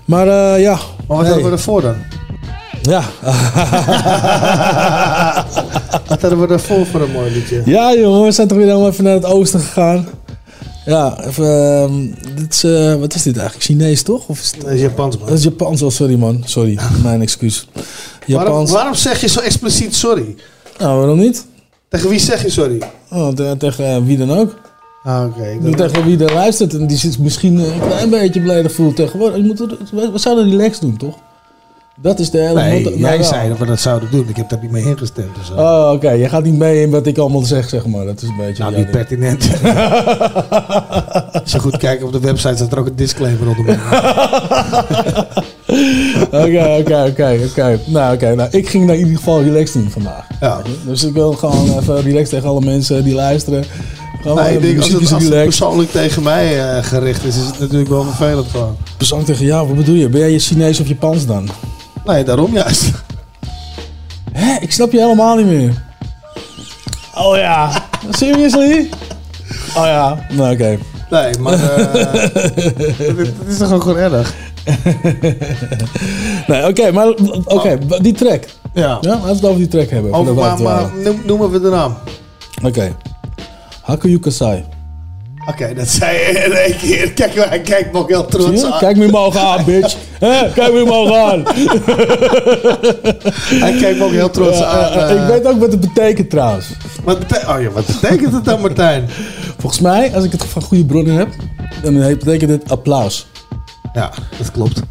[0.06, 0.80] Maar eh, ja.
[1.08, 1.26] Maar wat Hey.
[1.28, 1.96] hadden we ervoor dan?
[2.82, 3.04] Ja.
[6.08, 7.62] wat hadden we ervoor voor een mooi liedje?
[7.66, 10.08] Ja, jongen, we zijn toch weer helemaal even naar het oosten gegaan.
[10.86, 13.66] Ja, even, ehm, dit is, eh, wat is dit eigenlijk?
[13.66, 14.28] Chinees toch?
[14.28, 15.28] Of is het, Dat is Japans, man.
[15.28, 16.42] Dat is Japans, oh sorry man.
[16.46, 17.68] Sorry, mijn excuus.
[17.74, 18.72] Waarom, Japans.
[18.72, 20.36] waarom zeg je zo expliciet sorry?
[20.78, 21.46] Nou, waarom niet?
[21.90, 22.82] Tegen wie zeg je sorry?
[23.12, 24.54] Oh, te- tegen eh, wie dan ook.
[25.04, 25.58] Ah, oké.
[25.62, 28.96] dacht- tegen wie er luistert en die zich misschien eh, een klein beetje beledigd voelt
[28.96, 29.44] tegenwoordig.
[29.44, 31.16] Moet, we, we zouden relaxed doen, toch?
[32.02, 34.26] Dat is de hele Nee, jij nou, zei dat we dat zouden doen.
[34.30, 35.54] Ik heb daar niet mee ingestemd of zo.
[35.54, 36.10] Oh, oké.
[36.12, 38.06] Je gaat niet mee in wat ik allemaal zeg, zeg maar.
[38.06, 38.64] Dat is een beetje...
[38.64, 39.44] Nou, niet pertinent.
[41.42, 43.80] Als je goed kijkt op de website, staat er ook een disclaimer onder.
[46.32, 47.80] Oké, oké, oké, oké.
[47.86, 48.36] Nou, oké.
[48.36, 50.28] Nou, ik ging naar in ieder geval relaxed doen vandaag.
[50.42, 50.62] Ja.
[50.86, 53.64] Dus ik wil gewoon even relaxed tegen alle mensen die luisteren.
[54.22, 57.60] Gewoon Nee, ik denk, als het, als persoonlijk tegen mij eh, gericht is, is het
[57.60, 58.78] natuurlijk wel vervelend gewoon.
[58.98, 60.10] Persoonlijk tegen jou, wat bedoel je?
[60.10, 61.50] Ben jij je Chinees of Japans dan?
[62.06, 62.92] Nee, daarom juist.
[64.32, 65.84] Hé, ik snap je helemaal niet meer.
[67.16, 67.72] Oh ja.
[68.10, 68.90] Seriously?
[69.76, 70.26] Oh ja.
[70.32, 70.78] Nou, oké.
[71.10, 72.14] Nee, maar eh,
[73.18, 74.34] het is toch ook gewoon erg?
[76.48, 77.08] Nee, oké, maar
[77.46, 78.44] oké, die track.
[78.74, 78.98] Ja.
[79.02, 80.14] Ja, laten we het over die track hebben.
[80.14, 81.96] Over, maar, maar noem- noemen we de naam.
[82.64, 82.96] Oké.
[83.82, 84.64] Hakuyu Kasai.
[85.48, 87.12] Oké, dat zei je in één keer.
[87.12, 88.80] Kijk, hij kijkt me ook heel trots aan.
[88.80, 89.96] Kijk me omhoog aan, bitch.
[90.54, 91.44] Kijk me omhoog aan.
[93.60, 95.10] Hij kijkt me ook heel trots aan.
[95.22, 96.68] ik weet ook wat het betekent trouwens.
[97.04, 99.06] Wat, bete- oh, ja, wat betekent het dan, Martijn?
[99.62, 101.30] Volgens mij, als ik het van goede bronnen heb,
[101.84, 103.28] dan betekent het applaus.
[104.00, 104.82] Ja, dat klopt.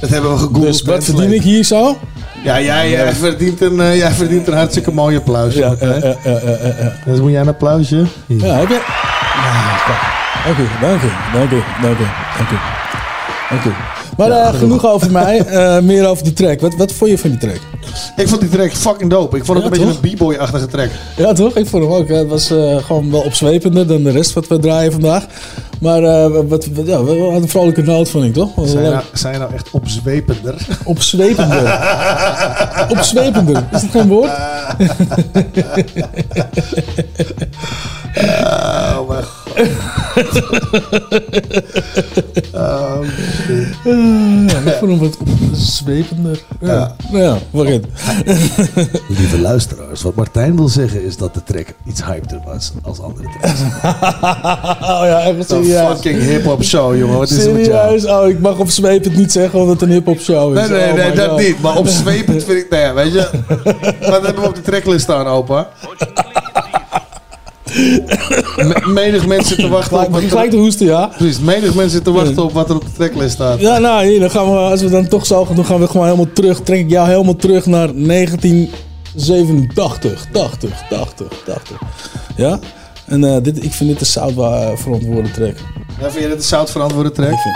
[0.00, 0.64] Dat hebben we gegoogeld.
[0.66, 1.96] Dus wat verdien ik hier zo?
[2.44, 5.58] Ja, jij, eh, verdient een, eh, jij verdient een hartstikke mooi applausje.
[5.58, 6.00] Ja, Martijn.
[6.00, 6.92] ja, ja, ja, ja, ja.
[7.04, 8.04] Dus moet jij een applausje?
[8.26, 8.44] Hier.
[8.46, 8.80] Ja, heb je?
[10.44, 12.04] Dank u, dank u, dank u, dank u,
[12.38, 12.56] dank u.
[13.50, 13.70] Dank u.
[14.16, 14.86] Maar Ja, genoeg.
[14.86, 16.60] over mij, eh, meer over die track.
[16.60, 17.60] Wat, wat vond je van die track?
[18.16, 19.36] Ik vond die track fucking dope.
[19.36, 20.90] Ik vond het Ja, een beetje een b-boy-achtige track.
[21.16, 21.56] Ja, toch?
[21.56, 22.08] Ik vond hem ook.
[22.08, 25.24] Het was eh, gewoon wel opzwepender dan de rest wat we draaien vandaag.
[25.80, 28.50] Maar eh, wat, wat- ja, we hadden een vrolijke noot, vond ik, toch?
[28.64, 30.66] Zijn nou, zijn je nou echt opzwepender?
[30.84, 31.80] Opzwepender.
[32.88, 33.64] Opzwepender.
[33.72, 34.30] Is dat geen woord?
[38.44, 39.56] Oh mijn god.
[42.54, 43.00] oh
[43.46, 43.66] shit.
[44.50, 45.16] ja, ik vond hem wat
[45.50, 46.38] opzwepender.
[46.60, 46.96] Ja, Ja.
[47.10, 47.68] nou ja, fuck
[49.18, 53.28] Lieve luisteraars, wat Martijn wil zeggen is dat de track iets hypeder was als andere
[53.40, 53.60] tracks.
[54.90, 55.92] oh ja, echt Een serieus.
[55.92, 57.18] fucking hip-hop show, jongen.
[57.18, 57.98] Wat is er met jou?
[57.98, 58.20] Serieus?
[58.22, 60.68] Oh, ik mag opzwepend niet zeggen omdat het een hip-hop show is.
[60.68, 61.38] Nee, nee, Oh nee, dat God.
[61.40, 61.60] niet.
[61.60, 62.70] Maar opzwepend vind ik...
[62.70, 63.28] Nee, weet je.
[64.10, 65.68] Wat hebben we op de tracklist staan, opa?
[68.56, 70.10] Me- menig mensen te wachten op...
[70.10, 71.06] Wat er- gelijk te hoesten, ja.
[71.16, 73.60] Precies, menig mensen te wachten op wat er op de tracklist staat.
[73.60, 75.86] Ja, nou, hier, dan gaan we, als we dan toch zo gaan doen, gaan we
[75.86, 76.60] gewoon helemaal terug.
[76.60, 80.26] Trek ik jou helemaal terug naar 1987.
[80.32, 81.78] 80, 80, 80.
[82.36, 82.58] Ja?
[83.06, 85.54] En eh, dit, ik vind dit een zout uh, verantwoorde track.
[86.00, 87.30] Ja, vind je dit een zout verantwoorde track?
[87.32, 87.54] Ik vind...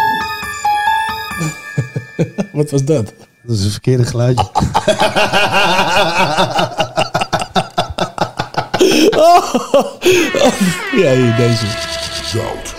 [2.53, 3.12] Wat was dat?
[3.43, 4.45] Dat is een verkeerde geluidje.
[8.90, 10.00] Oh,
[10.96, 11.66] ja, hier, deze.
[12.24, 12.74] Zout.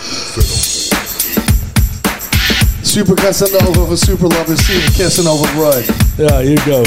[2.81, 5.85] Super Casanova van Super Lover Cee and Casanova Rud.
[6.17, 6.83] Ja, here you go.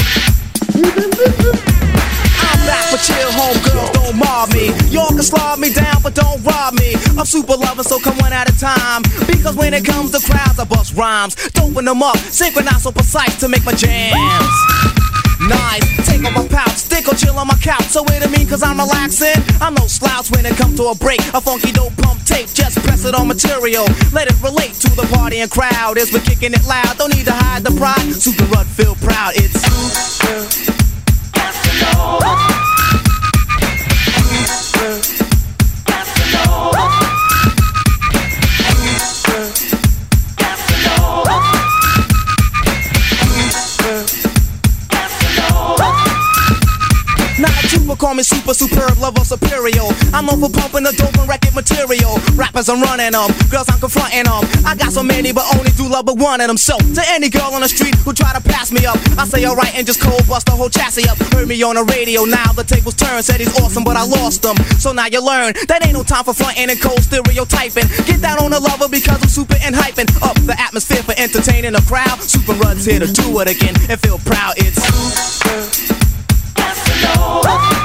[2.37, 4.71] I'm back for chill, homegirls, don't mob me.
[4.89, 6.95] Y'all can slob me down, but don't rob me.
[7.17, 9.01] I'm super loving, so come one at a time.
[9.25, 11.35] Because when it comes to crowds, I bust rhymes.
[11.53, 14.94] Doping them up, synchronize so precise to make my jams.
[15.47, 17.87] Nice, take off my pouch, stick or chill on my couch.
[17.89, 19.41] So wait a mean, cause I'm relaxing.
[19.61, 21.19] I'm no slouch when it comes to a break.
[21.33, 23.85] A funky dope pump tape, just press it on material.
[24.11, 25.97] Let it relate to the party and crowd.
[25.97, 28.13] As we're kicking it loud, don't need to hide the pride.
[28.13, 29.33] Super Rud, feel proud.
[29.35, 30.75] It's super.
[34.87, 35.24] Not
[48.23, 49.83] trooper, super superb, lover superior.
[50.13, 52.15] I'm for pumping the dope and record material.
[52.35, 54.43] Rappers, I'm running them, girls, I'm confronting them.
[54.65, 56.57] I got so many, but only do love but one of them.
[56.57, 59.45] So, to any girl on the street who try to pass me up, I say
[59.45, 61.17] alright and just cold bust the whole chassis up.
[61.33, 63.21] Heard me on the radio, now the tables turn.
[63.23, 64.55] Said he's awesome, but I lost him.
[64.79, 67.87] So now you learn that ain't no time for fronting and cold stereotyping.
[68.05, 71.73] Get down on the lover because I'm super and hyping up the atmosphere for entertaining
[71.73, 72.21] the crowd.
[72.21, 74.55] Super Rud's here to do it again and feel proud.
[74.57, 75.95] It's super.
[77.45, 77.84] Here's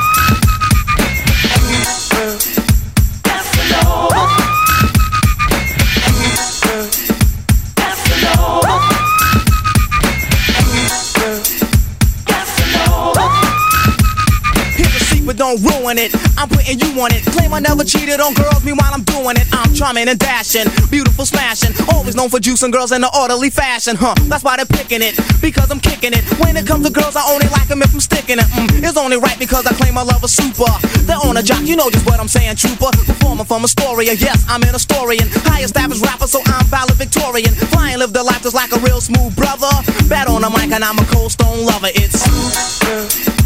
[15.56, 16.14] don't ruin it.
[16.38, 17.24] I'm putting you on it.
[17.34, 19.46] Claim I never cheated on girls, meanwhile I'm doing it.
[19.52, 21.74] I'm charming and dashing, beautiful smashing.
[21.92, 24.14] Always known for juicing girls in an orderly fashion, huh?
[24.30, 26.22] That's why they're picking it, because I'm kicking it.
[26.38, 28.46] When it comes to girls, I only like them if I'm sticking it.
[28.54, 30.70] Mm, it's only right because I claim I love a super.
[31.06, 32.90] They're on a jock, you know just what I'm saying, trooper.
[33.06, 35.26] Performer from Astoria, yes, I'm an historian.
[35.50, 37.54] High established rapper, so I'm valid Victorian.
[37.74, 39.70] Flying, live the life just like a real smooth brother.
[40.08, 41.90] Bad on the mic, and I'm a cold stone lover.
[41.94, 43.39] It's super.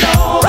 [0.00, 0.40] Yo,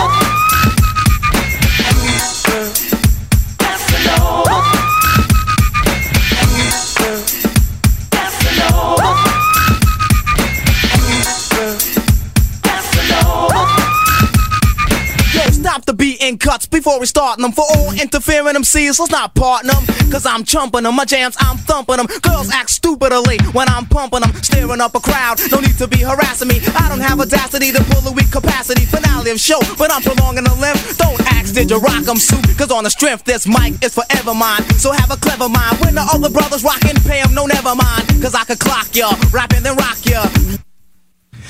[15.83, 17.51] stop the beating cuts before we start them.
[17.51, 20.11] For all interfering MCs, let's not partner them.
[20.11, 22.07] Cause I'm chumping them, my jams, I'm thumping them.
[22.21, 24.33] Girls act stupidly when I'm pumping them.
[24.41, 26.59] Staring up a crowd, no need to be harassing me.
[26.75, 28.85] I don't have audacity to pull a weak capacity.
[28.85, 30.77] Finale of show, but I'm prolonging the limb.
[30.97, 32.45] Don't ask, did you rock 'em suit?
[32.57, 34.63] Cause on the strength, this mic is forever mine.
[34.77, 35.79] So have a clever mind.
[35.79, 38.21] When the other brothers rockin', pay 'em no never mind.
[38.21, 40.23] Cause I could clock ya, rapping then rock ya.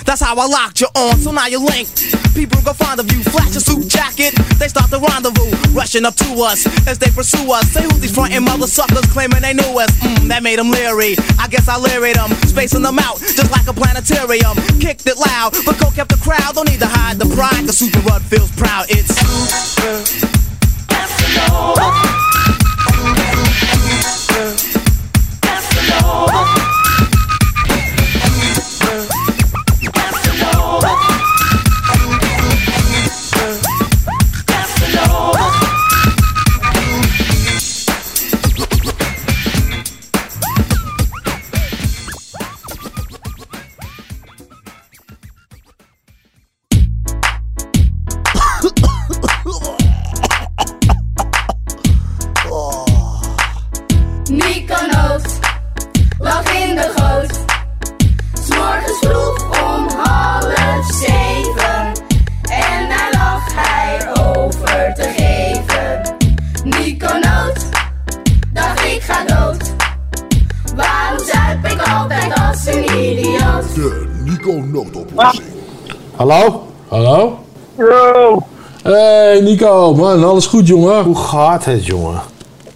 [0.06, 2.14] That's how I locked you on, so now you're linked.
[2.36, 4.34] People go fond of you, flash a suit jacket.
[4.60, 7.70] They start the rendezvous, rushing up to us as they pursue us.
[7.72, 9.92] Say who these frontin' mother suckers claiming they knew us.
[10.00, 11.16] Mm, that made them leery.
[11.40, 14.56] I guess I leered them, spacing them out just like a planetarium.
[14.80, 16.56] Kicked it loud, but Coke kept the crowd.
[16.56, 18.88] Don't need to hide the pride, cause Super Rud feels proud.
[18.90, 20.34] It's Super.
[21.34, 22.23] Nico
[76.16, 76.64] Hallo?
[76.90, 77.38] Hallo?
[77.78, 78.42] Yo!
[78.84, 81.04] Hey Nico, man, alles goed jongen?
[81.04, 82.20] Hoe gaat het jongen?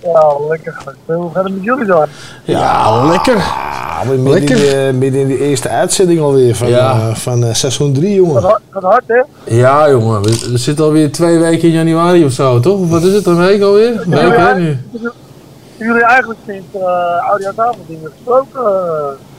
[0.04, 0.78] Ja, lekker.
[1.06, 2.06] Hoe gaat het met jullie dan?
[2.44, 3.36] Ja, lekker.
[3.36, 4.56] Ah, we midden, Lekker.
[4.58, 6.92] In de, midden in de eerste uitzending alweer van, Ja.
[6.92, 8.42] eh, van eh, seizoen 3, jongen.
[8.42, 9.22] Gaat hard, hè?
[9.56, 12.80] Ja jongen, we, we zitten alweer twee weken in januari of zo, toch?
[12.80, 14.02] Of wat is het, een week alweer?
[14.02, 14.78] Een week hè nu?
[14.92, 15.14] Hebben
[15.78, 16.82] jullie eigenlijk sinds uh,
[17.30, 18.62] audio tafel dingen gesproken?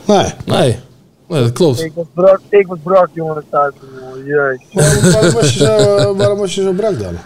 [0.05, 0.33] Nee.
[0.45, 0.79] Nee.
[1.29, 1.81] Nee, dat klopt.
[1.81, 3.73] Ik was brak, ik was brak, jongen, de tijd.
[4.73, 7.17] Waarom, waarom was je zo, eh, waarom was je zo brak dan?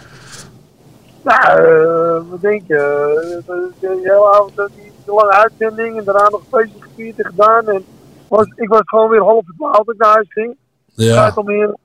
[1.23, 2.75] Nou, eh, wat denk je?
[2.75, 7.25] Eh, de, de hele avond eh, die, lange uitzending en daarna nog feestjes gevierd en
[7.25, 7.67] gedaan.
[7.67, 7.85] En
[8.27, 10.55] was, ik was gewoon weer half verdwaald als ik naar huis ging.
[10.93, 11.23] Ja.
[11.23, 11.75] Gaat om hier.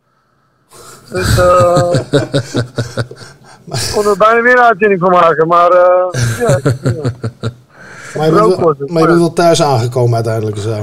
[1.11, 1.93] Dus eh
[3.65, 6.07] ik kon er bijna weer een uitzending van maken, maar eh
[6.39, 6.59] ja.
[8.15, 10.83] Maar je, bent wel, maar je bent wel thuis aangekomen uiteindelijk zo.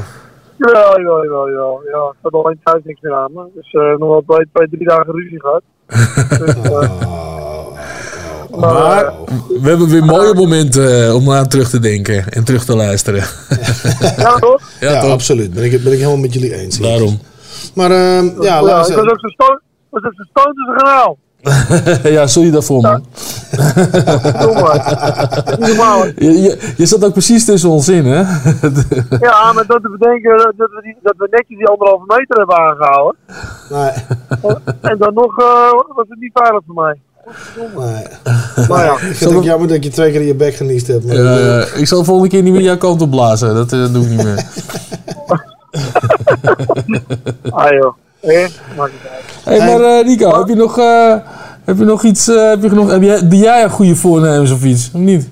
[0.58, 1.68] Ja, ja, ja, ja.
[1.92, 2.12] ja.
[2.12, 3.44] Ik had alleen thuis niks meer aan me.
[3.54, 5.62] Dus eh, nog wel twee, twee, drie dagen ruzie gehad.
[6.40, 6.90] dus, eh,
[8.60, 9.14] Maar
[9.62, 13.24] we hebben weer mooie momenten eh, om aan terug te denken en terug te luisteren.
[14.18, 14.62] ja, toch?
[14.80, 15.12] Ja, Ja, toch?
[15.12, 15.54] absoluut.
[15.54, 16.80] Ben ik, ben ik helemaal met jullie eens.
[16.80, 17.20] Daarom.
[17.74, 20.04] Maar ehm, ja, ja, laten we was ook zo stoot, als
[20.68, 21.18] een kanaal.
[22.18, 23.06] ja, sorry daarvoor, man.
[25.60, 26.06] normaal.
[26.26, 28.20] Je, je, je zat ook precies tussen ons in, hè?
[29.20, 32.58] Ja, maar dat te bedenken dat we, die, dat we netjes die anderhalve meter hebben
[32.58, 33.20] aangehouden.
[33.70, 33.92] Nee.
[34.82, 37.00] En dan nog eh, was het niet veilig voor mij.
[37.78, 38.06] Nee.
[38.68, 38.94] Maar ja.
[38.94, 41.06] Ik vind het ook jammer dat je twee keer in je bek geniest hebt.
[41.06, 43.56] Maar ik zal de volgende keer niet meer jouw kant op blazen.
[43.56, 44.46] Dat eh, doe ik niet meer.
[47.50, 47.96] Ah joh.
[48.26, 48.48] Eh,
[48.78, 49.24] maakt niet uit.
[49.44, 51.16] Hey, maar eh, Nico, heb je nog, eh,
[51.64, 52.28] heb je nog iets?
[52.28, 54.92] eh, heb je nog, heb jij, doe jij een goede voornemens of iets?
[54.94, 55.30] Of niet?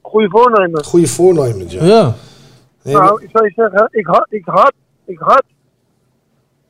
[0.00, 0.86] Goede voornemens.
[0.88, 1.84] Goede voornemens, ja.
[1.84, 2.14] Ja.
[2.82, 4.72] Nou, ik zou je zeggen, ik had, ik had,
[5.04, 5.42] ik had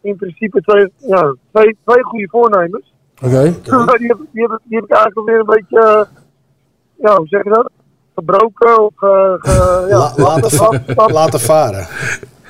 [0.00, 2.92] in principe twee, ja, twee, twee goede voornemens.
[3.22, 3.54] Oké.
[3.84, 6.06] Maar die, heb, die, heb, die heb ik eigenlijk alweer een beetje,
[6.96, 7.70] ja, hoe zeg je dat?
[8.14, 11.86] Gebroken of ge, ge, ja, La- laten, va- laten varen.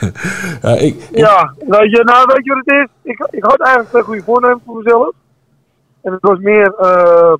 [0.62, 3.12] Ja, ik, Ja, weet je, nou weet je wat het is?
[3.12, 5.12] Ik, ik had eigenlijk twee goede voornemens voor mezelf.
[6.02, 7.34] En het was meer, eh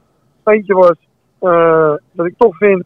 [0.44, 0.96] eentje was
[1.38, 2.84] eh, dat ik toch vind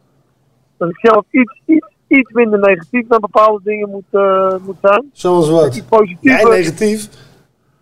[0.77, 5.09] dat ik zelf iets, iets, iets minder negatief naar bepaalde dingen moet, eh, moet zijn.
[5.13, 5.75] Zoals wat?
[5.75, 6.39] Iets positiever.
[6.39, 7.07] Jij negatief?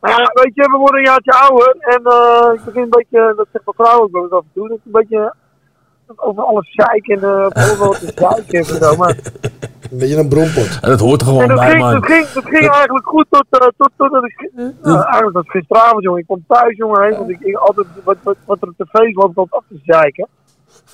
[0.01, 3.33] Nou ja, weet je, we worden een jaartje ouder en eh, ik begin een beetje,
[3.35, 5.33] dat zegt mijn vrouw ook wel eens af en toe, dat ik een beetje
[6.15, 8.95] over alles zeiken en uh, overal te zeiken en zo.
[8.95, 9.17] Maar
[9.91, 10.77] Een beetje een brompot.
[10.81, 11.93] Ja, dat hoort er en gewoon dat bij, ging, man.
[11.93, 14.51] dat, ging, dat ging eigenlijk goed tot, eh, tot, tot dat ik...
[14.55, 16.19] nou, eigenlijk was het gisteravond, jongen.
[16.19, 17.17] Ik kwam thuis, jongen, heen.
[17.17, 20.27] Want ik, ik altijd, wat, wat, wat er op tv ik altijd af te zeiken.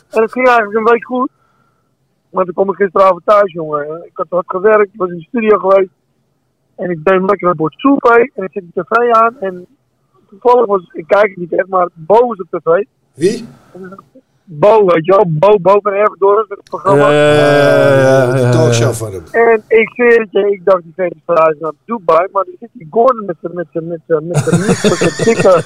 [0.09, 1.29] En dat ging eigenlijk een week goed.
[2.29, 4.03] Maar toen kwam ik gisteravond thuis, jongen.
[4.05, 5.91] Ik had hard gewerkt, ik was in de studio geweest.
[6.75, 8.31] En ik neem lekker een bord soep heen.
[8.35, 9.35] En ik zet de tv aan.
[9.39, 9.65] En
[10.29, 12.85] toevallig was, ik kijk het niet echt, maar Bo was op tv.
[13.13, 13.47] Wie?
[14.45, 15.25] Bo, weet je wel.
[15.27, 17.03] Bo, Bo van Erfdorf, het programma.
[17.03, 19.23] Eh, de talkshow van hem.
[19.31, 22.55] En ik zweer het je, ik dacht die vent is verhuisd naar Dubai, maar er
[22.59, 24.61] zit die Gordon met zijn met zijn met zijn met zijn
[25.25, 25.63] dikke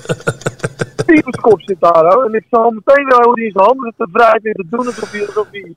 [1.06, 2.26] tyfuskop zit daar hoor.
[2.26, 4.66] En ik zag al meteen wel hoe in zijn handen zit te wrijven en te
[4.70, 5.76] doen alsof hij, alsof hij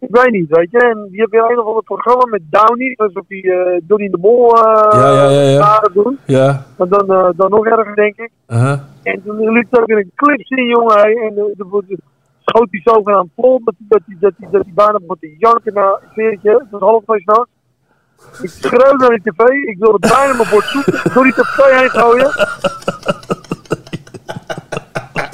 [0.00, 0.78] ik weet niet, weet je.
[0.78, 4.18] En die heeft weer een of ander programma met Downey, alsof hij uh, Donnie de
[4.18, 4.62] Mol uh,
[4.92, 5.88] Ja, ja, ja, ja.
[5.92, 6.18] doen.
[6.26, 6.66] Ja.
[6.78, 8.30] Maar dan, uh, dan nog erger, denk ik.
[8.48, 8.78] Uh-huh.
[9.02, 11.04] En toen liet hij ook in een clip zien, jongen.
[11.04, 11.68] En uh, dan
[12.48, 15.36] schoot hij zogenaamd vol dat hij, dat hij, dat hij, dat hij bijna begon te
[15.38, 15.74] janken.
[15.74, 17.50] Nou, ik zweer het was half twee s'nachts.
[18.42, 21.90] Ik schreeuwde naar de tv, ik wilde bijna mijn bord soep door die tv heen
[21.90, 22.30] gooien.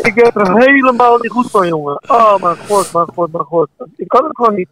[0.05, 2.01] Ik heb er helemaal niet goed van, jongen.
[2.07, 3.69] Oh, mijn god, mijn god, mijn god.
[3.97, 4.69] Ik kan het gewoon niet.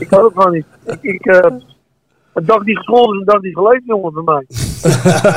[0.00, 0.66] Ik kan het gewoon niet.
[0.84, 1.46] Ik, ik, uh,
[2.34, 4.44] een dag die gescholden is een dag die geleefd, jongen, bij mij.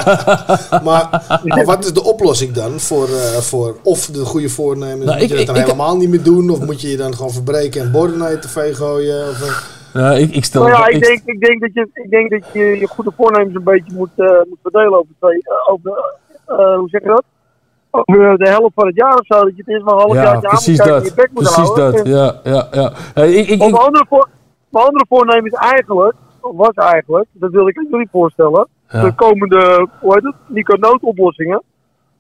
[0.88, 5.06] maar, maar wat is de oplossing dan voor, uh, voor of de goede voornemens?
[5.06, 6.50] Nou, moet ik- je dat dan ik- ik- helemaal niet meer doen?
[6.50, 9.30] Of moet je je dan gewoon verbreken en borden naar je tv gooien?
[9.30, 10.62] Of, uh, Ja, ik, ik stel...
[10.62, 13.12] Nou ja, ik ik- denk, ik denk dat je, ik denk dat je je goede
[13.18, 15.92] voornemens een beetje moet, uh, moet verdelen over twee, uh, over,
[16.50, 17.24] uh, hoe zeg je dat?
[17.92, 20.14] Over de helft van het jaar of zo, dat je het eerst maar een half
[20.14, 21.06] jaar ja, aan moet precies dat.
[21.06, 21.92] je bek moet Precies houden.
[21.92, 22.92] dat, En- ja, ja, ja.
[23.14, 24.28] Hey, ik, ik, Of ik, mijn andere, voor,
[24.70, 26.14] mijn andere voornemen is eigenlijk,
[26.52, 29.02] was eigenlijk, dat wil ik aan jullie voorstellen, Ja.
[29.04, 31.62] de komende, hoe heet het, Nico noodoplossingen,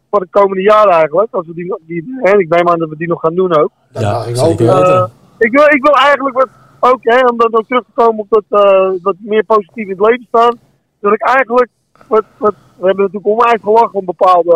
[0.10, 2.98] voor het komende jaar eigenlijk, als we die, die hè, ik neem aan dat we
[2.98, 3.70] die nog gaan doen ook.
[3.92, 5.12] ja, ik zeker Eh, weten.
[5.38, 6.50] ik, wil, ik wil eigenlijk wat,
[6.92, 9.90] ook, hè, om dan ook terug te komen op dat eh, wat meer positief in
[9.98, 10.58] het leven staan,
[11.00, 11.70] wil ik eigenlijk,
[12.08, 14.52] wat, wat, we hebben natuurlijk onwijs gelachen om bepaalde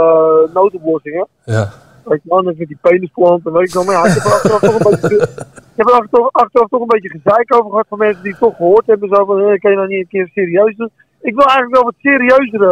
[0.47, 1.27] uh, noodoplossingen.
[1.43, 1.69] Ja.
[2.07, 3.83] Weet je wel, dan met die penisplant en weet ik wel.
[3.83, 5.15] Maar ja, ik heb er achteraf toch een beetje,
[5.71, 8.41] ik heb er achteraf, achteraf toch een beetje gezeik over gehad van mensen die het
[8.41, 9.09] toch gehoord hebben.
[9.09, 10.89] Zo van, kan je nou niet een keer serieus doen?
[11.21, 12.71] Ik wil eigenlijk wel wat serieuzere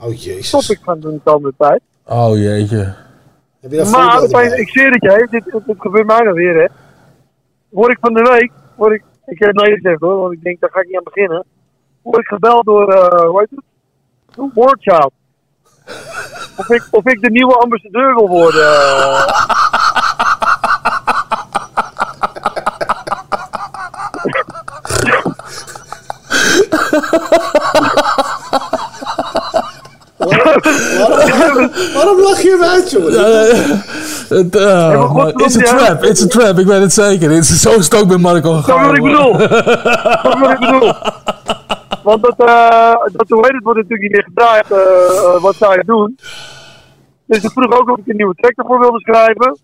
[0.00, 1.80] uh, oh, gaan doen de komende tijd.
[2.04, 2.94] Oh jeetje.
[3.60, 6.54] Heb je Maar opeens, ik het je, hè, dit, dit, dit gebeurt mij nou weer,
[6.54, 6.66] hè.
[7.68, 10.42] Word ik van de week, word ik, ik heb het nee gezegd hoor, want ik
[10.42, 11.44] denk daar ga ik niet aan beginnen.
[12.02, 13.64] Word ik gebeld door, uh, hoe heet het?
[14.34, 15.12] Door Wordchild.
[16.56, 18.72] Of ik, of ik de nieuwe ambassadeur wil worden.
[30.18, 33.12] waarom, waarom lach je hem uit, jongen?
[34.28, 37.30] Het, uh, it's a trap, it's a trap, ik weet het zeker.
[37.30, 38.86] Het is zo stok bij Marco Dat is gegaan.
[38.86, 39.32] wat ik bedoel.
[40.22, 40.92] Dat is wat ik bedoel.
[42.06, 44.76] Want dat, uh, dat hoe heet het, wordt natuurlijk niet meer gedraaid uh,
[45.34, 46.18] uh, wat zij doen.
[47.26, 49.58] Dus ik vroeg ook of ik een nieuwe track ervoor wilde schrijven.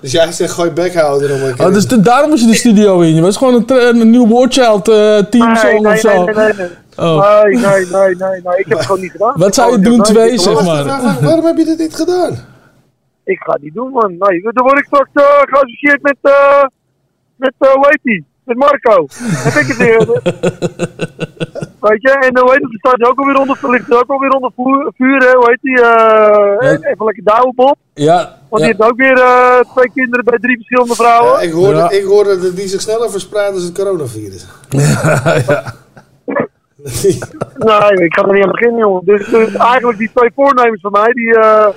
[0.00, 3.00] Dus jij zegt gooi bekhouder om een Oh, dus de- daarom was je de studio
[3.00, 3.14] in.
[3.14, 6.24] Je was gewoon een, een nieuw Wordchild eh team Nee, song nee, of zo.
[6.24, 6.68] nee, nee, nee.
[6.96, 7.42] Oh.
[7.42, 8.56] Nee, nee, nee, nee, nee.
[8.56, 9.34] Ik heb het gewoon niet gedaan.
[9.36, 10.84] Wat zou je Ik doen, twee, zeg maar?
[10.84, 12.32] Waarom, waarom heb je dit niet gedaan?
[13.24, 14.14] Ik ga het niet doen, man.
[14.18, 16.62] Nee, dan word ik straks eh, geassocieerd met, eh
[17.36, 18.24] met, eh hoe heet die?
[18.44, 19.06] Met Marco.
[19.18, 20.06] Heb ik het weer.
[21.88, 24.30] Weet je, en hoe heet het, staat hij ook alweer onder, ligt hij ook alweer
[24.30, 25.32] onder vuur, vuur hè?
[25.36, 25.80] hoe heet die?
[25.80, 27.76] eh Even lekker douwen, Bob.
[27.94, 28.38] Ja.
[28.48, 28.68] Want ja.
[28.68, 31.32] die heeft ook weer eh, twee kinderen bij drie verschillende vrouwen.
[31.32, 31.90] Ja, ik, hoorde, Ja.
[31.90, 34.46] ik hoorde dat die zich sneller verspreidt als het coronavirus.
[37.58, 39.04] Nee, ik ga er niet aan beginnen, jongen.
[39.04, 41.68] Dus, dus eigenlijk die twee voornemens van mij, die, eh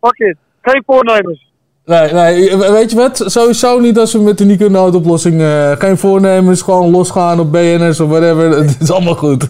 [0.00, 0.36] fuck it.
[0.60, 1.47] Geen voornemens.
[1.88, 3.22] Nee, nee, weet je wat?
[3.26, 8.00] Sowieso niet als we met de Nico noodoplossing eh geen voornemens, gewoon losgaan op BNS
[8.00, 8.50] of whatever.
[8.58, 9.46] Het is allemaal goed.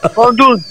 [0.00, 0.62] Gewoon doen.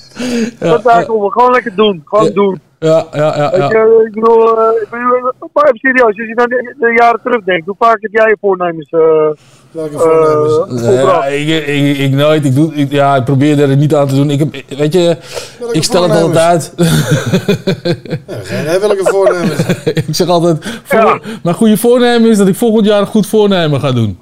[0.59, 1.31] dat is eigenlijk om.
[1.31, 2.01] Gewoon lekker doen.
[2.05, 2.59] Gewoon doen.
[2.85, 3.55] Ja, ja, ja.
[3.57, 3.69] Ja.
[3.69, 7.19] je, ik bedoel, eh, ik bedoel, maar even serieus, als je naar de, de jaren
[7.23, 8.89] terugdenkt, hoe vaak heb jij je voornemens?
[8.89, 9.29] eh
[9.71, 10.81] Welke voornemens?
[10.81, 12.45] Ja, ik, ik, ik nooit.
[12.45, 14.29] Ik, doe, ik, ja, ik probeer er niet aan te doen.
[14.29, 15.17] Ik heb, weet je,
[15.71, 16.73] ik stel het altijd uit.
[18.27, 19.65] Ja, geen welke voornemens.
[20.07, 23.79] ik zeg altijd, voor, mijn goede voornemen is dat ik volgend jaar een goed voornemen
[23.79, 24.19] ga doen.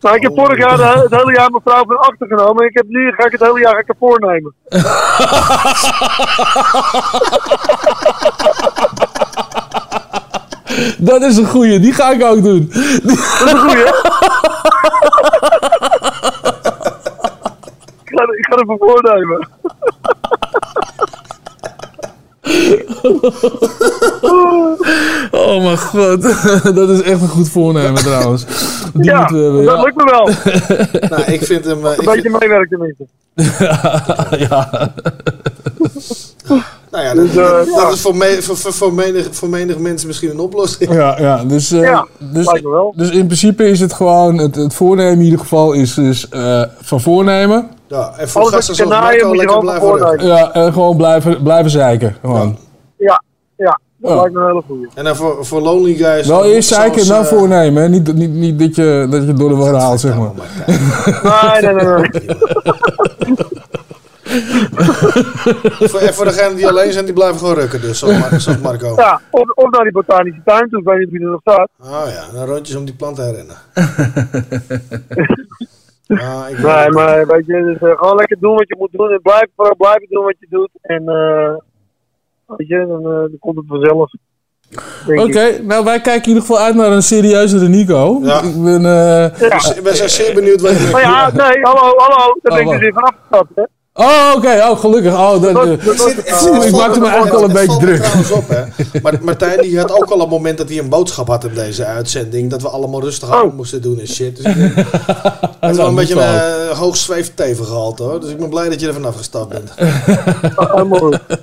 [0.00, 2.64] Nou, ik heb vorig jaar het hele jaar mijn vrouw van achter genomen.
[2.64, 4.54] Ik heb nu ga ik het hele jaar ga ik het voornemen.
[10.98, 12.68] Dat is een goeie, die ga ik ook doen.
[12.68, 13.86] Dat is een goeie,
[18.04, 19.48] ik, ga, ik ga het even voornemen.
[25.30, 26.22] Oh mijn god,
[26.76, 28.44] dat is echt een goed voornemen trouwens.
[28.94, 29.64] Die ja, moeten we hebben.
[29.64, 29.82] dat Ja.
[29.82, 30.28] lukt me wel.
[31.18, 31.86] nou, ik vind hem...
[31.86, 33.06] eh, Een ik beetje vind- meewerken tenminste.
[34.48, 34.90] ja.
[36.90, 37.88] nou ja, dat, Dus, eh, dat- dat ja.
[37.90, 40.92] is voor, me, voor, voor, voor, menig, voor menig mensen misschien een oplossing.
[40.94, 42.92] Ja, ja, dus, eh, Ja, dus, lijkt me wel.
[42.96, 46.62] dus in principe is het gewoon, het, het voornemen in ieder geval is dus eh,
[46.80, 47.68] van voornemen.
[47.88, 50.26] Ja, en voor gasten je kan zoals Marco je lekker gewoon blijven rukken.
[50.26, 52.16] Ja, en gewoon blijven, blijven zeiken.
[52.20, 52.58] Gewoon.
[52.96, 53.22] Ja,
[53.56, 54.88] ja, dat lijkt me een hele goeie.
[54.94, 56.26] En dan voor, voor lonely guys...
[56.26, 57.82] Wel eerst zeiken en dan eh, voornemen.
[57.82, 57.88] Hè?
[57.88, 60.30] Niet, niet, niet dat, je, dat je door de war haalt, zeg maar.
[61.52, 61.94] Nee, nee, nee.
[61.94, 62.10] nee.
[65.88, 68.58] voor, en voor degenen die alleen zijn, die blijven gewoon rukken dus, zoals, Mar- zoals
[68.58, 68.94] Marco.
[68.96, 71.68] Ja, of, of naar die botanische tuin toe, ik weet niet wie er nog staat.
[71.80, 73.60] Oh ja, dan rondjes om die plant te herinneren.
[76.08, 79.10] Ah, ik Nee, maar weet je, dus, eh, gewoon lekker doen wat je moet doen
[79.10, 80.70] en blijf vooral blijven doen wat je doet.
[80.82, 81.54] En eh
[82.56, 84.10] weet je, dan, eh, dan komt het vanzelf.
[85.06, 88.20] Oké, nou wij kijken in ieder geval uit naar een serieuzere Nico.
[88.22, 88.42] Ja.
[88.42, 89.48] Ik ben, eh, Ja.
[89.48, 92.66] Dus we zijn zeer benieuwd wat je Maar ja, nee, hallo, hallo, daar ben ik
[92.66, 93.62] Oh, dus even afgestapt, hè.
[94.00, 95.12] Oh, oké, oh gelukkig.
[95.12, 97.96] Oh, dat, Dat- eh, dat- dat- Oeh, ik maakte me eigenlijk al een beetje druk.
[98.02, 98.62] trouwens op, hè.
[99.02, 101.84] Maar Martijn die had ook al een moment dat hij een boodschap had in deze
[101.84, 102.50] uitzending.
[102.50, 104.36] Dat we allemaal rustig aan moesten doen en shit.
[104.36, 104.54] Dus ik
[105.60, 108.20] het is wel een beetje een uh, hoog zweefteven gehaald hoor.
[108.20, 109.72] Dus ik ben blij dat je er vanaf gestapt bent.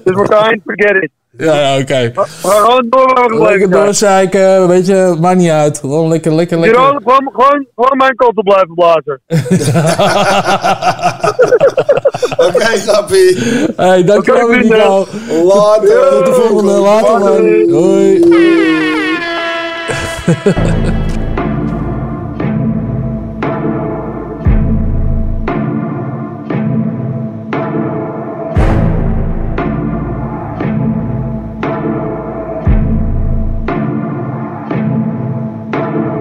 [0.03, 1.09] Dus Martijn, forget it.
[1.37, 2.11] Ja, ja, oké.
[2.41, 5.77] Gewoon door Lekker doorzeiken, weet je, maakt niet uit.
[5.79, 6.79] Gewoon lekker, lekker, lekker.
[6.81, 9.21] Jeroen, gewoon, gewoon, gewoon mijn kant op blijven blazen.
[12.45, 13.37] Oké, grappie.
[13.75, 15.07] Hey, dankjewel weer, Nico.
[15.43, 16.09] Later.
[16.09, 17.69] Tot de volgende, later man.
[17.69, 18.19] Hoi.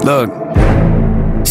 [0.04, 0.43] Look.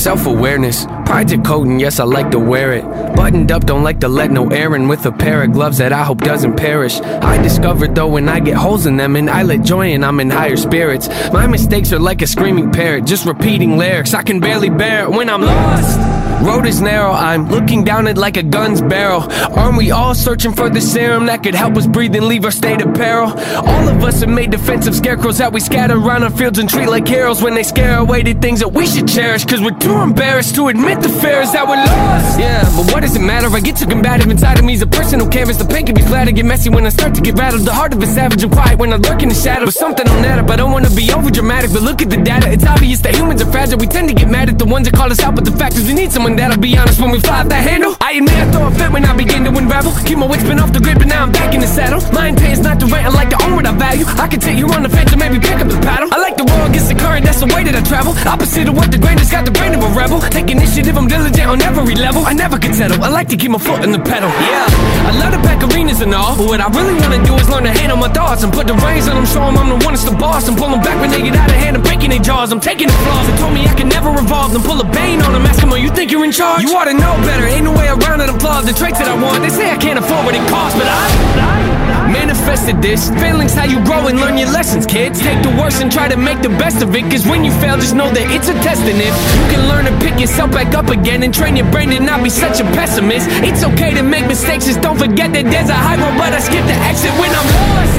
[0.04, 2.84] Self awareness, pride to coat, and yes, I like to wear it.
[3.16, 5.94] Buttoned up, don't like to let no air in with a pair of gloves that
[5.94, 7.00] I hope doesn't perish.
[7.00, 10.20] I discovered though when I get holes in them, and I let joy in, I'm
[10.20, 11.08] in higher spirits.
[11.32, 14.14] My mistakes are like a screaming parrot, just repeating lyrics.
[14.14, 16.13] I can barely bear it when I'm lost.
[16.44, 19.22] Road is narrow, I'm looking down it like a gun's barrel.
[19.58, 22.52] Aren't we all searching for the serum that could help us breathe and leave our
[22.52, 23.30] state of peril?
[23.30, 26.90] All of us have made defensive scarecrows that we scatter around our fields and treat
[26.90, 29.46] like heroes when they scare away the things that we should cherish.
[29.46, 32.38] Cause we're too embarrassed to admit the fears that we're lost.
[32.38, 33.48] Yeah, but what does it matter?
[33.48, 34.74] I get too combative inside of me.
[34.74, 36.28] As a person who canvas, the pain can be flat.
[36.28, 37.64] I get messy when I start to get rattled.
[37.64, 39.64] The heart of a savage and quiet when I lurk in the shadow.
[39.64, 40.50] But something on that up.
[40.50, 42.52] I don't wanna be over dramatic, but look at the data.
[42.52, 43.80] It's obvious that humans are fragile.
[43.80, 45.78] We tend to get mad at the ones that call us out, but the fact
[45.78, 47.96] is we need someone that'll be honest when we fly that handle.
[48.02, 49.94] I admit I throw a fit when I begin to unravel.
[50.06, 52.02] Keep my wits been off the grid, but now I'm back in the saddle.
[52.14, 54.06] My intent is not to rant, I like to own what I value.
[54.18, 56.10] I can take you on the fence and maybe pick up the paddle.
[56.12, 58.14] I like the world against the current, that's the way that I travel.
[58.26, 60.20] Opposite of what the has got the brain of a rebel.
[60.20, 62.26] Take initiative, I'm diligent on every level.
[62.26, 64.30] I never can settle, I like to keep my foot in the pedal.
[64.30, 64.68] Yeah,
[65.10, 67.64] I love to pack arenas and all, but what I really wanna do is learn
[67.64, 69.94] to handle my thoughts and put the reins on them, show 'em I'm the one
[69.94, 72.10] that's the boss, and pull them back when they get out of hand and breaking
[72.10, 72.52] their jaws.
[72.52, 75.22] I'm taking the flaws, they told me I can never evolve, then pull a bane
[75.22, 76.64] on them, ask them, oh, you think you're in charge?
[76.64, 79.16] You ought to know better, ain't no way around it, applaud the traits that I
[79.20, 79.44] want.
[79.44, 83.10] They say I can't afford what it costs, but I manifested this.
[83.20, 85.20] Failing's how you grow and learn your lessons, kids.
[85.20, 87.76] Take the worst and try to make the best of it, cause when you fail,
[87.78, 90.74] just know that it's a test, and if you can learn to pick yourself back
[90.74, 94.04] up again and train your brain to not be such a pessimist, it's okay to
[94.04, 97.12] make mistakes, just don't forget that there's a high road, but I skip the exit
[97.20, 97.96] when I'm lost.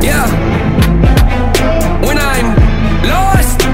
[0.00, 0.24] Yeah.
[2.00, 2.46] When I'm
[3.08, 3.69] lost.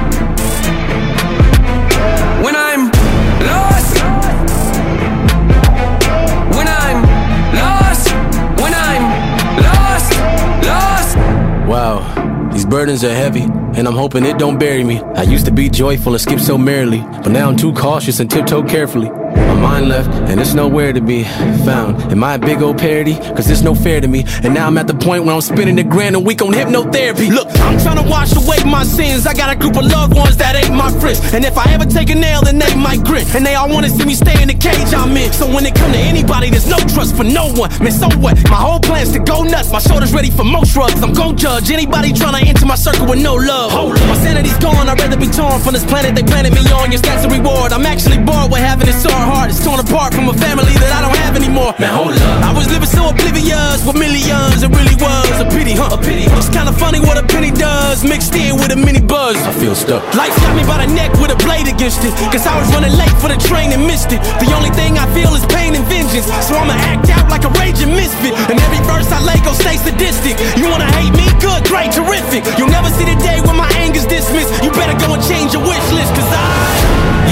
[11.67, 15.01] Wow, these burdens are heavy, and I'm hoping it don't bury me.
[15.17, 18.31] I used to be joyful and skip so merrily, but now I'm too cautious and
[18.31, 19.11] tiptoe carefully.
[19.37, 21.25] My mind left, and it's nowhere to be
[21.65, 22.01] found.
[22.13, 23.15] Am I a big old parody?
[23.37, 24.25] Cause it's no fair to me.
[24.43, 27.29] And now I'm at the point where I'm spending a grand a week on hypnotherapy.
[27.31, 29.27] Look, I'm trying to wash away my sins.
[29.27, 31.21] I got a group of loved ones that ain't my friends.
[31.33, 33.27] And if I ever take a nail, then they might grit.
[33.35, 35.33] And they all wanna see me stay in the cage I'm in.
[35.33, 37.71] So when it come to anybody, there's no trust for no one.
[37.83, 38.37] Man, so what?
[38.51, 39.71] My whole plan's to go nuts.
[39.73, 41.03] My shoulders ready for most drugs.
[41.03, 43.73] I'm gon' judge anybody trying to enter my circle with no love.
[43.73, 44.09] Hold up.
[44.09, 44.89] My sanity's gone.
[44.89, 46.93] I'd rather be torn from this planet they planted me on.
[46.93, 47.73] Your stats a reward.
[47.73, 49.51] I'm actually bored with having it so hard.
[49.51, 51.75] It's torn apart from a family that I don't have anymore.
[51.83, 52.39] Man, hold up.
[52.47, 54.63] I was living so oblivious with millions.
[54.63, 55.91] It really was a pity, huh?
[55.91, 56.31] A pity.
[56.39, 59.37] It's kinda funny what a penny does, mixed in with a mini buzz.
[59.43, 60.03] I feel stuck.
[60.15, 62.15] Life got me by the neck with a blade against it.
[62.31, 64.23] Cause I was running late for the train and missed it.
[64.39, 66.31] The only thing I feel is pain and vengeance.
[66.47, 68.33] So I'ma act out like a raging misfit.
[68.51, 70.39] And every verse I lay gon' stay sadistic.
[70.55, 71.27] You wanna hate me?
[71.43, 72.47] Good, great, terrific.
[72.57, 74.53] You'll never see the day when my anger's dismissed.
[74.63, 76.15] You better go and change your wish list.
[76.15, 76.86] Cause I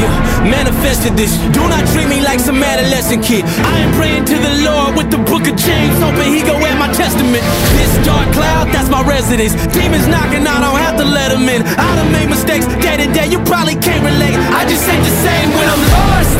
[0.05, 1.32] yeah, manifested this.
[1.56, 3.44] Do not treat me like some adolescent kid.
[3.44, 6.76] I am praying to the Lord with the book of James, hoping he go at
[6.78, 7.44] my testament.
[7.76, 9.55] This dark cloud, that's my residence.
[9.72, 11.62] Demons knocking, I don't have to let them in.
[11.64, 14.36] I done made mistakes day to day, you probably can't relate.
[14.52, 16.35] I just ain't the same when I'm lost.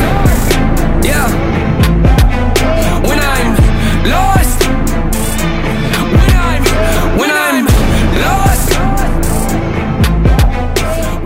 [1.09, 1.27] Yeah.
[3.07, 3.49] When I'm
[4.13, 4.59] lost.
[6.17, 6.61] When I'm
[7.19, 7.65] when I'm
[8.25, 8.69] lost.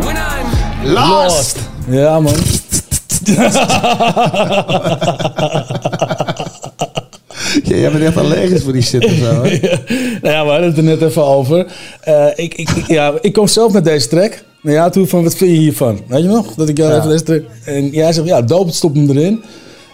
[0.05, 0.45] When I'm
[0.93, 1.68] Lost.
[1.89, 2.33] Ja, man.
[7.63, 9.43] Ja, jij bent echt allergisch voor die shit of zo.
[9.43, 9.59] hè?
[10.21, 11.65] nou ja, we hadden het er net even over.
[12.01, 14.43] Eh, ik, ik, ja, ik kom zelf met deze track.
[14.61, 15.99] Naar jou toe van, wat vind je hiervan?
[16.07, 16.53] Weet je nog?
[16.55, 16.97] Dat ik jou Ja.
[16.97, 17.41] even deze track...
[17.65, 19.43] En jij zegt, ja, dope, stop hem erin.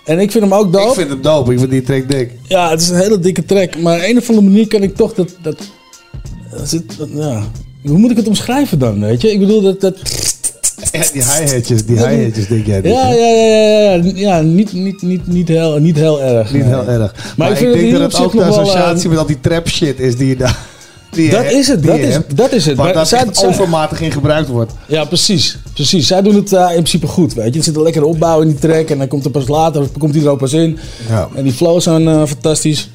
[0.05, 0.87] En ik vind hem ook dope.
[0.87, 1.51] Ik vind hem dope.
[1.53, 2.31] Ik vind die track dik.
[2.47, 3.77] Ja, het is een hele dikke track.
[3.77, 5.35] Maar op een of andere manier kan ik toch dat...
[5.41, 5.57] dat,
[6.51, 7.43] dat, zit, dat- ja.
[7.83, 9.31] Hoe moet ik het omschrijven dan, weet je?
[9.31, 9.81] Ik bedoel, dat...
[9.81, 10.54] dat Ja,
[11.13, 12.81] die hi-hatjes, die hi-hatjes denk jij.
[12.83, 16.53] ja, ja, ja, ja, ja, niet, niet, niet, niet, heel, niet heel erg.
[16.53, 17.33] Niet heel erg.
[17.37, 19.99] Maar, ik vind denk dat het ook de associatie eh, met al die trap shit
[19.99, 20.57] is die je daar...
[21.11, 22.75] die Dat is het, die dat is- hebt, dat is het.
[22.75, 24.71] Waar Maar dat zij- overmatig in gebruikt wordt.
[24.87, 25.57] Ja, precies.
[25.73, 26.07] precies.
[26.07, 27.59] Zij doen het eh, in principe goed, weet je.
[27.59, 30.15] Er zit een lekkere opbouw in die track en dan komt er pas later, komt
[30.15, 30.77] hij er ook pas in.
[31.09, 31.27] Ja.
[31.35, 32.89] En die flows zijn eh, fantastisch.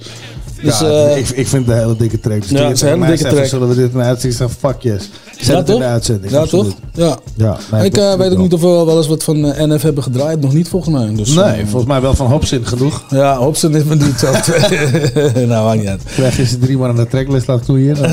[0.62, 2.40] Dus, ja, eh, ik, ik vind het een hele dikke track.
[2.40, 3.44] Dus Ja, het is een hele dikke track.
[3.44, 4.58] Zullen we dit in de uitzending zeggen?
[4.58, 5.10] Fuck yes.
[5.36, 5.82] Zet ja, het in toch?
[5.82, 6.32] de uitzending.
[6.32, 6.64] Ja, absoluut.
[6.64, 6.74] toch?
[6.92, 7.18] Ja.
[7.34, 9.82] Ja, nee, ik eh, weet ook niet of we wel eens wat van eh, NF
[9.82, 10.40] hebben gedraaid.
[10.40, 11.14] Nog niet volgens mij.
[11.14, 13.04] Dus, Nee, volgens mij wel van Hopsin genoeg.
[13.10, 14.32] Ja, Hobson is me niet zo.
[15.46, 16.02] nou, maakt niet uit.
[16.04, 17.94] Krijg je ze drie man aan de tracklist laten knoeien.
[17.94, 18.10] Dan,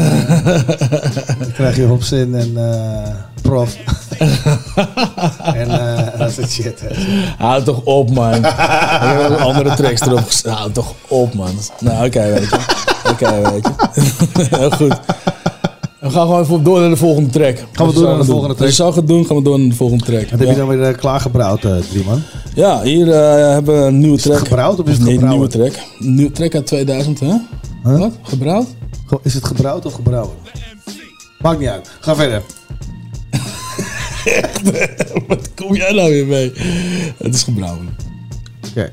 [1.39, 2.57] dan krijg je Hopsin en
[3.41, 3.75] Prof.
[5.43, 5.67] en
[6.35, 6.79] dat is het shit.
[6.79, 6.87] hè.
[7.45, 8.33] Houd toch op, man.
[8.33, 10.51] Ik heb ook andere tracks erop gezet.
[10.51, 11.49] Houd toch op, man.
[11.79, 12.59] Nou, oké, weet je.
[13.11, 14.45] Oké, weet je.
[14.57, 14.95] Heel goed.
[15.99, 17.57] We gaan gewoon even door naar de volgende track.
[17.71, 18.67] Gaan we door naar de volgende track?
[18.67, 20.29] Als je zo gaat doen, gaan we door naar de volgende track.
[20.29, 22.21] Wat heb je dan weer eh, klaargebrouwd, eh, drie man?
[22.55, 24.37] Ja, hier eh, hebben we een nieuwe track.
[24.37, 25.73] gebrouwd of is het nee, een nieuwe track.
[25.99, 27.33] Een nieuwe track uit 2000, hè?
[27.83, 28.11] Wat?
[28.21, 28.67] Gebrouwd?
[29.21, 30.33] Is het gebrouwd of gebrouwen?
[31.39, 31.91] Maakt niet uit.
[31.99, 32.41] Ga verder.
[35.27, 36.51] Wat kom jij nou weer mee?
[37.17, 37.95] Het is gebrouwen.
[38.69, 38.91] Oké.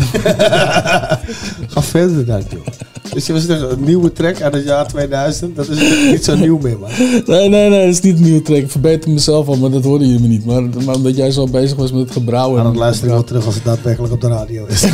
[1.72, 2.66] Ga verder dan, joh.
[3.12, 5.56] Dus je was een nieuwe track uit het jaar 2000.
[5.56, 5.78] Dat is
[6.10, 6.90] niet zo nieuw meer, man.
[7.26, 8.58] Nee, nee, nee, dat is niet een nieuwe track.
[8.58, 10.44] Ik verbeter mezelf al, maar dat hoorde je me niet.
[10.44, 12.54] Maar, maar omdat jij zo bezig was met het gebrouwen.
[12.54, 14.84] Maar dan luister ik wel terug als het daadwerkelijk op de radio is.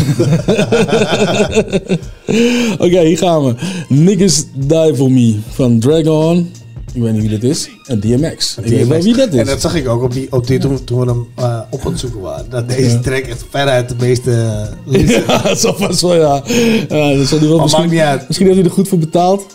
[2.87, 3.55] Oké, hier gaan we.
[3.89, 6.51] Niggas Die For Me van Dragon.
[6.97, 7.69] Ik weet niet wie dat is.
[7.87, 8.57] En DMX.
[8.63, 9.39] Ik weet wel wie dat is.
[9.41, 11.81] En dat zag ik ook op die, op die, toen, toen we hem eh, op
[11.85, 12.51] aan het zoeken waren.
[12.51, 12.99] Dat deze Ja.
[12.99, 15.25] track echt veruit de meeste uh, listen.
[15.29, 16.43] Ja, zo vast wel, ja.
[16.89, 18.27] ja dat zal hij wel Maar misschien, maakt niet uit.
[18.27, 19.47] misschien heeft hij er goed voor betaald.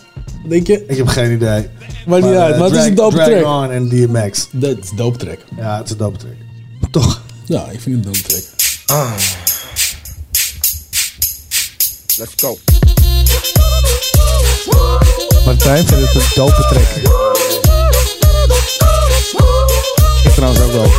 [0.48, 0.84] Denk je?
[0.86, 1.66] Ik heb geen idee.
[2.06, 3.70] Maakt niet uit, eh, maar het is een dope Drag track.
[3.70, 4.48] En DMX.
[4.52, 5.38] Dat is een dope track.
[5.56, 6.32] Ja, het is een dope track.
[6.90, 7.22] Toch?
[7.46, 8.42] Ja, ik vind het een dope track.
[12.18, 12.58] Let's go.
[15.44, 16.90] Martijn vindt het een dope track.
[20.24, 20.90] Ik trouwens ook wel.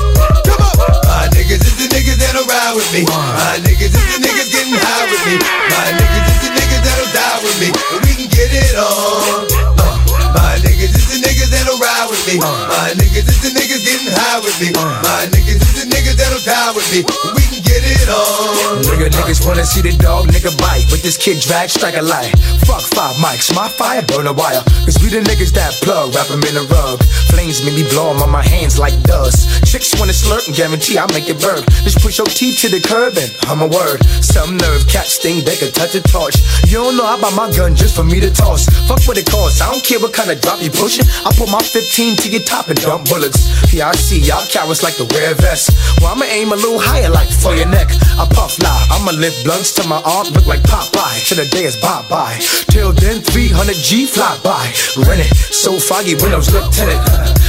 [1.04, 3.02] My niggas is the niggas that'll ride with me.
[3.04, 5.36] My niggas is the niggas getting high with me.
[5.70, 7.70] My niggas is the niggas that'll die with me.
[8.04, 9.48] We can get it on.
[9.78, 9.98] Uh,
[10.36, 12.36] my niggas is the niggas that'll ride with me.
[12.40, 14.70] My niggas is the niggas getting high with me.
[14.76, 17.00] My niggas is the niggas that'll die with me.
[17.32, 18.84] We can get it on.
[18.84, 20.84] Nigga, niggas wanna see the dog nigga bite.
[20.92, 22.36] With this kid drag, strike a light.
[22.68, 24.64] Fuck five mics, my fire burn a wire.
[24.84, 27.00] Cause we the niggas that plug, wrap 'em in a rug.
[27.32, 29.48] Flames make me blow 'em on my hands like dust.
[29.66, 31.64] Chicks wanna slurp and guarantee I make it burn.
[31.84, 34.02] Just push your teeth to the curb and I'm a word.
[34.22, 36.36] Some nerve, cats think they can touch a torch.
[36.68, 38.66] You don't know I buy my gun just for me to toss.
[38.88, 41.62] Fuck what it costs, I don't care what kind of drop you I put my
[41.62, 43.74] 15 to your top and dump bullets.
[43.74, 45.72] Yeah, I see y'all cowards like the wear vest.
[46.02, 47.90] Well, I'ma aim a little higher like for your neck.
[48.18, 51.24] I puff lie, I'ma lift blunts till my arm look like Popeye.
[51.28, 52.38] Till the day is bye bye.
[52.74, 54.74] Till then, 300 G fly by.
[55.08, 57.00] Rent it, so foggy, windows look tinted.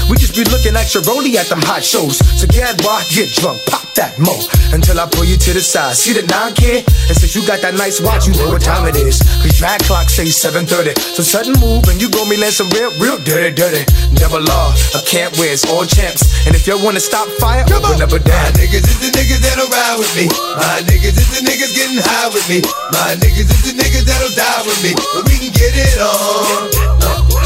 [0.09, 2.21] We just be looking at your at them hot shows.
[2.39, 4.35] So get boy, get drunk, pop that mo.
[4.73, 5.97] Until I pull you to the side.
[5.97, 6.85] See the nine kid?
[7.09, 9.23] And since you got that nice watch, you know what time it is.
[9.41, 10.99] Cause drag clock say 7.30.
[10.99, 13.83] So sudden move and you gon' be land some real, real dirty, dirty.
[14.19, 16.27] Double I can't wear all champs.
[16.47, 19.71] And if you wanna stop fire, open up a My niggas is the niggas that'll
[19.71, 20.27] ride with me.
[20.59, 22.59] My niggas is the niggas getting high with me.
[22.91, 24.93] My niggas is the niggas that'll die with me.
[25.15, 26.75] And we can get it on.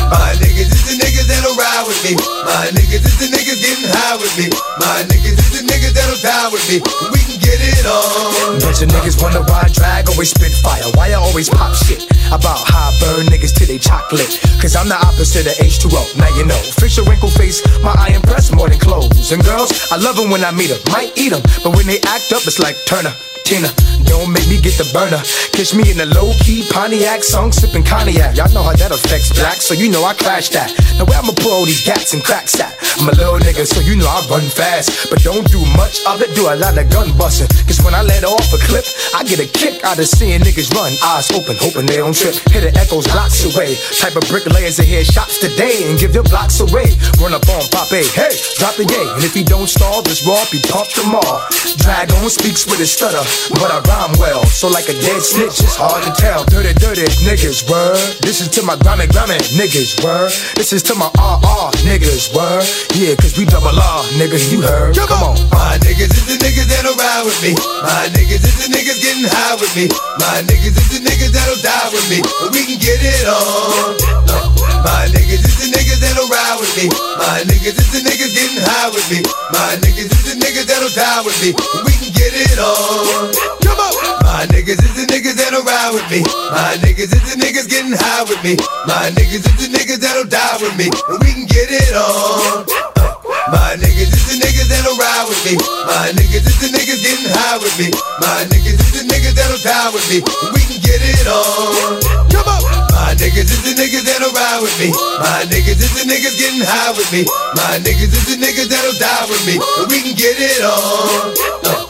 [0.08, 2.16] My niggas is the niggas that'll ride with me.
[2.48, 4.46] My niggas is the niggas getting high with me.
[4.80, 6.78] My niggas is the niggas that'll die with me.
[7.12, 8.60] We get it on.
[8.60, 10.84] Bunch of niggas wonder why I drag always spit fire.
[10.94, 14.40] Why I always pop shit about how I burn niggas till they chocolate.
[14.60, 16.18] Cause I'm the opposite of H2O.
[16.20, 16.60] Now you know.
[16.76, 19.32] Fish a wrinkle face, my eye impress more than clothes.
[19.32, 20.80] And girls, I love them when I meet them.
[20.92, 23.14] Might eat them, but when they act up, it's like Turner.
[23.48, 23.72] Tina,
[24.04, 25.24] don't make me get the burner.
[25.56, 28.36] Catch me in a low key Pontiac song sipping cognac.
[28.36, 30.68] Y'all know how that affects black, so you know I clash that.
[31.00, 32.76] Now where I'ma pull all these gats and cracks at?
[33.00, 35.08] I'm a little nigga, so you know I run fast.
[35.08, 37.48] But don't do much of it, do a lot of gun busting.
[37.64, 38.84] Cause when I let off a clip,
[39.16, 40.92] I get a kick out of seeing niggas run.
[41.16, 42.36] Eyes open, hoping they don't trip.
[42.52, 43.80] Hear the echoes blocks away.
[43.96, 46.92] Type of bricklayers that hear shots today and give your blocks away.
[47.16, 49.08] Run up on Pop A, hey, drop the yay.
[49.16, 51.48] And if he don't stall, this raw be pumped them all.
[51.80, 53.22] Drag-On speaks with his stutter,
[53.58, 54.44] but I rhyme well.
[54.46, 56.44] So like a dead snitch, it's hard to tell.
[56.46, 57.98] Dirty, dirty niggas, word.
[58.20, 60.30] This is to my grimy, grimy niggas, word.
[60.54, 62.64] This is to my RR niggas, word.
[62.94, 64.96] Yeah, cause we double R, nigga, you heard.
[64.96, 65.36] Come on.
[65.54, 67.54] My niggas is the niggas that'll ride with me.
[67.82, 69.86] My niggas is the niggas getting high with me.
[70.18, 72.18] My niggas is the niggas that'll die with me.
[72.42, 74.57] And we can get it on.
[74.84, 76.86] My niggas is the niggas that'll ride with me.
[77.18, 79.20] My niggas is the niggas getting high with me.
[79.50, 81.50] My niggas is the niggas that'll die with me.
[81.84, 83.32] We can get it on.
[83.62, 83.94] Come on.
[84.24, 86.20] My niggas is the niggas that'll ride with me.
[86.52, 88.54] My niggas is the niggas getting high with me.
[88.86, 90.90] My niggas is the niggas that'll die with me.
[91.08, 93.07] And we can get it on.
[93.48, 95.56] My niggas is the niggas that'll ride with me.
[95.88, 97.88] My niggas is the niggas getting high with me.
[98.20, 100.20] My niggas is the niggas that'll die with me.
[100.52, 101.96] We can get it on.
[102.28, 102.60] Come on.
[102.92, 104.92] My niggas is the niggas that'll ride with me.
[104.92, 107.24] My niggas is the niggas getting high with me.
[107.56, 109.56] My niggas is the niggas that'll die with me.
[109.88, 111.32] We can get it on.
[111.64, 111.87] Yeah.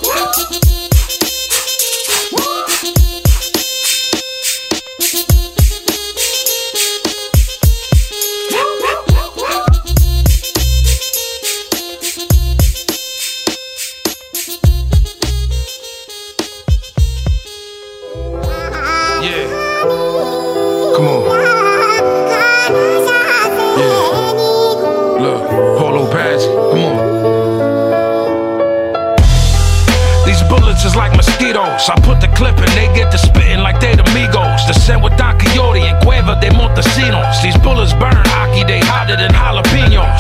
[34.89, 37.43] Set with Don Quixote and Cueva de Montesinos.
[37.43, 40.17] These bullets burn Aki, they hotter than jalapenos.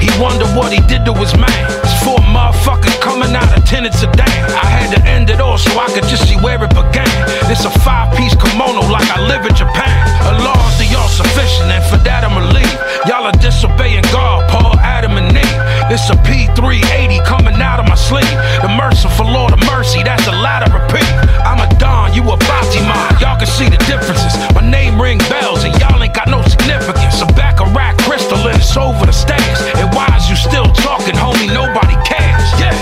[0.00, 1.60] He wonder what he did to his man.
[1.84, 4.32] It's four motherfuckers coming out of tenants a day.
[4.48, 7.12] I had to end it all so I could just see where it began.
[7.52, 9.92] It's a five piece kimono like I live in Japan.
[10.24, 12.78] Allah's the all sufficient, and for that I'ma leave.
[13.04, 15.60] Y'all are disobeying God, Paul, Adam, and Eve.
[15.92, 18.24] It's a P380 coming out of my sleeve.
[18.64, 21.04] The merciful Lord of mercy, that's a lot of repeat.
[21.44, 21.71] I'm a
[22.14, 22.94] you a Fatima.
[23.20, 24.36] Y'all can see the differences.
[24.54, 27.20] My name ring bells and y'all ain't got no significance.
[27.20, 29.58] I'm back of rack crystal and it's over the stairs.
[29.80, 31.48] And why is you still talking, homie?
[31.48, 32.48] Nobody cares.
[32.60, 32.76] Yeah.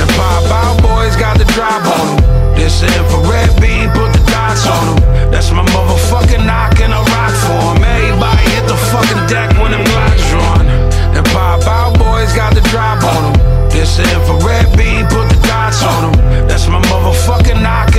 [0.00, 2.56] And Bob Bow Boys got the drive on them.
[2.56, 5.30] This infrared beam put the dots on them.
[5.30, 7.84] That's my motherfucking knock and a rock for him.
[7.84, 10.66] Everybody hit the fucking deck when them glocks drawn.
[11.14, 13.70] And Bob Bow Boys got the drive on them.
[13.70, 16.48] This infrared beam put the dots on them.
[16.48, 17.93] That's my motherfucking knock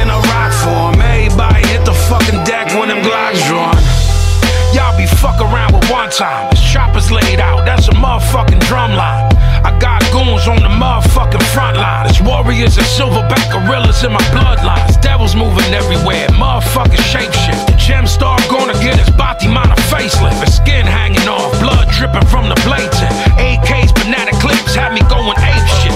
[6.18, 6.50] time.
[6.52, 9.28] His choppers laid out, that's a motherfucking drum line.
[9.68, 12.08] I got goons on the motherfucking front line.
[12.08, 15.00] There's warriors and silverback gorillas in my bloodlines.
[15.02, 17.68] Devils moving everywhere, motherfucking shapeshift.
[17.68, 20.40] The gem star gonna get his body mind a facelift.
[20.44, 23.12] His skin hanging off, blood dripping from the blade tip.
[23.36, 25.96] AKs, banana clips, had me going ape shit.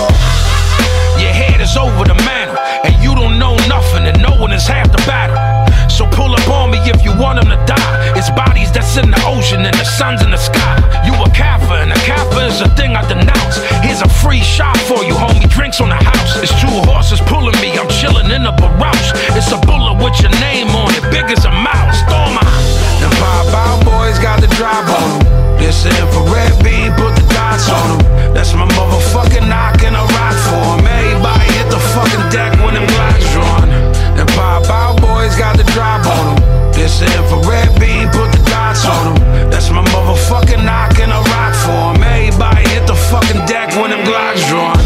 [1.24, 4.68] Your head is over the mantle, and you don't know nothing, and no one is
[4.68, 5.59] half the battle.
[5.90, 8.14] So pull up on me if you want them to die.
[8.16, 10.80] It's bodies that's in the ocean and the sun's in the sky.
[11.04, 13.58] You a kappa, and a kappa is a thing I denounce.
[13.84, 15.50] Here's a free shot for you, homie.
[15.50, 16.40] Drinks on the house.
[16.40, 17.76] It's two horses pulling me.
[17.76, 19.12] I'm chilling in a barouche.
[19.36, 22.00] It's a bullet with your name on it, big as a mouse.
[22.08, 22.64] Storm out.
[23.04, 25.58] Them pop out boys got the drop on them.
[25.60, 28.34] This infrared beam, put the dots on them.
[28.34, 30.88] That's my motherfucking knock and a rock for 'em.
[30.88, 33.89] Everybody hit the fucking deck when them glocks drawn.
[34.20, 36.74] Them pop out boys got the drop on them.
[36.74, 39.50] This infrared beam, put the dots on them.
[39.50, 42.04] That's my motherfucking knock and a rock for 'em.
[42.04, 44.79] Everybody hit the fucking deck when them glocks drawn.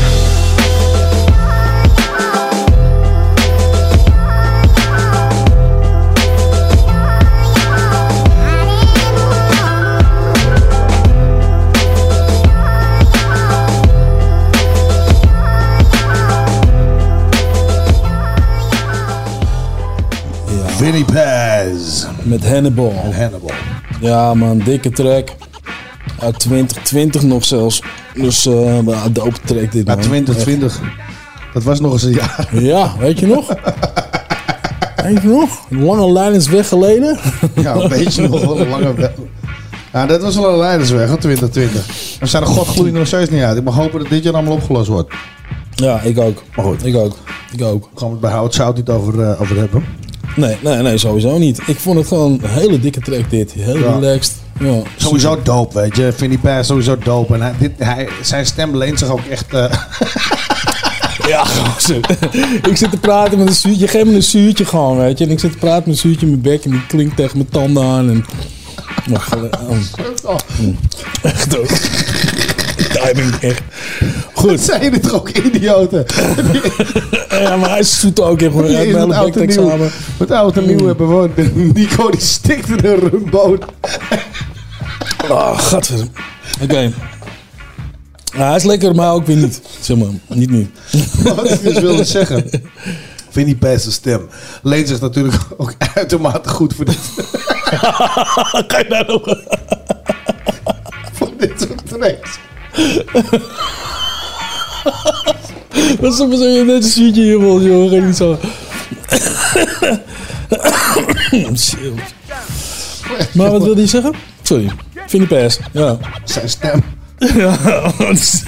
[20.84, 22.06] Vinnie Paz.
[22.24, 22.94] Met Hannibal.
[22.94, 23.52] Hannibal.
[24.00, 25.30] Ja man, dikke track.
[26.20, 27.82] Uit 2020 nog zelfs.
[28.14, 30.00] Dus eh een dope track dit man.
[30.00, 30.82] 2020,
[31.54, 32.48] dat was nog eens een jaar.
[32.72, 33.48] Ja, weet je nog?
[34.96, 35.66] weet je nog?
[35.70, 37.18] Een lange lijn is weg geleden.
[37.56, 39.12] Ja, een beetje nog wel een lange weg.
[39.94, 42.18] Ja, dat was wel een leidersweg, hoor, 2020.
[42.20, 43.58] We zijn er godgloeiend nog steeds niet uit.
[43.58, 45.14] Ik mag hopen dat dit jaar allemaal opgelost wordt.
[45.76, 46.44] Ja, ik ook.
[46.56, 46.86] Maar goed.
[46.86, 47.18] Ik ook.
[47.52, 47.90] Ik ook.
[47.96, 49.84] Gaan we het bij Hout Zout niet over, eh, over hebben.
[50.36, 51.60] Nee, nee, nee, sowieso niet.
[51.66, 53.52] Ik vond het gewoon een hele dikke track dit.
[53.52, 53.92] Heel Ja.
[54.00, 54.34] relaxed.
[54.60, 56.14] Ja, Sowieso dope, weet je.
[56.16, 57.34] Vinnie Paz sowieso dope.
[57.34, 59.54] En hij, dit, hij, zijn stem leent zich ook echt...
[59.54, 59.66] eh,
[61.28, 62.00] Ja, gozer.
[62.70, 63.88] ik zit te praten met een zuurtje.
[63.88, 65.26] Geef me een zuurtje gewoon, weet je.
[65.26, 66.66] En ik zit te praten met een zuurtje in mijn bek.
[66.66, 68.10] En die klinkt tegen mijn tanden aan.
[68.10, 68.26] En...
[70.24, 70.38] Oh.
[70.60, 70.78] Mm.
[71.24, 71.68] Echt ook.
[73.04, 73.62] Timing, echt.
[74.34, 74.60] Goed.
[74.70, 76.06] zijn dit toch ook idioten?
[77.30, 78.54] Ja, maar hij zoet ook echt.
[78.54, 79.92] Hij heeft mijn hele nieuw, examen.
[80.20, 83.66] met oud en nieuw hebben we Nico die stikt in een rumboot.
[85.30, 86.08] Oh, gadver.
[86.62, 86.92] Oké.
[88.36, 89.62] Ja, hij is lekker, maar ook weer niet.
[89.80, 90.72] Zeg maar, niet nu.
[91.24, 92.50] Wat ik dus wilde zeggen.
[93.30, 94.30] Vinnie Paz's stem
[94.62, 97.00] leent zich natuurlijk ook uitermate goed voor dit,
[98.68, 99.38] Ga je daar nog...
[101.14, 102.40] voor dit soort tracks.
[106.02, 107.92] Dat is toch zo net een zuurtje hier, man, joh.
[107.92, 108.38] Ga niet zo...
[113.34, 114.14] Maar wat wilde je zeggen?
[114.42, 114.72] Sorry.
[115.08, 115.60] Vinnie Pass.
[115.72, 115.98] Ja.
[116.24, 116.84] Zijn stem.
[117.18, 117.58] Ja.
[117.98, 118.44] want-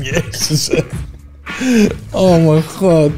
[0.00, 0.70] Jezus.
[2.10, 3.10] Oh mijn god.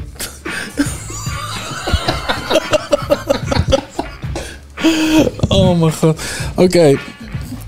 [5.47, 6.21] Oh mijn god.
[6.55, 6.97] Oké.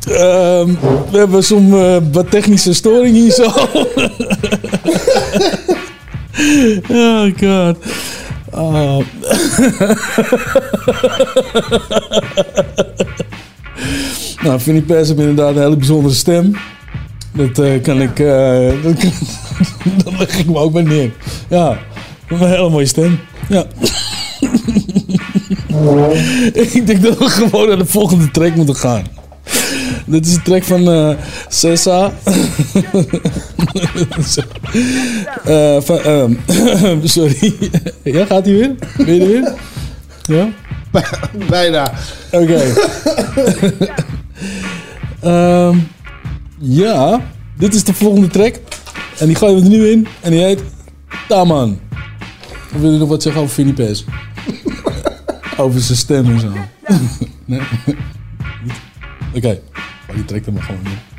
[0.07, 3.43] We hebben zo'n eh, wat technische storing hier zo.
[6.91, 7.77] oh god.
[8.51, 8.99] Oh.
[14.43, 16.55] nou, Vinnie Pers heeft inderdaad een hele bijzondere stem.
[17.33, 18.19] Dat eh, kan ik...
[18.19, 19.11] eh dat, kan,
[20.03, 21.11] dat leg ik me ook bij neer.
[21.49, 21.77] Ja,
[22.27, 23.19] een hele mooie stem.
[23.49, 23.65] Ja.
[26.53, 29.03] ik denk dat we gewoon naar de volgende track moeten gaan.
[30.07, 31.09] Dit is een track van eh
[31.49, 32.11] Cessa.
[35.45, 36.35] Eh, van, ehm,
[37.03, 37.53] sorry.
[38.03, 38.75] ja, gaat hij weer?
[38.97, 39.53] Ben je er weer?
[40.23, 40.49] Ja?
[41.49, 41.91] Bijna.
[42.31, 42.61] Oké.
[45.21, 45.77] Ehm,
[46.59, 47.21] ja,
[47.57, 48.55] dit is de volgende track.
[49.19, 50.07] En die gooien we er nu in.
[50.21, 50.61] En die heet
[51.27, 51.79] Taman.
[52.75, 54.05] Of wil je nog wat zeggen over Vinnie Pes?
[55.57, 56.51] over zijn stem en zo.
[57.45, 57.61] nee?
[59.35, 59.59] Oké.
[60.09, 61.16] Oh, die trekt hem maar gewoon in.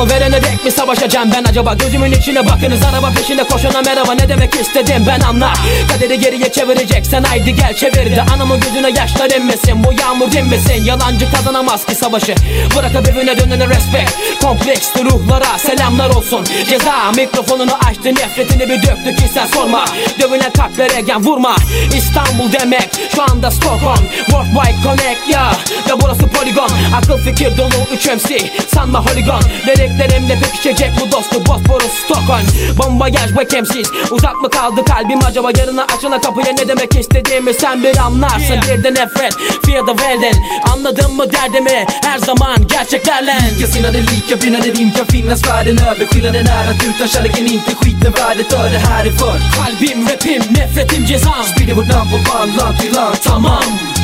[0.00, 1.44] Canımı verene dek mi savaşacağım ben?
[1.44, 4.12] Acaba Gözümün içine bakınız araba peşinde koşana merhaba.
[4.12, 5.52] Ne demek istedim ben anla.
[5.92, 8.22] Kaderi geriye çevireceksen haydi gel çevir de.
[8.34, 10.84] Anamın gözüne yaşlar inmesin bu yağmur dinmesin.
[10.84, 12.34] Yalancı kazanamaz ki savaşı.
[12.76, 14.12] Bırakıp evine dönene respect.
[14.42, 16.44] Kompleksli ruhlara selamlar olsun.
[16.70, 19.84] Ceza mikrofonunu açtı nefretini bir döktü ki sen sorma.
[20.20, 21.56] Dövülen kalplere gen vurma.
[21.94, 24.06] İstanbul demek şu anda Stockholm.
[24.26, 25.52] Worldwide Connect ya
[25.88, 29.42] Ya burası poligon Akıl fikir dolu 3 MC Sanma holigon.
[29.66, 32.46] Nereye Beklerimle pekişecek bu dostluk Bosporus Stockholm
[32.78, 35.50] Bombajaj bekemsiz Uzak mı kaldı kalbim acaba?
[35.58, 38.56] Yarına açına kapıya ne demek istediğimi sen bir anlarsın.
[38.62, 39.34] Bir de nefret.
[39.66, 40.34] Fear the välden
[40.72, 41.86] Anladın mı derdimi?
[42.02, 43.34] Her zaman gerçeklerle.
[43.56, 47.74] Lika sinnade lika brinnande rim kan finnas världen över Skillnaden är att utan kärleken inte
[47.74, 51.44] skiten värdet för det här är för Kalbim rapim nefretim cezam.
[51.54, 53.99] Sprider vårt namn på band, land till land Tamam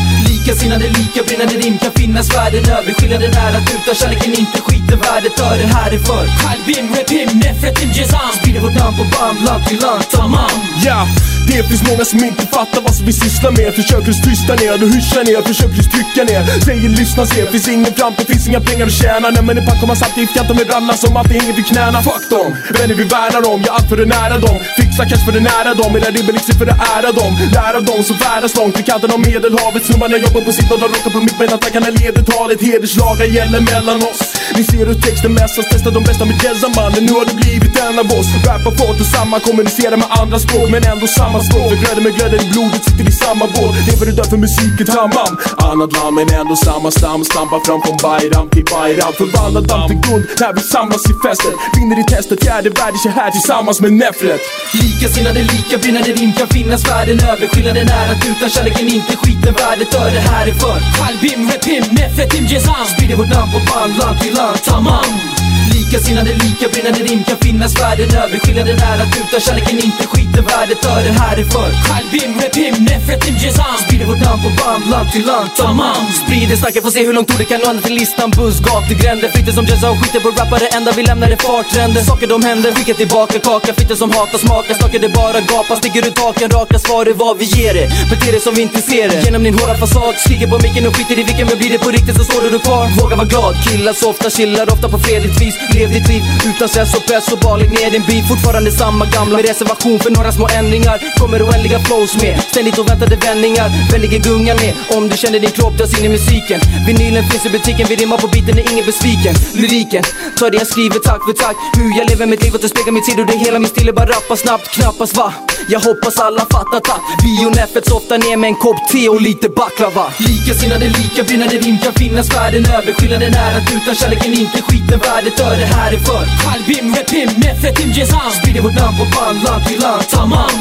[0.47, 2.93] Likasinnade lika brinnande rim kan finnas världen över.
[2.95, 7.39] Skillnaden är att utan kärleken inte skiten värdet för det här är för Kalbim repim,
[7.39, 10.51] nefretim cezam Sprider vårt namn på band, land till land Tamam
[10.85, 11.07] Ja,
[11.51, 13.75] det finns många som inte fattar vad som vi sysslar med.
[13.75, 16.43] Försöker oss tysta ner, du hyschar ner, försöker trycka ner.
[16.69, 19.27] Säger lyssna, se, finns ingen framtid, finns inga pengar att tjäna.
[19.31, 21.99] Nej men i pack har man satt giftkanter med brallorna som alltid hänger vid knäna.
[22.03, 22.49] Fuck dem,
[22.79, 24.57] vänner vi värnar om, jag allt för att nära dem.
[24.77, 27.33] Fixa cash för att nära dem, era ribbelixer liksom för att ära dem.
[27.59, 29.83] Lära dem som färdas långt vid kanten av medelhavet.
[29.89, 33.61] Snubbarna jobbar på sitt och de rockar på mitt men attackarna leder talet Hederslagar gäller
[33.73, 34.23] mellan oss.
[34.57, 37.99] Ni ser hur texten mässas, testar de bästa med jazzamannen Nu har det blivit en
[37.99, 38.29] av oss.
[38.47, 40.67] Rappar fort och samma, kommunicerar med andra språk.
[40.71, 43.75] Men ändå samma språk Vi glöden med glöden i blodet sitter i samma båt.
[43.87, 45.33] Lever och dör för musiken, tamam.
[45.71, 47.25] Annat land men ändå samma stam.
[47.25, 49.13] Stampar fram från Bayram till Bayram.
[49.21, 53.15] Förvandlar damm till guld när vi samlas i festen Vinner i testet, fjärde världen kör
[53.21, 54.43] här tillsammans med Nefret.
[54.81, 57.47] Likasinnade lika brinnande rim kan finnas världen över.
[57.53, 60.11] Skillnaden är att utan kärleken inte skiten värdet dör.
[60.17, 60.79] det här är för.
[60.99, 65.46] Kalbim Repim, nefretim cezam Sprider vårt namn på band, land till land Tamam.
[65.87, 68.39] Likasinnade lika brinnande rim kan finnas världen över.
[68.39, 72.75] Skillnaden är att utan kärleken inte skiten värdet för det här är för Kalbim repim,
[72.89, 77.07] nefretim cezam Sprider vårt namn på band, land till land Tamam Sprider snacket, får se
[77.07, 78.31] hur långt ordet kan nå ända till listan.
[78.37, 82.01] Buss, gatugränder, flyter som jazza och skiter på rappare Enda vi lämnar är fartränder.
[82.11, 83.71] Saker de händer, skicka tillbaka kaka.
[83.77, 87.35] Flyter som hatar smakar, snackar det bara gapar Sticker ut taken, raka svar är vad
[87.41, 87.87] vi ger det.
[88.11, 89.19] Beter dig som vi inte ser det.
[89.27, 91.47] Genom din hårda fasad, skriker på micken och skiter i vilken.
[91.51, 92.85] Men blir det på riktigt så står du kvar.
[93.01, 96.69] Våga vara glad, killar så ofta chillar Ofta på fredligt vis, lev ditt liv Utan
[96.69, 98.25] stress och press och bara lägg ner din bil.
[98.31, 100.97] Fortfarande samma gamla med reservation för några små ändringar.
[101.19, 103.69] Kommer oändliga flows med Ständigt oväntade vändningar.
[103.93, 106.61] Vänligen gunga med Om du känner din kropp dras in i musiken.
[106.87, 109.35] Vinylen finns i butiken, vi rimmar på biten är ingen besviken.
[109.61, 110.05] Lyriken,
[110.39, 111.57] tar det jag skriver tack för tack.
[111.77, 113.93] Hur jag lever mitt liv och det speglar tid och Det hela min stil är
[113.93, 115.29] bara rappa snabbt, knappast va?
[115.69, 119.49] Jag hoppas alla fattat att bion F1 softar ner med en kopp te och lite
[119.49, 120.05] baklava.
[120.19, 122.93] Likasinnade lika brinnande rim kan finnas världen över.
[122.93, 127.31] Skillnaden är att utan kärleken inte skiten värdet öre det här är för Kalbim repim,
[127.37, 130.57] nefretim cezam Sprider vårt namn på band, land till land Tamam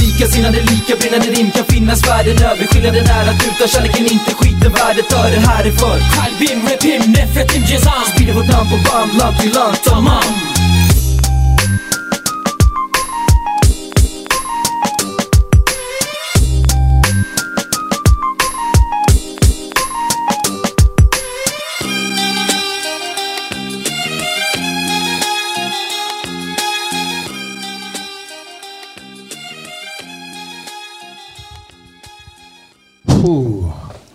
[0.00, 4.72] Likasinnade lika brinnande rim kan finnas världen över Skillnaden är att utan kärleken inte skiten
[4.72, 5.06] värdet.
[5.12, 9.36] För det här är för Kalbim repim, nefretim cezam Sprider vårt namn på band, land
[9.38, 10.57] till land Tamam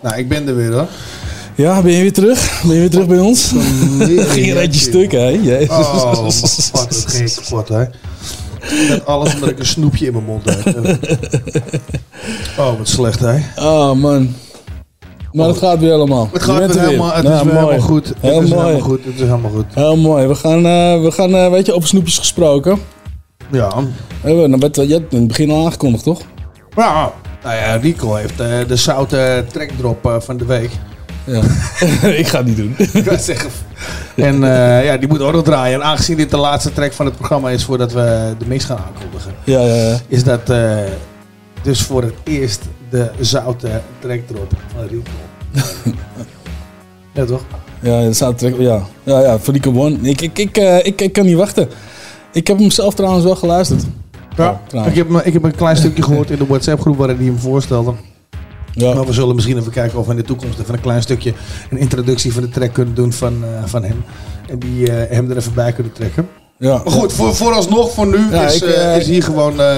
[0.04, 0.86] Nou, ik ben er weer hoor.
[1.54, 2.62] Ja, ben je weer terug?
[2.66, 3.52] Ben je weer terug bij ons?
[3.98, 5.28] Ging een stuk, hè?
[5.28, 5.68] Jezus.
[5.68, 7.84] Oh, wat dat ging kapot, hè.
[8.88, 10.74] Met alles omdat ik een snoepje in mijn mond heb.
[12.58, 13.38] Oh, wat slecht, hè.
[13.56, 14.34] Oh, man.
[15.32, 16.28] Maar het gaat weer helemaal.
[16.32, 18.08] Het gaat weer er helemaal, het Nou, is weer helemaal goed.
[18.08, 18.62] Het Heel is mooi.
[18.62, 19.04] helemaal goed.
[19.04, 19.64] Het is helemaal goed.
[19.74, 20.26] Heel mooi.
[20.26, 22.78] We gaan, eh, we gaan eh, weet je, over snoepjes gesproken.
[23.50, 23.72] Ja.
[24.20, 26.20] Hebben we, nou, je hebt in het begin al aangekondigd, toch?
[26.76, 27.12] Ja.
[27.44, 30.70] Nou ja, Rico heeft eh, de zoute trekdrop eh, van de week.
[31.24, 31.40] Ja.
[32.22, 32.74] ik ga het niet doen.
[32.92, 33.50] Ik wou zeggen.
[34.16, 35.80] En eh, ja, die moet ook nog draaien.
[35.80, 38.78] En aangezien dit de laatste track van het programma is voordat we de mix gaan
[38.86, 39.32] aankondigen.
[39.44, 39.98] Ja, ja, ja.
[40.08, 40.52] Is dat
[41.62, 45.10] dus voor het eerst de zoute trekdrop van Rico.
[47.14, 47.42] ja, toch?
[47.80, 48.82] Ja, dat staat er- ja.
[49.02, 49.98] Ja, ja, voor die One.
[50.02, 51.68] Ik, ik, ik, ik, ik kan niet wachten.
[52.32, 53.84] Ik heb hem zelf trouwens wel geluisterd.
[54.36, 54.98] Ja, trouwens.
[54.98, 57.38] ik, heb, ik heb een klein stukje gehoord in de WhatsApp groep waarin hij hem
[57.38, 57.92] voorstelde.
[58.72, 58.94] Ja.
[58.94, 61.32] Maar we zullen misschien even kijken of we in de toekomst even een klein stukje
[61.70, 64.04] een introductie van de track kunnen doen van, eh, van hem.
[64.48, 66.28] En die eh, hem er even bij kunnen trekken.
[66.58, 66.80] Ja.
[66.84, 69.76] Maar goed, voor, vooralsnog, voor nu, Ja, is, ik, eh, is hier gewoon eh,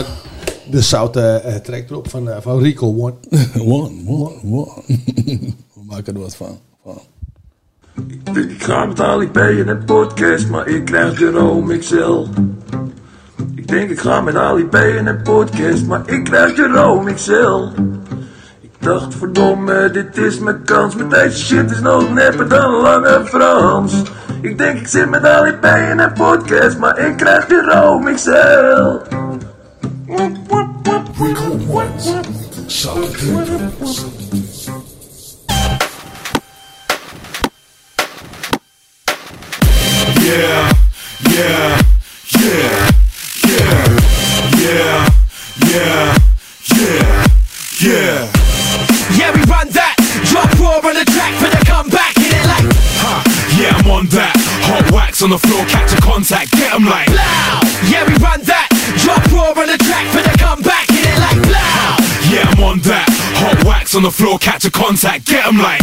[0.71, 3.15] de zoute eh track erop van, van Rico One.
[3.59, 4.69] one, one, one.
[5.75, 6.59] We maken er wat van.
[6.85, 6.99] van.
[8.37, 12.25] Ik ga met Ali P in een podcast, maar ik krijg Jerome XL.
[13.67, 17.63] Ik denk ik ga met Ali P in een podcast, maar ik krijg Jerome XL.
[18.61, 23.23] Ik dacht verdomme, dit is mijn kans, met deze shit is nog nepper dan Lange
[23.25, 24.03] Frans.
[24.41, 28.31] Ik denk ik zit met Ali P in een podcast, maar ik krijg Jerome XL.
[40.21, 40.71] Yeah,
[41.19, 41.96] yeah,
[55.17, 57.07] Hot on the floor, catch a contact, get 'em like.
[57.07, 57.17] blow.
[57.89, 58.69] Yeah, we run that.
[58.99, 60.91] Drop raw on the track for the comeback.
[60.91, 61.97] Hit it like blow.
[62.29, 63.09] Yeah, I'm on that.
[63.41, 65.81] Hot wax on the floor, catch a contact, get 'em like.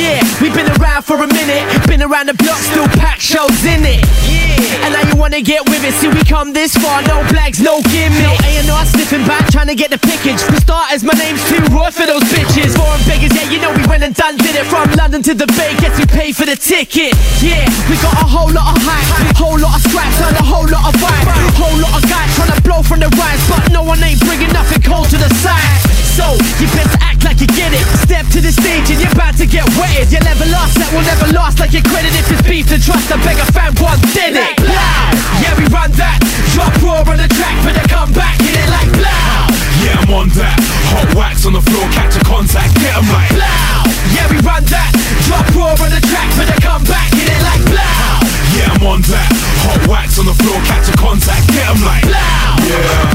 [0.00, 1.60] Yeah, we've been around for a minute.
[1.84, 4.00] Been around the block, still pack shows in it.
[4.24, 4.88] Yeah.
[4.88, 5.92] And now you wanna get with it.
[6.00, 8.24] See, we come this far, no flags, no gimmick.
[8.24, 10.40] No A&R sniffing back, trying to get the pickage.
[10.40, 12.72] For starters, my name's too for those bitches.
[12.80, 14.64] Foreign beggars, yeah, you know we went and done did it.
[14.72, 17.12] From London to the Bay, guess we paid for the ticket.
[17.44, 20.64] Yeah, we got a whole lot of hype, whole lot of scraps, and a whole
[20.64, 21.28] lot of vibe.
[21.60, 24.52] Whole lot of guys trying to blow from the rise, but no one ain't bringing
[24.52, 25.89] nothing cold to the side.
[26.20, 27.80] So, you best act like you get it.
[28.04, 30.12] Step to the stage and you're about to get wetted.
[30.12, 32.12] You'll never last, that will never last like your credit.
[32.12, 34.52] If it's beef, then trust, I beg a fan one did it.
[34.60, 35.00] Blow!
[35.40, 36.20] Yeah, we run that.
[36.52, 38.36] Drop raw on the track for the comeback.
[38.44, 39.48] Hit it like blow!
[39.80, 40.60] Yeah, I'm on that.
[40.92, 43.32] Hot wax on the floor, catch a contact, get 'em like.
[43.32, 43.80] Blow!
[44.12, 44.92] Yeah, we run that.
[45.24, 47.08] Drop raw on the track for the comeback.
[47.16, 48.28] Hit it like blow!
[48.60, 49.30] Yeah, I'm on that.
[49.64, 52.04] Hot wax on the floor, catch a contact, get 'em like.
[52.04, 52.20] Blow!
[52.68, 53.08] Yeah,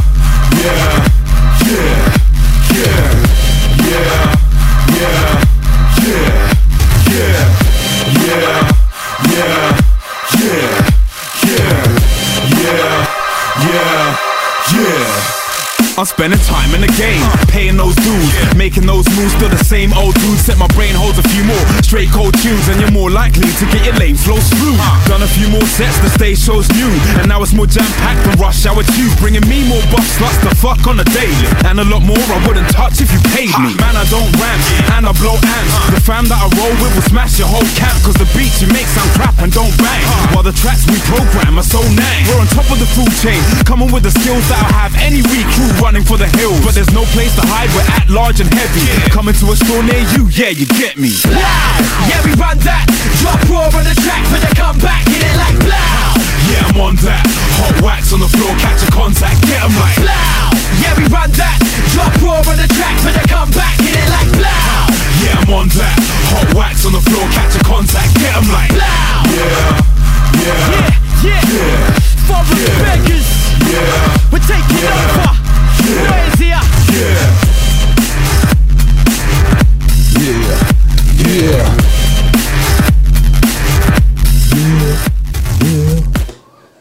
[0.57, 1.05] yeah,
[1.69, 2.24] yeah,
[2.75, 3.25] yeah,
[3.87, 4.35] yeah,
[4.99, 5.34] yeah,
[15.95, 18.27] I'm spending time in the game, paying those dues,
[18.59, 19.31] making those moves.
[19.31, 20.35] Still the same old dude.
[20.43, 23.65] Set my brain holds a few more straight cold tunes, and you're more likely to
[23.71, 24.75] get your lane flows through.
[25.07, 28.27] Done a few more sets, the stage show's new, and now it's more jam packed
[28.27, 31.79] than rush hour two, bringing me more buff sluts to fuck on the daily, and
[31.79, 33.71] a lot more I wouldn't touch if you paid me.
[33.79, 34.63] Man, I don't rant,
[34.99, 35.95] and I blow ants.
[35.95, 38.67] The fam that I roll with will smash your whole camp, cause the beats you
[38.75, 40.03] make sound crap and don't bang.
[40.35, 42.21] While the tracks we program are so nang.
[42.27, 45.23] We're on top of the food chain, coming with the skills that'll have any
[45.55, 46.57] crew running for the hills.
[46.65, 48.81] But there's no place to hide, we're at large and heavy.
[49.13, 51.13] Coming to a store near you, yeah, you get me.
[51.21, 51.37] Blow!
[52.09, 52.89] Yeah, we run that.
[53.21, 55.05] Drop raw on the track for the comeback.
[55.05, 56.01] Hit it like blow!
[56.49, 57.21] Yeah, I'm on that.
[57.61, 60.01] Hot wax on the floor, catch a contact, get 'em like.
[60.01, 60.57] Blow!
[60.81, 61.57] Yeah, we run that.
[61.93, 63.77] Drop raw on the track for the comeback.
[63.77, 64.89] Hit it like blow!
[65.21, 65.97] Yeah, I'm on that.
[66.33, 68.73] Hot wax on the floor, catch a contact, get 'em like.
[68.73, 69.05] Blow!
[69.37, 69.85] Yeah,
[70.41, 70.89] yeah,
[71.21, 71.93] Yeah, yeah.
[72.25, 73.29] Foreign beggars.
[73.69, 75.44] yeah, We're taking over.
[75.85, 76.63] Where's here?
[76.91, 77.55] yeah.
[80.19, 80.39] Yeah,
[81.17, 81.67] yeah.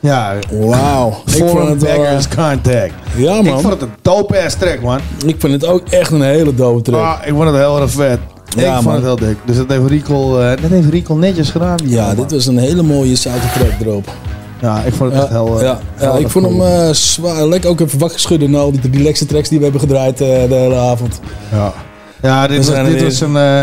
[0.01, 1.23] Ja, Wauw.
[1.27, 2.93] Ik vond het Beggars eh, Contact.
[3.17, 3.61] Ja, Ik man.
[3.61, 5.01] vond het een dope ass track, man.
[5.27, 7.01] Ik vind het ook echt een hele dope track.
[7.01, 8.19] Ah, ik vond het heel erg vet.
[8.57, 9.37] Ja, ik vond het heel dik.
[9.45, 11.77] Dus dat heeft Rico, eh dat heeft Rico netjes gedaan.
[11.85, 14.13] ja, dit was een hele mooie zoute track erop.
[14.61, 15.57] Ja, ik vond het echt heel...
[15.59, 16.63] eh, ja, ja, heel ik vond cool.
[16.63, 17.47] hem eh, zwaar.
[17.47, 20.29] Lekker ook even wakker schudden na al die relaxe tracks die we hebben gedraaid eh,
[20.49, 21.21] de hele avond.
[21.53, 21.73] Ja,
[22.23, 23.63] ja dit, was, dit, was een, eh,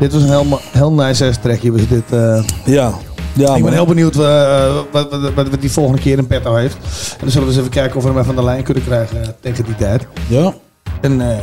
[0.00, 1.72] dit was een heel, heel nice trackje.
[1.72, 2.42] Was dit, eh.
[2.64, 2.92] Ja,
[3.32, 6.54] ja ik ben heel benieuwd eh, wat, wat, wat, wat die volgende keer in petto
[6.54, 6.76] heeft.
[7.10, 8.84] En dan zullen we eens even kijken of we hem even aan de lijn kunnen
[8.84, 10.06] krijgen eh, tegen die tijd.
[10.28, 10.54] Ja.
[11.00, 11.36] En eh,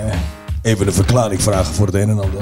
[0.61, 2.41] even een verklaring vragen voor het een en ander.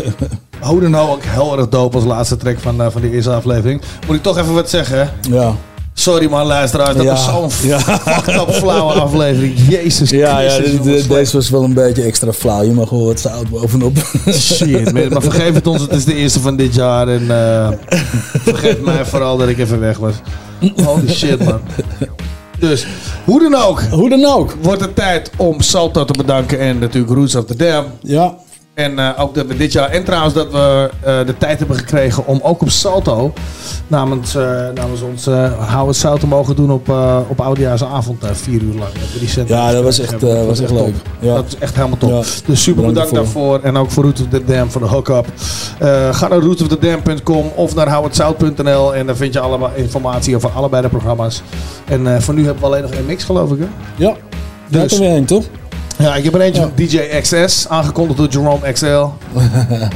[0.60, 3.30] Hoe dan nou ook heel erg dope als laatste track van, eh, van die eerste
[3.32, 3.82] aflevering.
[4.06, 5.10] Moet ik toch even wat zeggen?
[5.30, 5.54] Ja.
[5.98, 6.94] Sorry man, luisteraars.
[6.96, 7.10] Dat Ja.
[7.10, 7.78] was zo'n Ja.
[7.80, 9.54] fucked up flauwe aflevering.
[9.68, 12.62] Jezus Ja, ja Christus, dit- dit- deze was wel een beetje extra flauw.
[12.62, 13.96] Je mag wel wat zout bovenop.
[14.32, 17.08] Shit, maar maar vergeef het ons, het is de eerste van dit jaar.
[17.08, 17.68] En eh,
[18.42, 20.14] vergeef mij vooral dat ik even weg was.
[20.84, 21.60] Holy shit, man.
[22.58, 22.86] Dus,
[23.24, 23.82] hoe dan ook.
[23.90, 24.54] Hoe dan ook.
[24.62, 27.84] Wordt het tijd om Salto te bedanken en natuurlijk Roots of the Dam.
[28.02, 28.34] Ja.
[28.76, 31.76] En eh, ook dat we dit jaar, en trouwens dat we eh, de tijd hebben
[31.76, 33.32] gekregen om ook op Salto
[33.86, 35.24] namens, eh, namens ons
[35.58, 36.88] Hou het Zout te mogen doen op,
[37.28, 38.92] op Oudejaarsavond, vier uur lang.
[38.92, 40.94] Dat we die centen Ja, dat was echt, Dat was echt leuk.
[41.18, 41.34] Ja.
[41.34, 42.10] Dat is echt helemaal top.
[42.10, 42.22] Ja.
[42.46, 43.60] Dus super Bedankt daarvoor.
[43.62, 45.26] En ook voor Root of the Dam voor de hook-up.
[46.10, 50.88] Ga naar rootofthedam.com of naar houhetzout.nl en daar vind je allemaal informatie over allebei de
[50.88, 51.42] programma's.
[51.84, 53.66] En voor nu hebben we alleen nog mix geloof ik hè?
[53.96, 54.14] Ja.
[54.68, 55.44] Daar Dus- weer heen, toch?
[55.98, 58.86] Ja, ik heb er eentje van DJ XS, aangekondigd door Jerome XL.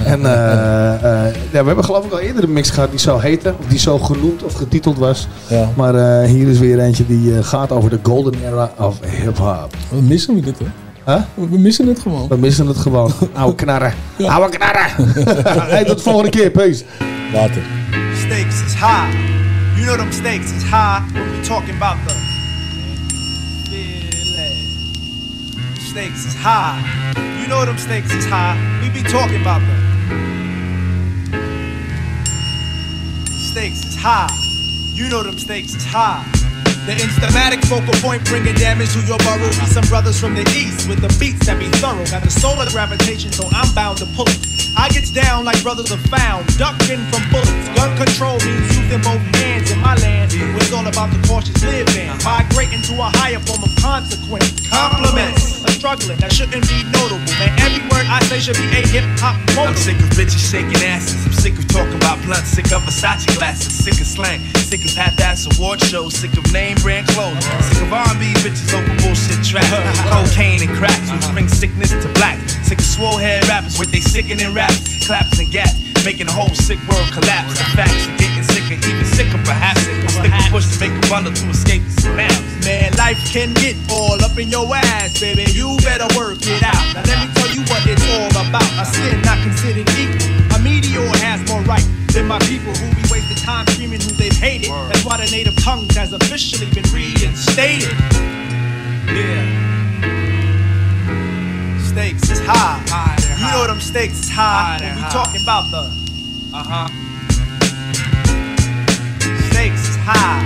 [0.05, 3.19] en eh, eh, ja, we hebben geloof ik al eerder een mix gehad die zo
[3.19, 5.29] heette, of die zo genoemd of getiteld was.
[5.49, 5.69] Ja.
[5.77, 9.77] Maar eh, hier is weer eentje die eh, gaat over de golden era of hip-hop.
[9.89, 10.67] We missen we dit, hè?
[11.05, 11.23] Huh?
[11.51, 12.29] We missen het gewoon.
[12.29, 13.13] We missen het gewoon.
[13.33, 13.93] Oude knarren.
[14.27, 15.13] Oude knarren.
[15.71, 16.51] hey, tot de volgende keer.
[16.51, 16.85] Peace.
[17.33, 17.63] Later.
[18.15, 19.39] Stakes is high.
[19.77, 22.30] You know them stakes is high when we talking about the
[25.91, 26.81] stakes is high.
[27.43, 28.55] You know them stakes is high.
[28.81, 29.81] We be talking about them.
[33.27, 34.29] Stakes is high.
[34.95, 36.40] You know them stakes is high.
[36.87, 39.49] The instamatic focal point bringing damage to your burrow.
[39.49, 42.05] Be some brothers from the east with the beats that be thorough.
[42.09, 44.41] Got the solar gravitation, so I'm bound to pull it.
[44.77, 47.69] I gets down like brothers are found, ducking from bullets.
[47.77, 50.31] Gun control means using both hands in my land.
[50.33, 52.09] It's all about the cautious living.
[52.23, 54.49] Migrating to a higher form of consequence.
[54.71, 55.65] Compliments.
[55.67, 57.19] A struggling that shouldn't be notable.
[57.43, 60.81] Man, every word I say should be a hip hop I'm sick of bitches shaking
[60.87, 61.27] asses.
[61.27, 62.55] I'm sick of talking about blunts.
[62.55, 63.75] Sick of Versace glasses.
[63.75, 64.41] Sick of slang.
[64.63, 66.15] Sick of half-ass award shows.
[66.15, 67.45] Sick of name brand clothes.
[67.67, 69.99] Sick of R&B bitches over bullshit tracks.
[70.11, 71.11] Cocaine and cracks.
[71.11, 72.39] which bring sickness to black.
[72.63, 75.75] Sick of swole head rappers with they sickening raps, claps and gaps,
[76.05, 77.59] making the whole sick world collapse.
[77.59, 79.83] The facts are getting sicker, even sicker perhaps.
[79.83, 82.43] Stick a push to make a bundle to escape the surrounds.
[82.65, 85.51] Man, life can get all up in your ass, baby.
[85.51, 86.85] You better work it out.
[86.95, 88.71] Now let me tell you what it's all about.
[88.79, 90.55] A sin not considered equal.
[90.55, 94.71] A meteor has more right than my people who be wasting time screaming who hated.
[94.71, 97.93] That's why the native tongues has officially been reinstated.
[99.07, 99.45] Yeah.
[101.79, 102.81] Stakes is high.
[103.39, 104.79] you know them stakes is high.
[104.81, 105.83] when we talking about the
[106.53, 106.89] uh huh.
[109.53, 110.41] Stakes is high.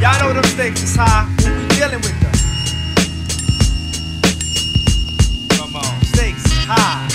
[0.00, 1.26] Y'all know them stakes is high.
[1.42, 2.32] When we dealing with them.
[5.58, 6.04] Come on.
[6.14, 7.08] Stakes is high.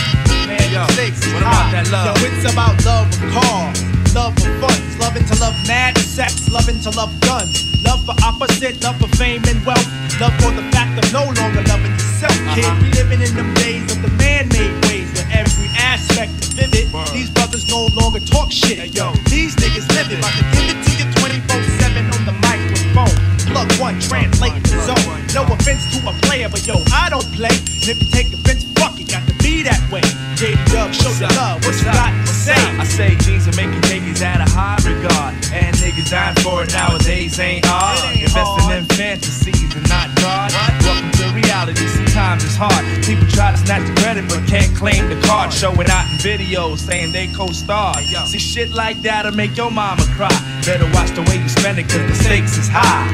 [0.48, 1.70] Man, yo, stakes is what high.
[1.70, 2.18] about that love?
[2.20, 3.80] Yo, it's about love of cars,
[4.18, 8.82] love of funds, loving to love mad sex, loving to love guns, love for opposite,
[8.82, 9.86] love for fame and wealth,
[10.20, 12.66] love for the fact of no longer loving yourself, kid.
[12.66, 12.82] Uh-huh.
[12.82, 16.90] We living in them days of the man-made ways where every aspect is vivid.
[17.14, 19.14] These brothers no longer talk shit, yo.
[19.30, 23.18] These niggas live it, about to give it to you 24/7 on the microphone.
[23.46, 25.22] Plug one, translate the zone.
[25.38, 27.54] No offense to a player, but yo, I don't play.
[27.54, 29.37] And if you take offense, fuck it, got to be
[29.68, 30.06] that way.
[30.40, 31.60] JD Dub, show your love.
[31.68, 32.56] What you got to say?
[32.56, 35.36] I say jeans are making niggas out of high regard.
[35.52, 38.00] And niggas dying for it nowadays ain't hard.
[38.16, 40.56] Investing in fantasies and not God.
[40.56, 41.84] Welcome to reality.
[41.84, 42.80] Sometimes it's hard.
[43.04, 45.52] People try to snatch the credit but can't claim the card.
[45.52, 48.00] Showing out in videos saying they co-star.
[48.32, 50.32] See shit like that'll make your mama cry.
[50.64, 53.12] Better watch the way you spend it cause the stakes is high.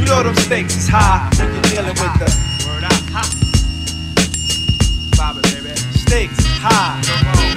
[0.00, 2.53] You know them stakes is high when you're dealing with the
[6.14, 7.02] Stakes is high.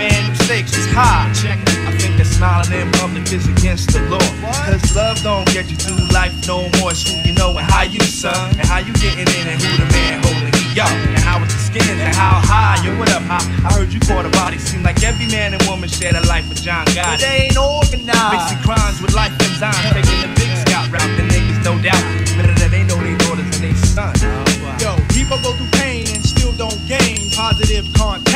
[0.02, 1.30] Man, them stakes is high.
[1.30, 1.78] Check it.
[1.86, 4.18] I think that smiling in public is against the law.
[4.66, 6.90] Cause love don't get you through life no more.
[6.90, 8.34] It's who you know and how you son.
[8.58, 10.90] And how you getting in and who the man holding you up.
[10.90, 12.82] And how it's the skin and how high.
[12.82, 13.46] Yo, what up, how?
[13.62, 14.58] I heard you caught a body.
[14.58, 17.14] Seem like every man and woman shared a life with John God.
[17.14, 18.10] But they ain't organized.
[18.10, 19.86] Mixing crimes with life enzymes.
[19.94, 21.06] Taking the big scout route.
[21.14, 22.02] The niggas, no doubt.
[22.34, 24.26] Better than they know they daughters and they sons.
[24.26, 28.27] Oh, Yo, people go through pain and still don't gain positive contact.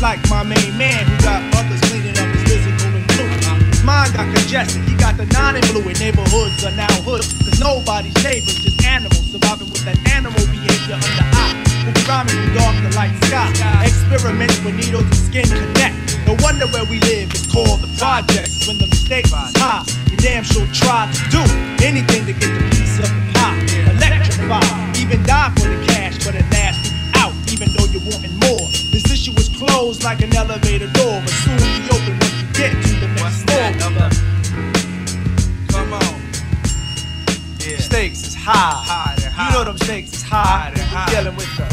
[0.00, 3.68] Like my main man who got others cleaning up his physical and fluid.
[3.68, 4.80] His mind got congested.
[4.88, 7.28] He got the non influent neighborhoods are now hoods.
[7.44, 11.52] Cause nobody's neighbors, just animals surviving with that animal behavior under eye.
[11.84, 13.52] Who be rhyming from dark to light sky.
[13.84, 16.16] Experiments with needles and skin connect.
[16.24, 18.64] No wonder where we live is called the projects.
[18.64, 21.44] When the mistakes is high, you damn sure try to do
[21.84, 23.60] anything to get the piece of the pie.
[24.00, 24.64] Electrify,
[24.96, 25.79] even die for the
[30.04, 33.72] like an elevator door, but soon be open when you get to the next floor.
[35.68, 36.00] Come on.
[37.78, 39.16] Stakes is high.
[39.18, 40.72] You know them stakes is high.
[40.74, 41.64] We're dealing with the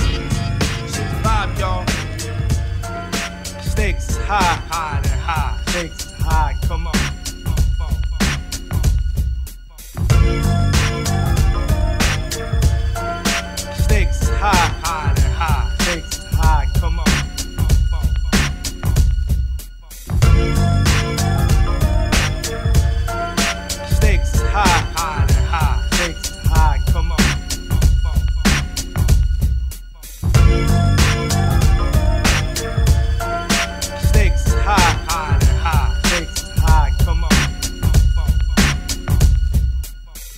[1.23, 1.85] vibe, y'all.
[3.61, 4.61] Stakes is high.
[4.69, 5.59] High, they're high.
[5.67, 6.55] Stakes is high.
[6.67, 6.95] Come on.
[9.87, 10.76] Stakes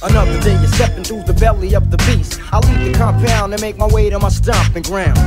[0.01, 2.38] Another day you're stepping through the belly of the beast.
[2.51, 5.17] I leave the compound and make my way to my stomping ground.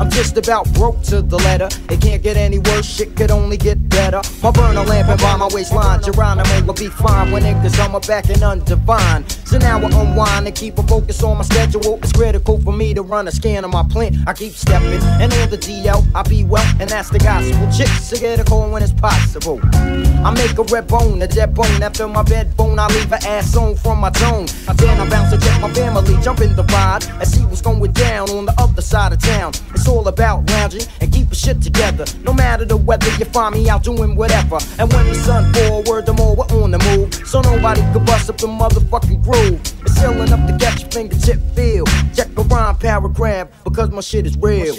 [0.00, 1.68] I'm just about broke to the letter.
[1.88, 4.20] It can't get any worse, shit could only get better.
[4.42, 8.00] My burner lamp and by my waistline, Geronimo will be fine when niggas on my
[8.00, 9.30] back and undivine.
[9.46, 11.98] So now I unwind and keep a focus on my schedule.
[12.02, 14.16] It's critical for me to run a scan of my plant.
[14.26, 17.70] I keep stepping, and on the DL, I be well, and that's the gospel.
[17.70, 19.60] Chicks to get a call when it's possible.
[19.72, 22.78] I make a red bone, a dead bone after my bed bone.
[22.78, 24.46] I leave her ass on from my zone.
[24.76, 27.92] Then I bounce to check my family, jump in the ride and see what's going
[27.92, 29.52] down on the other side of town.
[29.74, 32.04] It's all about lounging and keeping shit together.
[32.24, 34.58] No matter the weather, you find me out doing whatever.
[34.78, 37.14] And when the sun forward, the more we're on the move.
[37.26, 39.60] So nobody could bust up the motherfucking groove.
[39.82, 41.84] It's still enough to get your fingertip feel.
[42.14, 44.74] Check a rhyme paragraph because my shit is real.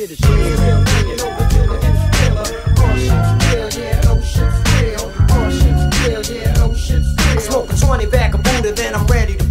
[7.26, 9.43] I smoke a 20 back of Buddha, then I'm ready to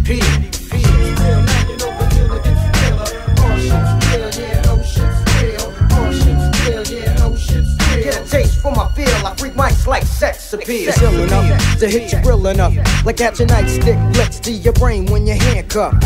[9.05, 10.89] feel, I freak mics like sex appeal.
[10.89, 12.75] It's ill enough to hit you real enough,
[13.05, 16.03] like at your nightstick blitz to your brain when you're handcuffed.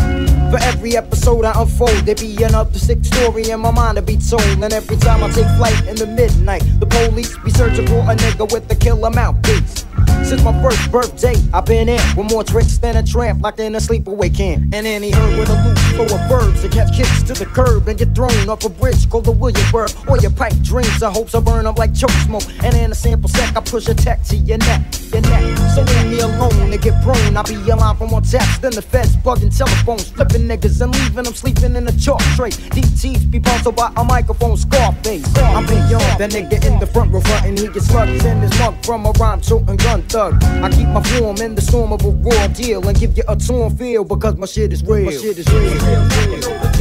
[0.51, 4.17] For every episode I unfold, there be another sick story in my mind to be
[4.17, 4.41] told.
[4.41, 8.15] And every time I take flight in the midnight, the police be searching for a
[8.15, 9.85] nigga with the killer mouthpiece.
[10.27, 13.75] Since my first birthday, I've been in with more tricks than a tramp, locked in
[13.75, 14.63] a sleepaway camp.
[14.73, 17.87] And any herd with a loop full of verbs that catch kicks to the curb
[17.87, 19.89] and get thrown off a bridge called the Williamsburg.
[20.09, 22.43] Or your pipe dreams, I hopes I burn up like choke smoke.
[22.61, 24.81] And in a sample sack, I push a tech to your neck,
[25.13, 25.57] your neck.
[25.73, 27.37] So leave me alone and get prone.
[27.37, 31.23] I'll be alive from more taps than the feds bugging telephones, flipping niggas and leaving
[31.23, 32.51] them sleeping in a chalk tray.
[32.51, 35.25] Teeth be bounced by a microphone Scarface.
[35.37, 37.55] I'm beyond that nigga in the front row frontin'.
[37.55, 40.43] He gets slugs in his mug from a rhyme toting gun thug.
[40.43, 43.35] I keep my form in the storm of a raw deal and give you a
[43.35, 45.05] torn feel because my shit is real.
[45.05, 46.77] My shit is real.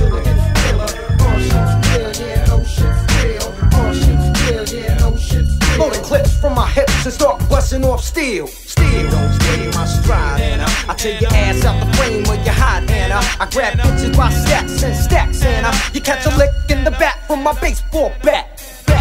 [5.79, 8.47] Loading clips from my hips and start busting off steel.
[8.47, 10.67] Steel, stay my stride, Anna.
[10.89, 13.21] I take your ass out the frame where you hide, Anna.
[13.39, 15.71] I grab bitches by stacks and stacks, Anna.
[15.93, 18.56] You catch a lick in the back from my baseball bat.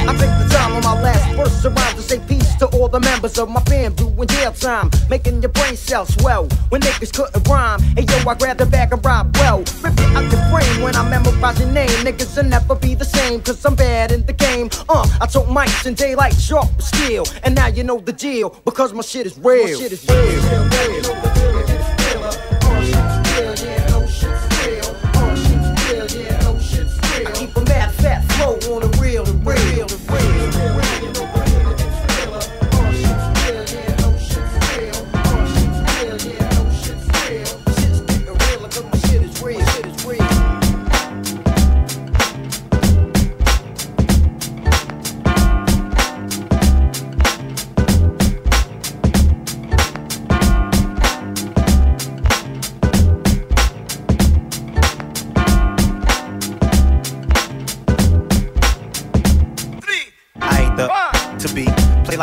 [0.07, 2.99] I take the time on my last verse around to say peace to all the
[2.99, 6.47] members of my fam doing jail time, making your brain cells swell.
[6.69, 9.59] When niggas couldn't rhyme, hey yo, I grab the bag and rob well.
[9.81, 11.89] Rip it out the frame when I memorize your name.
[12.05, 14.69] Niggas will never be the same, cause I'm bad in the game.
[14.87, 17.25] Uh, I told mics in daylight sharp steel.
[17.43, 19.63] And now you know the deal, because my shit is real.
[19.63, 20.15] My shit is real.
[20.15, 21.54] I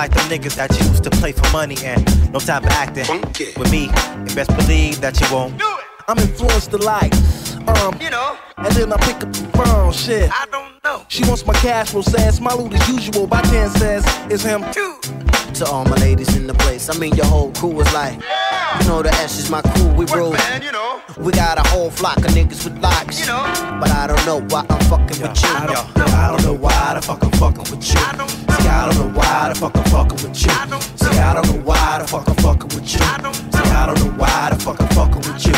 [0.02, 2.02] like them niggas that you used to play for money and
[2.32, 3.06] no time for acting.
[3.56, 5.62] With me, you best believe that you won't.
[6.08, 7.41] I'm influenced a lot.
[7.68, 8.36] Um, you know.
[8.56, 10.30] And then I pick up the phone, shit.
[10.32, 11.04] I don't know.
[11.08, 13.26] She wants my cash flow, says my loot as usual.
[13.26, 14.98] By chance says it's him too.
[15.54, 18.14] To all my ladies in the place, I mean your whole crew is like,
[18.80, 20.34] you know the S is my crew, we roll.
[21.18, 23.42] We got a whole flock of niggas with locks, you know.
[23.78, 25.48] But I don't know why I'm fucking with you.
[25.48, 27.82] I don't, I don't know why the fuck I'm fucking with you.
[27.82, 30.50] See, I don't know why the fuck I'm fucking with you.
[30.96, 32.98] See, I don't know why the fuck I'm fucking with you.
[32.98, 35.54] See, I don't know why the fuck I'm fucking with you.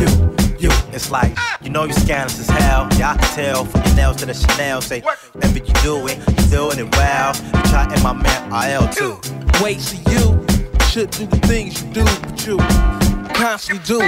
[0.00, 0.70] You, you.
[0.92, 2.88] It's like, you know you scandalous as hell.
[2.96, 4.80] Yeah, I can tell from your nails to the Chanel.
[4.80, 7.34] Say, whatever you doing, you doing it well.
[7.36, 9.20] You try and my man RL too.
[9.62, 10.46] Wait, see you
[10.86, 12.56] should do the things you do, but you
[13.34, 14.00] constantly do.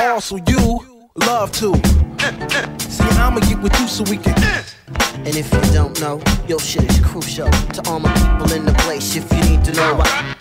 [0.00, 0.80] Also, you
[1.16, 1.74] love to.
[2.78, 4.38] See, I'ma get with you so we can.
[5.18, 8.72] And if you don't know, your shit is crucial to all my people in the
[8.84, 9.16] place.
[9.16, 10.36] If you need to know, I,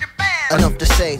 [0.51, 1.17] enough to say,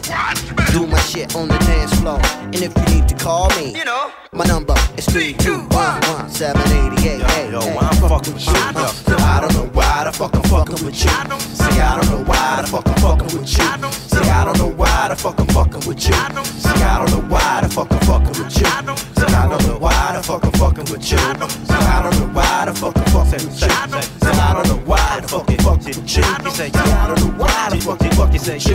[0.72, 2.20] do my shit on the dance floor.
[2.42, 6.00] And if you need to call me, you know, my number is three two one
[6.02, 7.20] one seven eighty eight.
[7.50, 8.52] Yo, yo, why I'm fucking with you?
[8.52, 11.10] Yo, I don't know why the fuck I'm fucking with you.
[11.10, 14.17] See, I don't know why the fuck I'm fucking with you.
[14.28, 16.12] See, I don't know why the fuck I'm fucking with you.
[16.12, 18.66] See, I don't know why the fuck I'm fucking with you.
[18.66, 21.16] See, I don't know why the fuck I'm fucking with you.
[21.16, 23.68] See, I don't know why the fuck I'm fucking with you.
[23.88, 26.04] See, I don't know why the fuck I'm fucking with you.
[26.04, 28.66] See, I don't know why the fuck I'm fucking with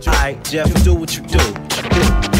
[0.00, 0.10] you.
[0.10, 1.80] Alright, Jeff, do what you do.
[1.90, 2.39] buried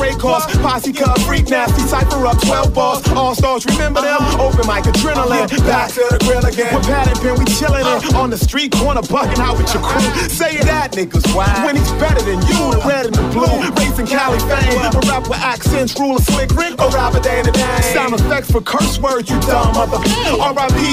[0.00, 0.59] spray calls.
[0.70, 3.02] Posse cut, freak nasty, cipher up 12 bars.
[3.08, 4.22] All stars, remember them?
[4.22, 4.46] Uh-huh.
[4.46, 5.50] Open mic adrenaline.
[5.66, 6.70] Back to the grill again.
[6.72, 8.06] With pad and pen, we chillin' it.
[8.06, 8.22] Uh-huh.
[8.22, 9.98] On the street corner, bugging out with your crew.
[10.30, 11.66] Say it that nigga's wild.
[11.66, 13.50] When he's better than you, the red and the blue.
[13.82, 14.78] Racing Cali fame.
[14.78, 16.78] A rap with accents, rule of slick Rick.
[16.78, 17.80] A rapper day to day.
[17.90, 19.98] Sound effects for curse words, you dumb mother.
[19.98, 20.86] R.I.P.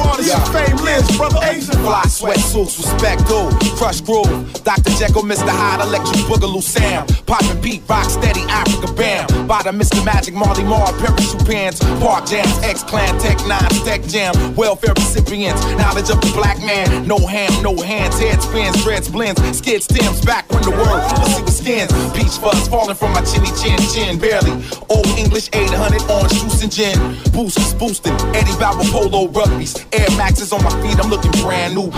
[0.00, 0.40] all this Yeah.
[0.48, 1.44] fame lives, brother.
[1.44, 4.48] Asian Fly sweatsuits, respect dude, Krush Groove.
[4.64, 4.96] Dr.
[4.96, 5.52] Jekyll, Mr.
[5.52, 7.04] Hyde, electric boogaloo Sam.
[7.28, 9.26] Poppin' beat, rock steady, Afrika bam.
[9.64, 10.04] the Mr.
[10.04, 11.80] Magic, Marley Marl, parachute pants.
[12.00, 14.34] Park jams, X Clan, Tech Nine, Tech Jam.
[14.54, 17.06] Welfare recipients, knowledge of the black man.
[17.06, 19.40] No ham, no hands, head spins, dreads blends.
[19.56, 21.92] Skid stems back when the world was see with skins.
[22.12, 24.52] Peach fuzz falling from my chinny chin chin, barely.
[24.88, 26.96] Old English 800, orange juice and gin.
[27.32, 29.74] Boosters boosting, Eddie Bauer polo rugbies.
[29.92, 31.90] Air Maxes on my feet, I'm looking brand new.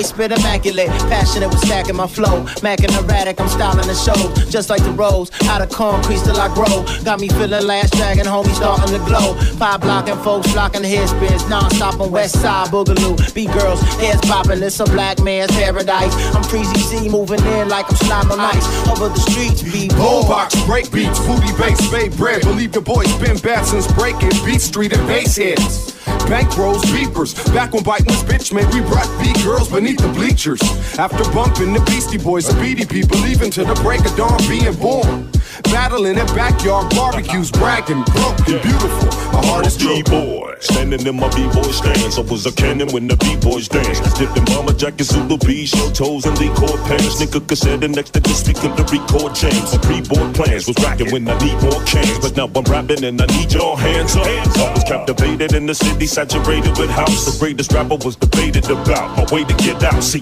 [0.00, 4.16] B-boy spit immaculate, passionate with stacking my flow, macking erratic, I'm styling the show,
[4.50, 8.24] just like the rose, out of concrete till I grow, got me feeling last dragon,
[8.24, 13.16] homie starting to glow, five blocking folks flocking head spins, non-stop on west side boogaloo,
[13.34, 18.30] B-girls, heads popping, it's a black man's paradise, I'm Freezy Z moving in like I'm
[18.32, 19.96] on ice, over the streets, B-boy.
[19.96, 22.42] Boombox, break beats, booty bass, bay bread.
[22.42, 25.96] Believe your boys been bad since breaking Beat Street and bass hits.
[26.28, 27.34] Bank rolls, beepers.
[27.54, 30.60] Back when biting was bitch man, we brought beat girls beneath the bleachers.
[30.98, 35.30] After bumping the Beastie Boys, the BDP, believing to the break of dawn being born.
[35.64, 39.08] Battling at backyard barbecues, bragging, broken, beautiful.
[39.32, 39.76] My heart is.
[39.76, 42.18] B-boy, standing in my B-boy stance.
[42.18, 44.00] I was a cannon when the B-boys dance.
[44.18, 47.20] Dipped in bomber jackets, Zulu bees, show toes and Core pants.
[47.20, 49.72] Nigga cassette and next to the speaker to record jams.
[49.72, 52.18] My pre-board plans was rocking when I need more cans.
[52.18, 54.26] But now I'm rapping and I need your hands up.
[54.26, 57.24] I was captivated in the city, saturated with house.
[57.26, 60.02] The greatest rapper was debated about my way to get out.
[60.02, 60.20] See.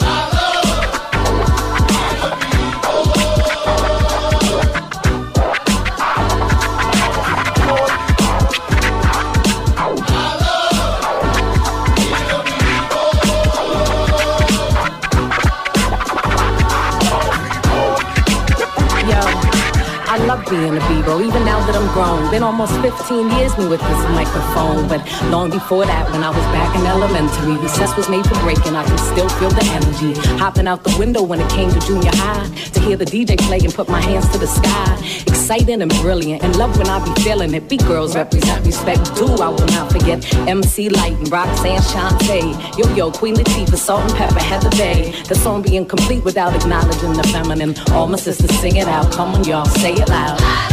[20.51, 22.31] Being a Bebo, even now that I'm grown.
[22.31, 26.45] Been almost 15 years me with this microphone, but long before that, when I was
[26.57, 28.75] back in elementary, recess was made for breaking.
[28.75, 30.19] I can still feel the energy.
[30.39, 33.59] Hopping out the window when it came to junior high, to hear the DJ play
[33.59, 34.97] and put my hands to the sky.
[35.27, 37.69] Exciting and brilliant, and love when I be feeling it.
[37.69, 40.25] Be girls represent respect, do I will not forget.
[40.49, 45.13] MC Lyte and Roxanne Shante, Yo Yo, Queen Latifah, Salt-N-Pepa, Heather B.
[45.29, 47.75] The song being complete without acknowledging the feminine.
[47.93, 49.13] All my sisters sing it out.
[49.13, 50.68] Come on, y'all, say it loud life.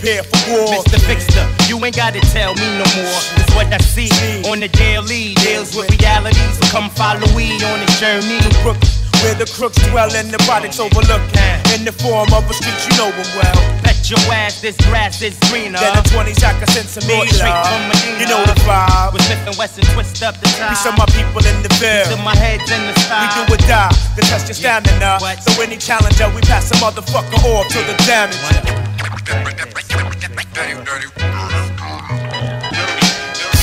[0.00, 0.80] Prepare for war.
[0.80, 0.98] Mr.
[1.04, 3.20] Fixer, you ain't gotta tell me no more.
[3.36, 4.08] It's what I see
[4.48, 5.34] on the daily.
[5.44, 6.56] Deals with realities.
[6.72, 8.40] Come follow we on this journey.
[9.20, 11.36] Where the crooks dwell and the products overlooked.
[11.76, 13.52] In the form of a street, you know them well.
[13.84, 15.78] Bet your ass this grass is greener.
[15.78, 18.16] Then the 20s I can send some Brought heat, straight from Medina.
[18.16, 19.12] You know the vibe.
[19.12, 20.72] With Smith and Wesson, twist up the time.
[20.72, 22.08] Peace of my people in the bill.
[22.08, 23.28] Till my head's in the sky.
[23.28, 23.92] We do or die.
[24.16, 25.20] The test your stamina.
[25.44, 29.59] So any challenger, we pass a motherfucker off to the damage.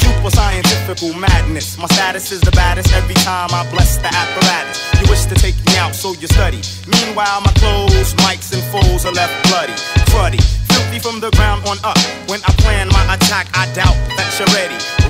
[0.02, 1.78] Super scientifical madness.
[1.78, 4.82] My status is the baddest every time I bless the apparatus.
[4.99, 6.61] You wish to take me out, so you study.
[6.88, 9.74] Meanwhile, my clothes, mics, and foes are left bloody,
[10.10, 10.41] cruddy,
[10.74, 11.99] filthy from the ground on up.
[12.30, 15.07] When I plan my attack, I doubt that you're ready.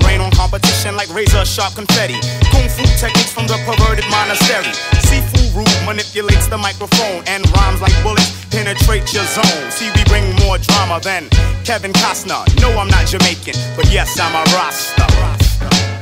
[0.50, 2.16] Competition like razor sharp confetti.
[2.48, 4.72] Kung fu techniques from the perverted monastery.
[5.04, 9.70] Seafood root manipulates the microphone and rhymes like bullets penetrate your zone.
[9.70, 11.28] See, we bring more drama than
[11.64, 12.48] Kevin Costner.
[12.62, 15.04] No, I'm not Jamaican, but yes, I'm a Rasta.
[15.20, 15.97] Rasta.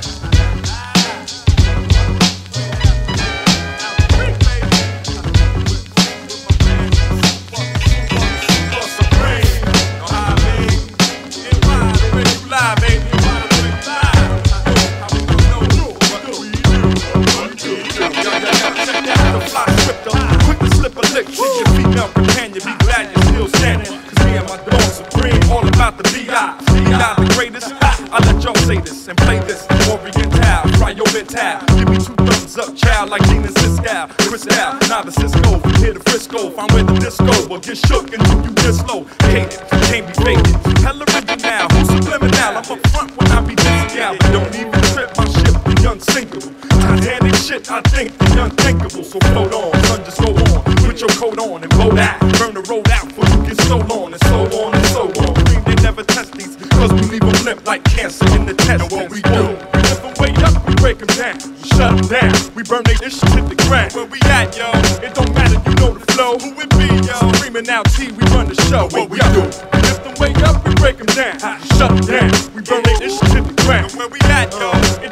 [19.37, 24.01] Quick to slip a lick, see your female companion, be glad you're still standing.
[24.09, 26.57] Cause me and my dog supreme, all about the B.I.
[26.73, 27.15] B.I.
[27.21, 27.73] the greatest.
[27.83, 29.67] I let y'all say this and play this.
[29.91, 31.61] Oriental, try your mental.
[31.77, 34.09] Give me two thumbs up, child, like Gene and Cisco.
[34.25, 36.51] Cristal, now the Cisco, from here to Frisco.
[36.51, 39.61] Find where the disco will get shook and do you dislocated.
[39.93, 40.49] Can't be faked.
[40.81, 42.57] Hell original, who's subliminal?
[42.57, 44.17] I'm up front when I be this gal.
[44.33, 46.56] Don't even trip, my ship be unsinkable.
[46.87, 49.03] Titanic shit, I think the unthinkable.
[49.03, 50.63] So float on, son, just go on.
[50.87, 52.21] Put your coat on and blow that.
[52.39, 55.35] Burn the road out for you get so on and so on and so on.
[55.47, 58.87] Cream, they never test these, cause we leave them limp like cancer in the test.
[58.87, 61.37] And what we do, we lift them way up, we break them down.
[61.43, 63.93] We shut them down, we burn they shit to the ground.
[63.93, 64.71] Where we at, yo?
[65.03, 66.39] It don't matter, you know the flow.
[66.39, 67.17] Who it be, yo?
[67.35, 68.87] Screaming out T, we run the show.
[68.95, 71.35] What we do, we lift them way up, we break them down.
[71.35, 73.93] We shut them down, we burn they shit to the ground.
[73.99, 74.71] Where we at, yo?
[74.71, 75.06] Uh,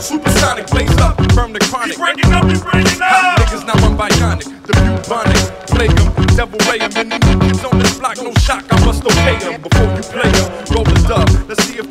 [0.00, 1.88] Supersonic plays up, firm the chronic.
[1.88, 3.36] He's breaking up, we breaking up.
[3.38, 5.66] Niggas now I'm bionic, the bubonic.
[5.68, 6.90] Plague 'em, devil ray 'em.
[6.96, 9.60] Any niggas on this block, no shock, I must obey 'em.
[9.60, 11.39] Before you play 'em, roll the dub.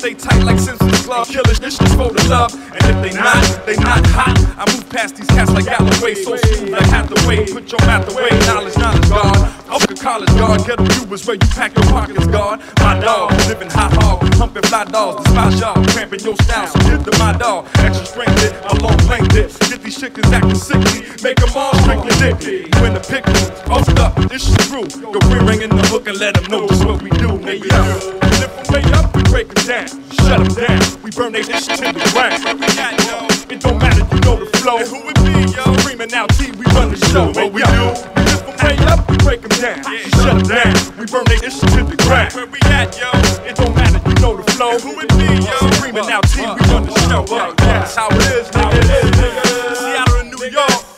[0.00, 1.26] They tight like Simpsons Club.
[1.26, 2.54] Killers, shit's for the love.
[2.54, 4.32] And if they not, they not hot.
[4.56, 7.46] I move past these cats like Galloway, so smooth like Hathaway.
[7.52, 9.36] Put your mouth away, knowledge, knowledge, guard.
[9.68, 10.64] Up to college, guard.
[10.64, 12.60] Ghetto you is where you pack your pockets, guard.
[12.80, 15.22] My dog, living hot hog, humping fly dogs.
[15.24, 17.68] Despise y'all, cramping your style, so give to my dog.
[17.84, 19.52] Extra strength it, a long length it.
[19.68, 22.70] Get these chickens acting sickly, make them all strictly dicky.
[22.80, 23.24] When the pick
[23.68, 24.88] post up, this shit true.
[25.12, 28.20] Go ring in the hook and let them know this what we do, nigga.
[28.70, 30.82] We way up, break them down, shut them down.
[31.02, 32.42] We burn they shit to the ground.
[33.50, 34.78] It don't matter, you know the flow.
[34.78, 35.64] And who it be, yo?
[35.78, 37.30] Screaming out D, we run the show.
[37.30, 37.94] What we do?
[38.20, 40.02] We way up, we break them down, yeah.
[40.20, 40.74] shut them down.
[40.98, 42.34] We burn they shit to the ground.
[42.34, 43.10] Where we at, yo?
[43.46, 44.74] It don't matter, you know the flow.
[44.74, 45.56] And who it be, yo?
[45.78, 47.24] Screaming out D, we run the show.
[47.30, 48.76] Yeah, that's how it is, nigga.
[48.76, 49.76] It is, nigga.
[49.78, 50.90] Seattle and New York.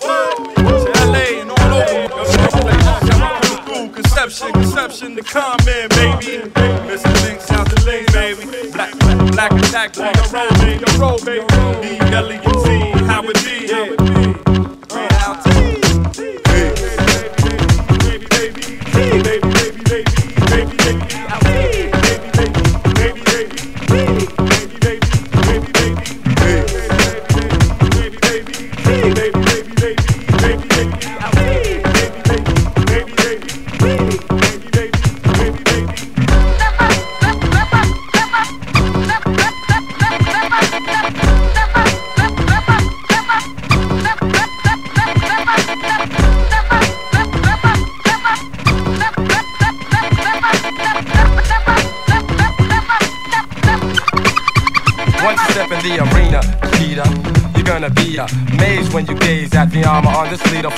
[3.92, 6.48] Conception, conception, the comment, baby.
[6.86, 7.41] Missing things
[9.48, 10.84] Black attack the road, baby.
[10.84, 11.46] The road, baby.
[11.82, 13.41] D, L, E, and T, how it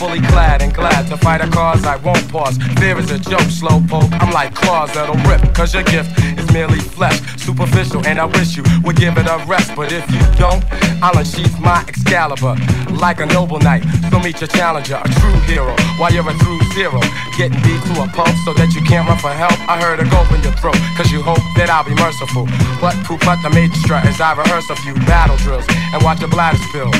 [0.04, 2.58] fully clad and glad to fight a cause I won't pause.
[2.78, 4.12] Fear is a joke, slow poke.
[4.20, 8.56] I'm like claws that'll rip, cause your gift is merely flesh, superficial, and I wish
[8.56, 9.72] you would give it a rest.
[9.74, 10.62] But if you don't,
[11.02, 12.56] I'll unsheath my Excalibur
[13.00, 13.82] like a noble knight.
[14.10, 17.00] So meet your challenger, a true hero, while you're a through zero.
[17.38, 19.56] Getting beat to a pulp so that you can't run for help.
[19.68, 22.44] I heard a gulp in your throat, cause you hope that I'll be merciful.
[22.80, 26.20] But proof but the major strut as I rehearse a few battle drills and watch
[26.20, 26.92] your bladder spill.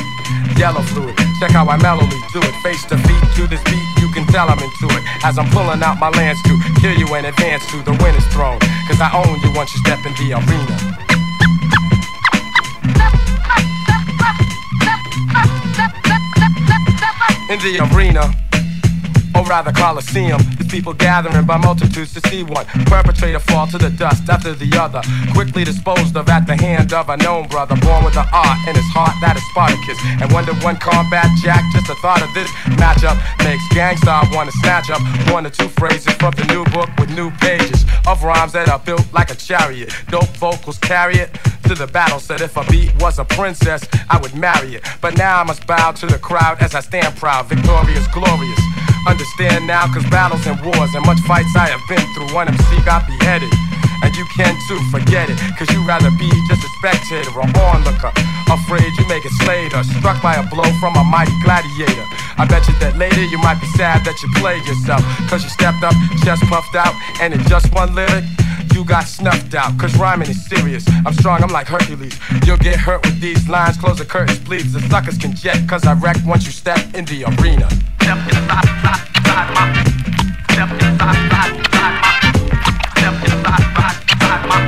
[0.57, 2.55] Yellow fluid, check how I mellowly do it.
[2.63, 5.03] Face to feet to this beat, you can tell I'm into it.
[5.23, 8.59] As I'm pulling out my lance to kill you in advance to the winner's throne.
[8.87, 10.75] Cause I own you once you step in the arena.
[17.51, 18.33] In the arena,
[19.47, 20.41] rather Coliseum.
[20.57, 24.69] There's people gathering by multitudes to see one perpetrator fall to the dust after the
[24.77, 25.01] other.
[25.33, 28.75] Quickly disposed of at the hand of a known brother, born with an art in
[28.75, 29.99] his heart that is Spartacus.
[30.21, 32.49] And one to one combat jack, just the thought of this
[32.79, 35.01] matchup makes gangsta wanna snatch up
[35.31, 38.79] one or two phrases from the new book with new pages of rhymes that are
[38.79, 39.93] built like a chariot.
[40.09, 41.29] Dope vocals carry it
[41.67, 42.19] to the battle.
[42.19, 44.83] Said if a beat was a princess, I would marry it.
[45.01, 48.84] But now I must bow to the crowd as I stand proud, victorious, glorious.
[49.05, 52.33] Understand now, cause battles and wars and much fights I have been through.
[52.33, 53.53] One MC got beheaded.
[54.03, 55.37] And you can too, forget it.
[55.57, 58.11] Cause you rather be just a spectator or onlooker.
[58.49, 62.05] Afraid you may get slayed or struck by a blow from a mighty gladiator.
[62.37, 65.01] I bet you that later you might be sad that you played yourself.
[65.29, 68.25] Cause you stepped up, chest puffed out, and in just one lyric,
[68.75, 70.85] you got snuffed out, cause rhyming is serious.
[71.05, 72.19] I'm strong, I'm like Hercules.
[72.45, 74.73] You'll get hurt with these lines, close the curtains, please.
[74.73, 77.69] The suckers can jet, cause I wreck once you step in the arena.
[78.01, 78.61] Step my.
[79.23, 79.73] Step my.
[80.51, 80.69] Step
[84.49, 84.64] my.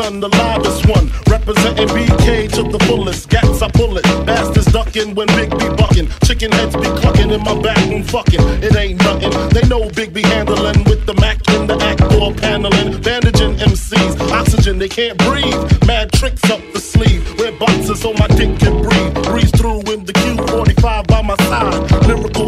[0.00, 1.10] Stuyvesant, the livest one.
[1.28, 3.28] Representing BK to the fullest.
[3.28, 4.04] Gats, I pull it.
[4.24, 6.08] Bastards ducking when Big B bucking.
[6.24, 8.40] Chicken heads be clucking in my back room fucking.
[8.62, 9.32] It ain't nothing.
[9.50, 13.00] They know Big B handling with the Mac in the act door paneling.
[13.02, 14.20] Bandaging MCs.
[14.32, 15.60] Oxygen, they can't breathe.
[15.86, 17.22] Mad tricks up the sleeve.
[17.38, 19.14] Wear boxes so my dick can breathe.
[19.24, 22.06] Breeze through in the Q45 by my side.
[22.06, 22.39] Lyrical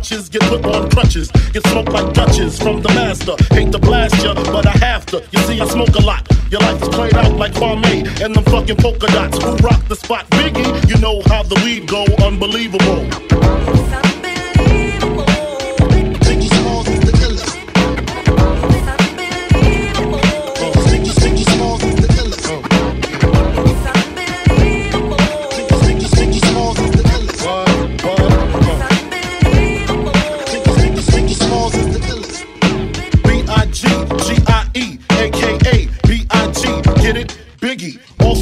[0.00, 1.30] clutches get put on crutches.
[1.52, 3.34] Get smoked like Dutches from the master.
[3.54, 5.22] Hate to blast ya, but I have to.
[5.30, 6.26] You see, I smoke a lot.
[6.50, 9.42] Your life is played out like Kwame and them fucking polka dots.
[9.42, 10.26] Who rock the spot?
[10.30, 12.06] Biggie, you know how the weed go.
[12.24, 14.09] Unbelievable.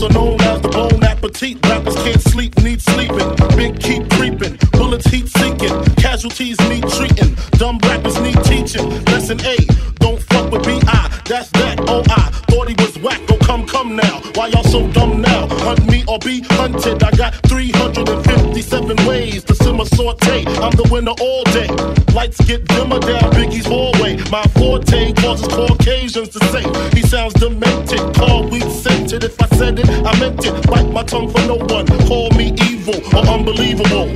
[0.03, 1.59] Also known as the Bone Appetit.
[1.67, 3.31] Rappers can't sleep, need sleeping.
[3.57, 5.75] Big keep creeping, bullets heat seeking.
[5.97, 8.89] Casualties need treating, dumb rappers need teaching.
[9.07, 9.57] Lesson A,
[9.99, 11.21] don't fuck with B.I.
[11.25, 14.21] That's that, oh I thought he was whack, oh come, come now.
[14.35, 15.49] Why y'all so dumb now?
[15.67, 17.03] Hunt me or be hunted.
[17.03, 20.45] I got 357 ways to simmer saute.
[20.63, 21.69] I'm the winner all day.
[22.15, 24.17] Lights get dimmer down Biggie's hallway.
[24.31, 26.63] My forte causes Caucasians to say
[26.97, 28.15] he sounds demented.
[28.15, 28.68] Call weak
[29.21, 30.67] If I said it, I meant it.
[30.69, 31.87] Bite my tongue for no one.
[32.07, 34.15] Call me evil or unbelievable.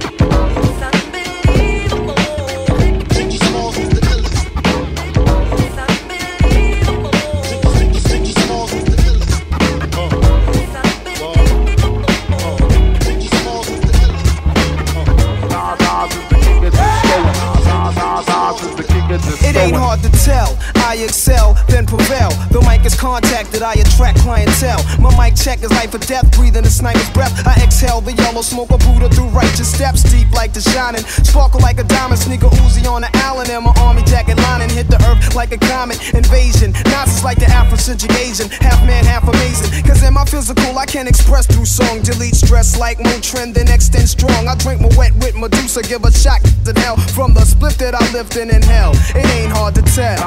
[19.44, 20.81] It ain't hard to tell.
[20.92, 22.28] I excel, then prevail.
[22.52, 24.84] The mic is contacted, I attract clientele.
[25.00, 27.32] My mic check is life or death, breathing a sniper's breath.
[27.48, 31.00] I exhale the yellow smoke of Buddha through righteous steps, deep like the shining.
[31.24, 34.88] Sparkle like a diamond, sneaker Uzi on the Allen, and my army jacket lining hit
[34.88, 36.72] the earth like a comet invasion.
[36.92, 39.72] Nazis like the Afrocentric Asian, half man, half amazing.
[39.88, 42.02] Cause in my physical, I can express through song.
[42.02, 44.46] Delete stress like Motrin, then extend strong.
[44.46, 47.94] I drink my wet with Medusa, give a shot to hell from the split that
[47.94, 48.92] I lift in inhale.
[49.16, 50.20] It ain't hard to tell.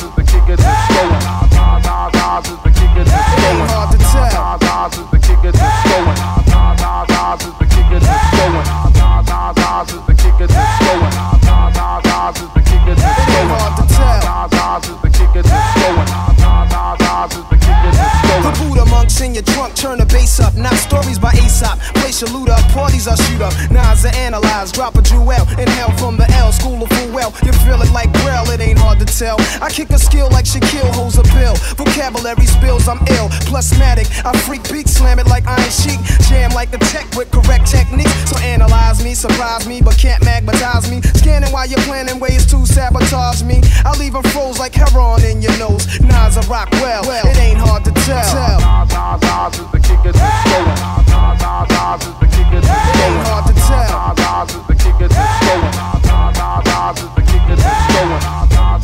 [0.00, 1.12] Is the kicker that's going.
[1.20, 3.68] Nas, is the kicker that's going.
[3.68, 4.56] hard to tell.
[4.56, 6.16] Nas, is the kicker that's going.
[6.16, 8.64] Nas, is the kicker that's going.
[8.64, 11.12] Nas, is the kicker that's going.
[11.12, 13.52] Nas, is the kicker that's going.
[13.52, 14.24] hard to tell.
[14.24, 16.08] Nas, Nas is the kicker that's going.
[16.08, 18.64] Nas, is the kicker that's The.
[18.64, 20.56] Buddha monks in your trunk, turn the bass up.
[20.56, 21.78] Not stories by Aesop.
[22.00, 23.52] Place your loot up, parties I shoot up.
[23.70, 25.44] Nas I analyze, drop a jewel.
[25.58, 27.32] Inhale from the L, school of full well.
[27.44, 29.36] You feel it like Braille, it ain't hard to tell.
[29.60, 31.54] I kick a skill like Shaquille holds a bill.
[31.76, 33.28] Vocabulary spills, I'm ill.
[33.48, 36.00] Plusmatic, I freak beat, slam it like Iron Sheik.
[36.28, 38.14] Jam like the tech with correct technique.
[38.26, 41.02] So analyze me, surprise me, but can't magnetize me.
[41.20, 43.60] Scanning while you're planning ways to sabotage me.
[43.84, 45.86] I leave 'em froze like heroin in your nose.
[46.00, 48.60] Nas I rock well, it ain't hard to tell.
[48.60, 51.49] Nas, Nas, Nas is the kicker that's going.
[51.50, 53.26] Nas, Nas, Nas is the kicker that's going.
[53.26, 54.14] hard to tell.
[54.14, 55.10] Nas, is the is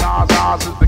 [0.02, 0.85] Nas, Nas is the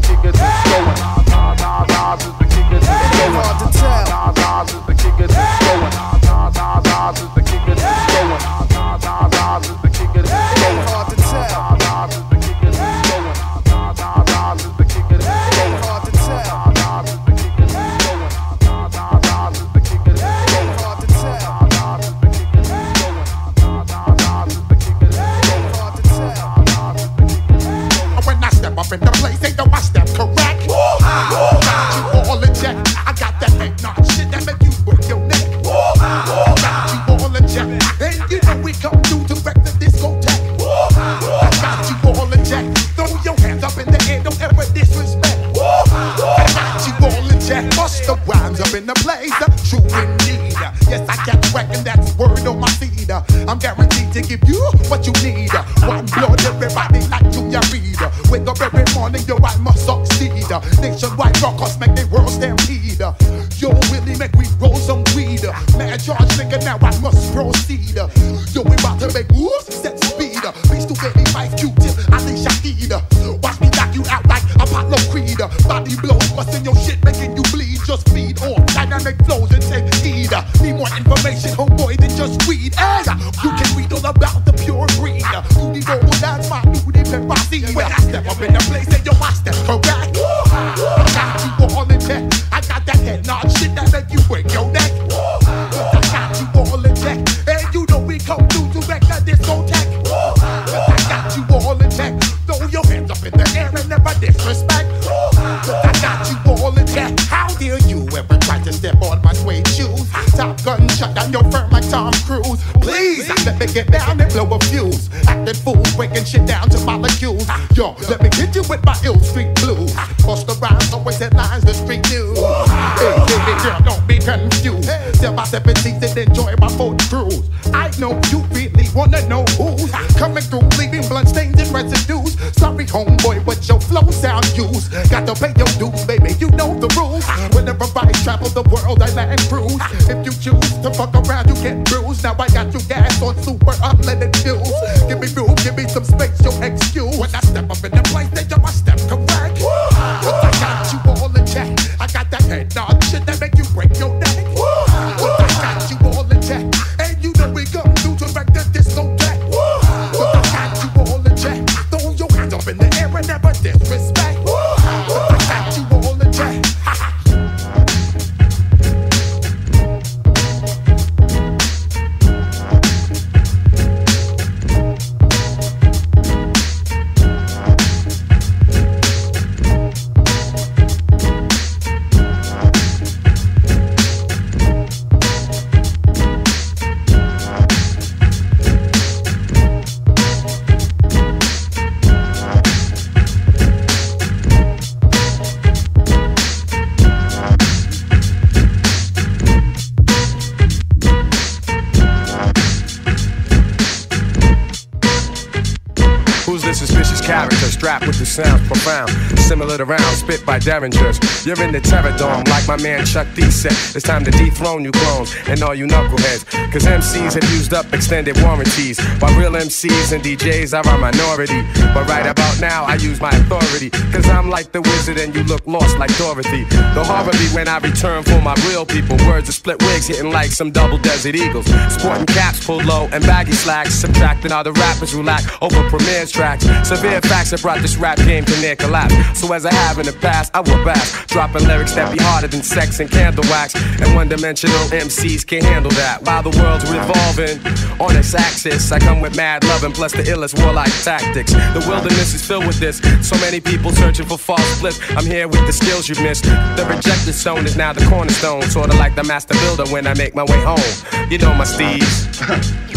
[210.68, 211.18] derringers.
[211.46, 213.72] You're in the terror dome, my man Chuck D said.
[213.96, 216.44] It's time to dethrone you clones and all you knuckleheads.
[216.70, 219.00] Cause MCs have used up extended warranties.
[219.20, 221.62] While real MCs and DJs are a minority.
[221.94, 223.88] But right about now, I use my authority.
[224.12, 226.64] Cause I'm like the wizard and you look lost like Dorothy.
[226.94, 229.16] The horror be when I return for my real people.
[229.26, 231.66] Words of split wigs hitting like some double desert eagles.
[231.94, 233.94] Sporting caps pulled low and baggy slacks.
[233.94, 236.66] Subtracting all the rappers who lack over Premier's tracks.
[236.86, 239.14] Severe facts have brought this rap game to near collapse.
[239.40, 241.06] So as I have in the past, I will back.
[241.28, 243.74] Dropping lyrics that be harder than sex and candle wax.
[244.00, 246.22] And one dimensional MCs can't handle that.
[246.22, 247.60] While the world's revolving
[248.00, 251.52] on its axis, I come with mad loving plus the illest warlike tactics.
[251.52, 252.98] The wilderness is filled with this.
[253.20, 254.98] So many people searching for false bliss.
[255.10, 256.44] I'm here with the skills you missed.
[256.44, 258.62] The rejected stone is now the cornerstone.
[258.62, 261.30] Sorta like the master builder when I make my way home.
[261.30, 262.26] You know my steeds.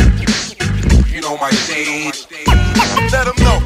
[1.11, 2.25] You know my stage.
[3.11, 3.59] Let them know,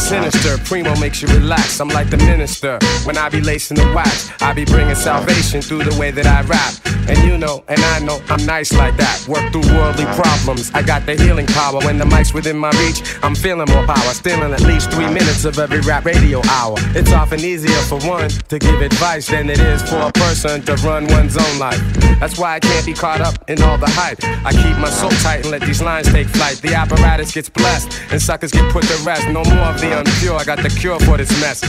[0.00, 1.80] sinister, Primo makes you relax.
[1.80, 2.78] I'm like the minister.
[3.04, 6.42] When I be lacing the wax, I be bringing salvation through the way that I
[6.42, 6.89] rap.
[7.10, 9.26] And you know, and I know, I'm nice like that.
[9.26, 10.70] Work through worldly problems.
[10.72, 11.80] I got the healing power.
[11.80, 14.14] When the mic's within my reach, I'm feeling more power.
[14.14, 16.76] Stealing at least three minutes of every rap radio hour.
[16.94, 20.76] It's often easier for one to give advice than it is for a person to
[20.86, 21.82] run one's own life.
[22.20, 24.22] That's why I can't be caught up in all the hype.
[24.46, 26.58] I keep my soul tight and let these lines take flight.
[26.58, 29.26] The apparatus gets blessed and suckers get put to rest.
[29.26, 30.38] No more of the unpure.
[30.38, 31.60] I got the cure for this mess.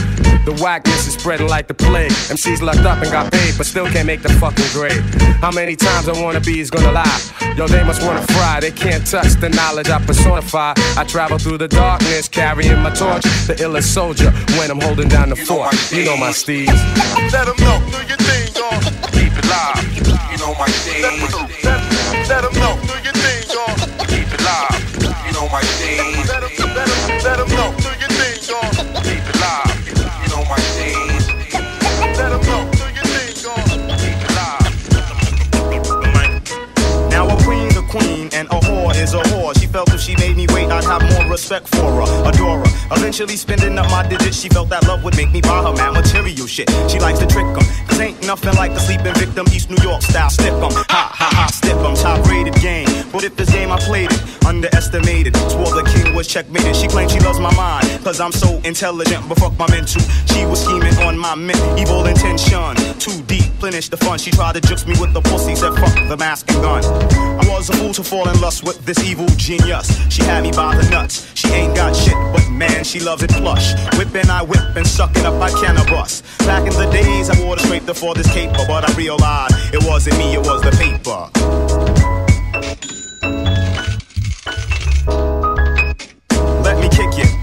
[0.44, 2.12] The whackness is spreading like the plague.
[2.30, 5.31] MCs locked up and got paid, but still can't make the fucking grade.
[5.40, 7.20] How many times I wanna be is gonna lie?
[7.56, 8.60] Yo, they must wanna fry.
[8.60, 10.74] They can't touch the knowledge I personify.
[10.96, 13.22] I travel through the darkness, carrying my torch.
[13.46, 15.74] The illest soldier when I'm holding down the fort.
[15.92, 16.72] You know my steeds.
[17.32, 18.80] Let them know, do your thing, y'all.
[19.12, 19.84] Keep it live.
[20.32, 21.02] You know my stage.
[22.28, 22.74] Let them know,
[40.92, 42.28] have more respect for her.
[42.28, 42.70] Adore her.
[42.92, 45.92] Eventually spending up my digits, she felt that love would make me buy her mad
[45.94, 46.68] material shit.
[46.90, 47.64] She likes to trick 'em.
[47.88, 50.30] Cause ain't nothing like the sleeping victim, East New York style.
[50.30, 50.72] Stick 'em.
[50.94, 51.94] Ha ha ha, stip 'em.
[51.94, 52.88] Top rated game.
[53.12, 55.34] But if this game I played it, underestimated.
[55.52, 56.76] Swore the king was checkmated.
[56.76, 57.86] She claims she loves my mind.
[58.04, 60.02] Cause I'm so intelligent, but fuck my mental.
[60.30, 62.76] She was scheming on my mint, evil intention.
[62.98, 64.18] Too deep, finish the fun.
[64.18, 66.82] She tried to jukes me with the pussy, said fuck the mask and gun.
[67.40, 69.86] I was a fool to fall in lust with this evil genius.
[70.10, 71.30] She had me by the nuts.
[71.34, 73.74] She ain't got shit, but man, she loves it plush.
[73.98, 76.22] Whipping, I whip and sucking up, I cannabis.
[76.38, 79.82] Back in the days, I wore the scrape for this caper, but I realized it
[79.84, 81.30] wasn't me, it was the paper.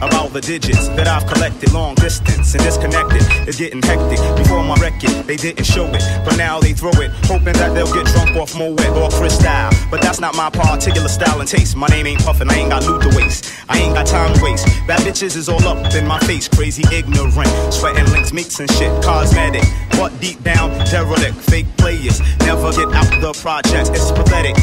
[0.02, 3.22] Me all the digits that I've collected long distance and disconnected.
[3.48, 4.20] It's getting hectic.
[4.38, 7.92] Before my record, they didn't show it, but now they throw it, hoping that they'll
[7.94, 9.70] get drunk off Moet or Cristal.
[9.90, 11.76] But that's not my particular style and taste.
[11.76, 13.54] My name ain't Puffin', I ain't got loot to waste.
[13.68, 14.66] I ain't got time to waste.
[14.88, 18.92] Bad bitches is all up in my face, crazy ignorant, sweating links, meats and shit,
[19.04, 19.64] cosmetic.
[19.92, 23.90] But deep down, derelict, fake players never get out the projects.
[23.90, 24.56] It's pathetic.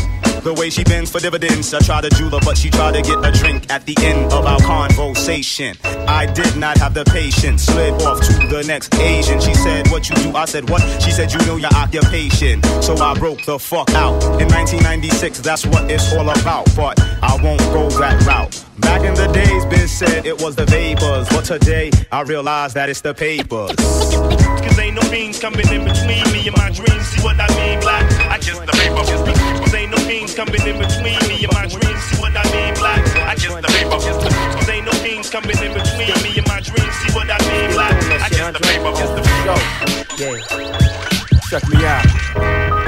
[0.47, 3.03] The way she bends for dividends, I try to jewel her, but she tried to
[3.03, 5.77] get a drink at the end of our conversation.
[6.07, 9.41] I did not have the patience, slid off to the next Asian.
[9.41, 10.37] She said, What you do?
[10.37, 10.83] I said, What?
[11.03, 12.63] She said, You know your occupation.
[12.81, 14.23] So I broke the fuck out.
[14.41, 16.95] In 1996, that's what it's all about, but
[17.25, 18.65] I won't go that route.
[18.79, 22.89] Back in the days, Biz said it was the vapors, but today I realize that
[22.89, 23.75] it's the papers.
[23.75, 27.05] Cause ain't no fiends coming in between me and my dreams.
[27.09, 28.05] See what I mean, black?
[28.31, 29.76] I just the paper.
[29.87, 32.03] Cause ain't no fiends coming in between me and my dreams.
[32.03, 33.07] See what I mean, black?
[33.17, 33.99] I just the paper.
[34.59, 36.95] Cause ain't no fiends coming in between me and my dreams.
[36.97, 37.95] See what I mean, black?
[38.21, 38.91] I just the paper.
[40.19, 40.41] Yeah.
[41.51, 42.86] Check me out.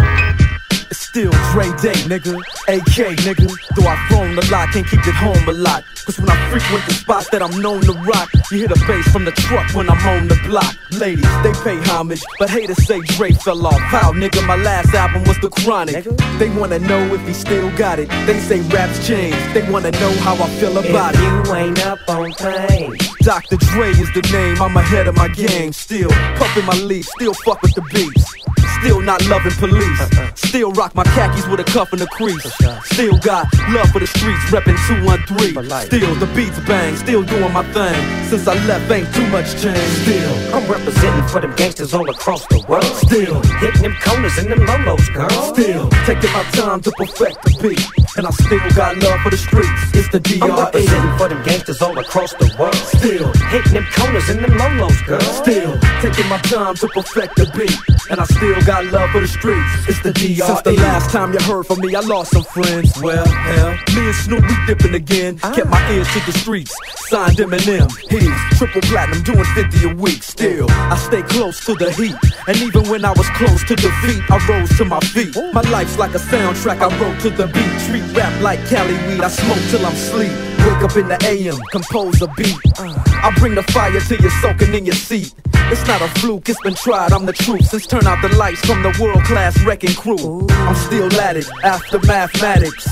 [1.18, 2.38] Still Dre Day, nigga.
[2.68, 3.50] AK, nigga.
[3.74, 5.82] Though I've grown a lot, can't keep it home a lot.
[6.06, 9.08] Cause when I frequent the spots that I'm known to rock, you hear the bass
[9.12, 10.76] from the truck when I'm on the block.
[10.92, 13.80] Ladies, they pay homage, but haters say Dre fell off.
[13.80, 14.46] How, nigga?
[14.46, 16.04] My last album was The Chronic.
[16.38, 18.08] They wanna know if he still got it.
[18.24, 19.34] They say raps change.
[19.54, 21.48] They wanna know how I feel about If it.
[21.48, 23.56] you ain't up on things, Dr.
[23.56, 26.10] Dre is the name, I'm ahead of my gang still.
[26.36, 28.34] Puffin' my leaf, still fuck with the beats.
[28.80, 30.00] Still not loving police.
[30.36, 32.44] Still rock my khakis with a cuff and a crease.
[32.84, 35.86] Still got love for the streets, reppin' 213.
[35.86, 37.98] Still the beats bang, still doing my thing.
[38.28, 39.78] Since I left, ain't too much change.
[40.06, 42.84] Still, I'm representing for them gangsters all across the world.
[43.08, 45.54] Still, hitting them corners and them lolos, girl.
[45.54, 47.84] Still, taking my time to perfect the beat.
[48.16, 49.82] And I still got love for the streets.
[49.94, 50.40] It's the DRE.
[50.42, 52.74] I'm representing for them gangsters all across the world.
[52.74, 53.32] Still, Still
[53.72, 55.20] them corners and them lolos, girl.
[55.20, 57.76] Still taking my time to perfect the beat.
[58.10, 59.88] And I still got love for the streets.
[59.88, 60.44] It's the DR.
[60.44, 62.92] Since the last time you heard from me, I lost some friends.
[63.00, 65.38] Well, hell, me and Snoop, we dipping again.
[65.42, 65.52] Ah.
[65.54, 66.74] Kept my ears to the streets.
[67.08, 67.88] Signed Eminem.
[68.10, 70.22] He's triple platinum, doing 50 a week.
[70.22, 72.16] Still, I stay close to the heat.
[72.46, 75.34] And even when I was close to defeat, I rose to my feet.
[75.54, 77.80] My life's like a soundtrack I wrote to the beat.
[77.80, 80.57] Street rap like Cali weed, I smoke till I'm sleep.
[80.68, 82.54] Wake up in the AM, compose a beat.
[82.78, 83.17] Uh.
[83.22, 85.34] I bring the fire till you're soaking in your seat.
[85.70, 87.66] It's not a fluke, it's been tried, I'm the truth.
[87.66, 91.46] Since turn out the lights from the world class wrecking crew, I'm still at it
[91.62, 92.86] after mathematics.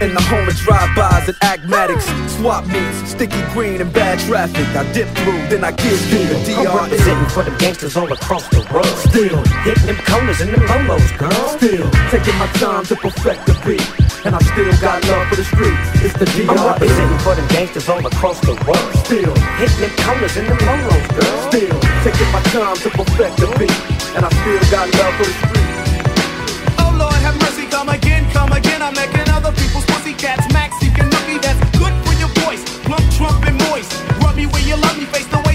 [0.00, 2.06] In the home of drive-bys and agmatics,
[2.38, 4.66] swap meets, sticky green and bad traffic.
[4.76, 6.68] I dip through, then I give you the DR.
[6.68, 8.86] I'm representing for the gangsters all across the world.
[9.10, 11.48] Still hitting them corners and the polos, girl.
[11.58, 13.82] Still taking my time to perfect the beat.
[14.24, 15.82] And I still got love for the streets.
[16.04, 16.50] It's the DR.
[16.50, 18.94] I'm representing for the gangsters all across the world.
[19.02, 19.34] Still
[19.76, 21.36] hitting them in the polos, girl.
[21.48, 23.76] Still taking my time to perfect the beat,
[24.16, 25.68] and I still got love for the street.
[26.78, 28.82] Oh Lord, have mercy, come again, come again.
[28.82, 30.80] I'm making other people's pussy cats max.
[30.82, 32.62] You can look that's good for your voice.
[32.86, 33.92] Plump, trump, and moist.
[34.22, 35.47] Rub me where you love me, face the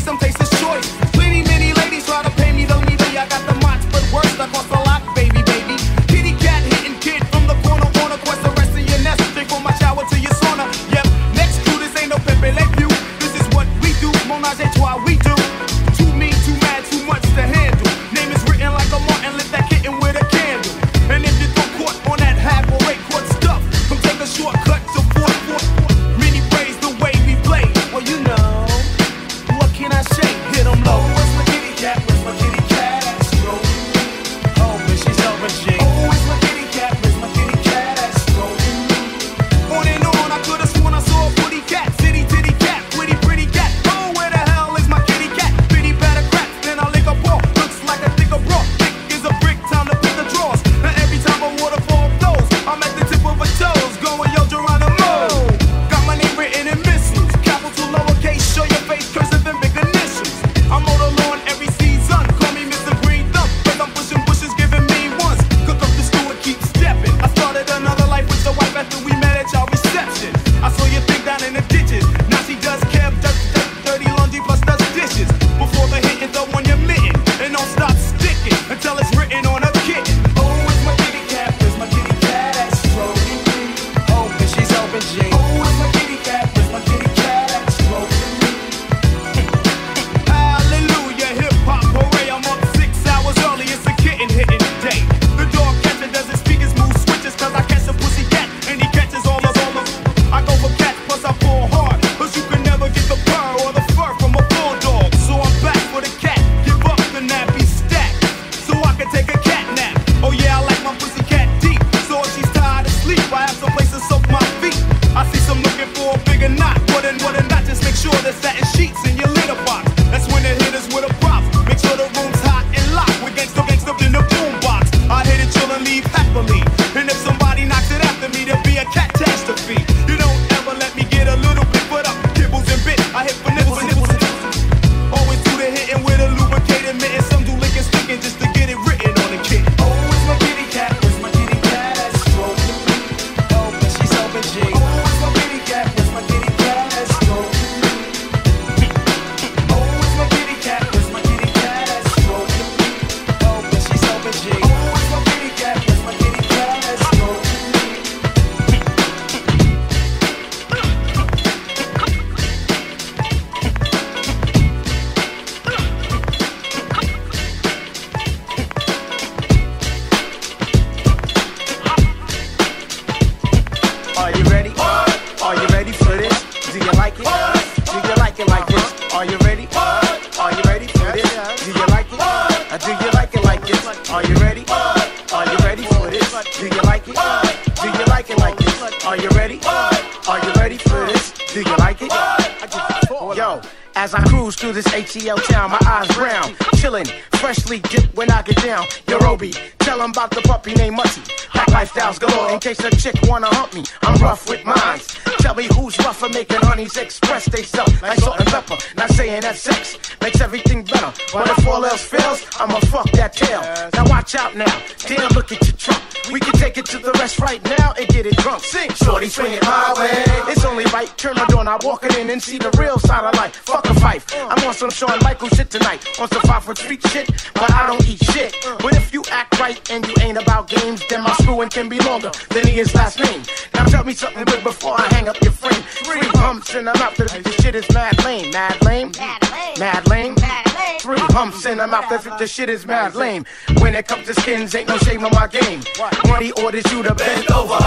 [242.44, 243.46] this shit is mad lame.
[243.80, 245.80] When it comes to skins, ain't no shame on my game.
[246.28, 247.80] Money orders you to bend over.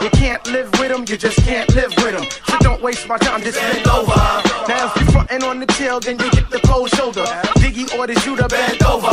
[0.00, 2.24] You can't live with them, you just can't live with them.
[2.46, 4.16] So don't waste my time, just bend over.
[4.68, 7.24] Now if you frontin' on the tail, then you get the cold shoulder.
[7.60, 9.12] Diggy orders you to bend over.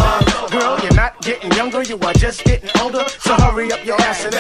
[0.50, 3.04] Girl, you're not getting younger, you are just getting older.
[3.20, 4.34] So hurry up your ass and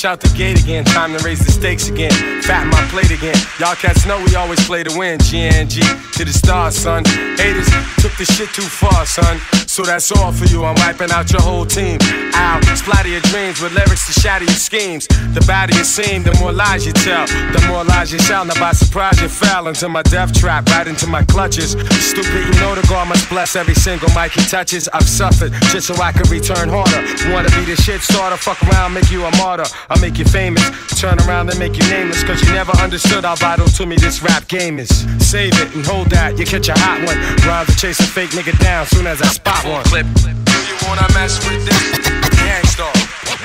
[0.00, 2.10] Fresh out the again, time to raise the stakes again.
[2.42, 3.36] Fat my plate again.
[3.58, 5.18] Y'all cats know we always play to win.
[5.18, 5.84] GNG
[6.16, 7.04] to the stars, son.
[7.36, 7.68] Haters
[8.00, 9.38] took this shit too far, son.
[9.66, 10.64] So that's all for you.
[10.64, 11.98] I'm wiping out your whole team.
[12.34, 15.06] Ow, splatter your dreams with lyrics to shatter your schemes.
[15.06, 17.26] The badder you seem, the more lies you tell.
[17.26, 18.44] The more lies you tell.
[18.44, 21.72] Now by surprise you fell into my death trap, right into my clutches.
[22.00, 24.88] Stupid, you know the God must bless every single mic he touches.
[24.88, 27.00] I've suffered just so I can return harder.
[27.32, 28.36] Wanna be the shit starter?
[28.36, 29.68] Fuck around, make you a martyr.
[29.88, 30.62] I'll make you famous.
[31.00, 32.22] Turn around and make you nameless.
[32.24, 34.90] Cause you never understood how vital to me this rap game is.
[35.18, 37.18] Save it and hold that, you catch a hot one.
[37.46, 39.84] Rhymes to chase a fake nigga down soon as I spot one.
[39.84, 40.06] Clip.
[40.06, 42.08] You wanna mess with this?
[42.38, 42.94] Gang Starr.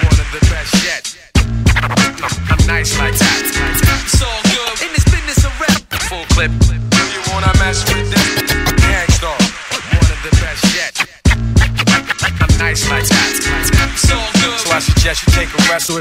[0.06, 1.04] One of the best yet.
[2.50, 3.42] I'm nice like that.
[4.06, 5.82] It's all good in this business of rap.
[6.10, 6.52] Full clip.
[6.72, 6.85] You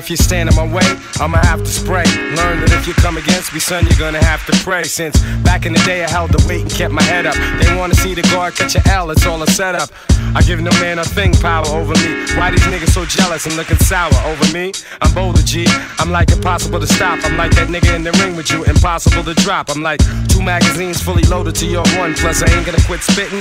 [0.05, 0.85] if you stand in my way,
[1.19, 2.05] I'ma have to spray.
[2.37, 4.85] Learn that if you come against me, son, you're gonna have to pray.
[4.85, 7.35] Since back in the day, I held the weight and kept my head up.
[7.57, 9.89] They wanna see the guard catch a L, it's all a setup.
[10.37, 12.11] I give no man a thing power over me.
[12.37, 14.73] Why these niggas so jealous and looking sour over me?
[15.01, 15.65] I'm bolder, G.
[15.99, 17.25] I'm like impossible to stop.
[17.25, 19.71] I'm like that nigga in the ring with you, impossible to drop.
[19.71, 22.13] I'm like two magazines fully loaded to your one.
[22.13, 23.41] Plus, I ain't gonna quit spitting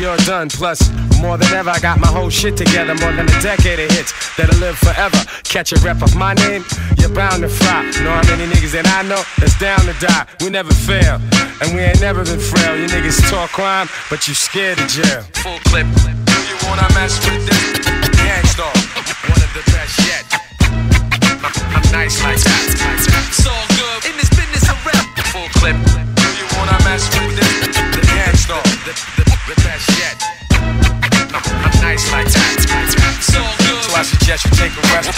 [0.00, 0.48] you're done.
[0.48, 0.80] Plus,
[1.20, 2.94] more than ever, I got my whole shit together.
[2.96, 5.20] More than a decade of hits that'll live forever.
[5.44, 6.64] Catch a rep of my name,
[6.98, 7.84] you're bound to fry.
[8.02, 10.26] Know how many niggas that I know that's down to die.
[10.40, 11.20] We never fail,
[11.60, 12.74] and we ain't never been frail.
[12.80, 15.22] You niggas talk crime, but you scared of jail.
[15.44, 15.86] Full clip.
[16.48, 17.60] You wanna mess with this?
[18.16, 18.72] Gang Starr.
[19.28, 20.24] One of the best yet.
[21.76, 22.62] I'm nice like that.
[23.28, 25.04] It's all good in this business of rap.
[25.36, 25.76] Full clip.
[25.76, 27.76] You wanna mess with this?
[27.94, 29.19] The Gang Starr.
[29.50, 30.14] The, best yet.
[30.52, 32.60] I'm nice like that.
[33.20, 33.40] So
[33.96, 35.10] I suggest you take a rest.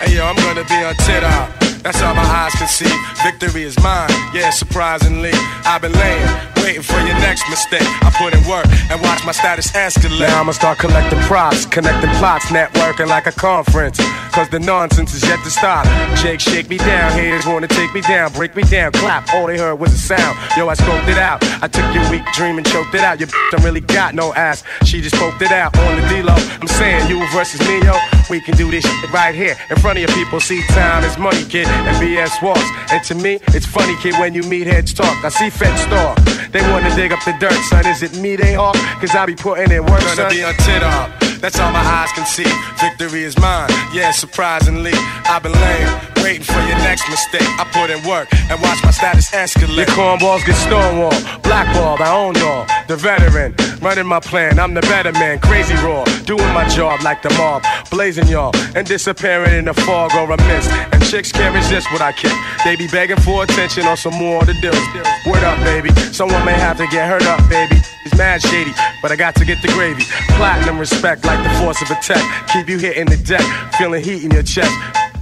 [0.00, 1.63] Hey yo, I'm gonna be on tit out.
[1.84, 2.90] That's all my eyes can see.
[3.22, 5.32] Victory is mine, yeah, surprisingly.
[5.66, 7.84] I've been laying, waiting for your next mistake.
[8.00, 10.20] I put in work and watch my status escalate.
[10.20, 14.00] Now I'ma start collecting props, connecting plots, networking like a conference.
[14.32, 15.84] Cause the nonsense is yet to stop.
[16.16, 17.12] Jake, shake me down.
[17.12, 19.32] Haters wanna take me down, break me down, clap.
[19.34, 20.38] All they heard was a sound.
[20.56, 21.44] Yo, I scoped it out.
[21.62, 23.20] I took your weak dream and choked it out.
[23.20, 24.64] Your don't really got no ass.
[24.84, 26.34] She just poked it out on the D-Lo.
[26.34, 27.94] I'm saying you versus me, yo.
[28.30, 30.40] We can do this shit right here in front of your people.
[30.40, 32.68] See, time is money, kid, and BS walks.
[32.90, 35.24] And to me, it's funny, kid, when you meet heads talk.
[35.24, 36.14] I see Fed star.
[36.50, 37.86] They wanna dig up the dirt, son.
[37.86, 38.76] Is it me they off?
[39.00, 40.30] Cause I be putting in work, Gonna son.
[40.30, 41.10] be on tit up.
[41.40, 42.48] That's all my eyes can see.
[42.80, 43.68] Victory is mine.
[43.92, 44.92] Yeah, surprisingly,
[45.28, 47.48] I've been laying, waiting for your next next mistake.
[47.58, 49.76] I put in work and watch my status escalate.
[49.76, 52.66] Your cornballs get stonewalled, blackballed, I own y'all.
[52.86, 55.38] The veteran, running my plan, I'm the better man.
[55.40, 57.62] Crazy raw, doing my job like the mob.
[57.90, 60.70] Blazing y'all and disappearing in the fog or a mist.
[60.92, 62.32] And chicks can't resist what I kick.
[62.64, 64.74] They be begging for attention on some more of the deals.
[65.24, 65.90] Word up, baby.
[66.12, 67.76] Someone may have to get hurt up, baby.
[68.04, 70.02] It's mad shady, but I got to get the gravy.
[70.30, 72.22] Platinum respect like the force of a tech.
[72.48, 73.44] Keep you hitting the deck,
[73.78, 74.74] feeling heat in your chest.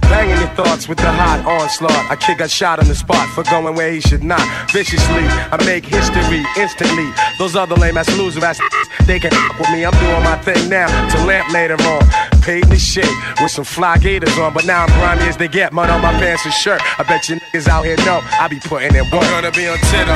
[0.09, 2.11] Banging your thoughts with the hot onslaught.
[2.11, 4.43] I kick a shot on the spot for going where he should not.
[4.71, 7.09] Viciously, I make history instantly.
[7.39, 8.59] Those other lame ass loser ass
[9.05, 9.85] they can f with me.
[9.85, 12.01] I'm doing my thing now to lamp later on.
[12.41, 13.09] Paid me shit
[13.41, 15.73] with some fly gators on, but now I'm grimy as they get.
[15.73, 16.81] Mud on my pants and shirt.
[16.99, 19.23] I bet you niggas out here know I be putting in work.
[19.23, 20.07] I'm gonna be on tit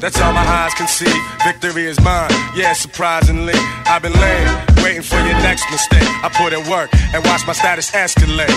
[0.00, 1.12] that's all my eyes can see.
[1.44, 3.52] Victory is mine, yeah, surprisingly.
[3.84, 4.48] I've been laying,
[4.82, 6.08] waiting for your next mistake.
[6.22, 8.50] I put in work and watch my status escalate.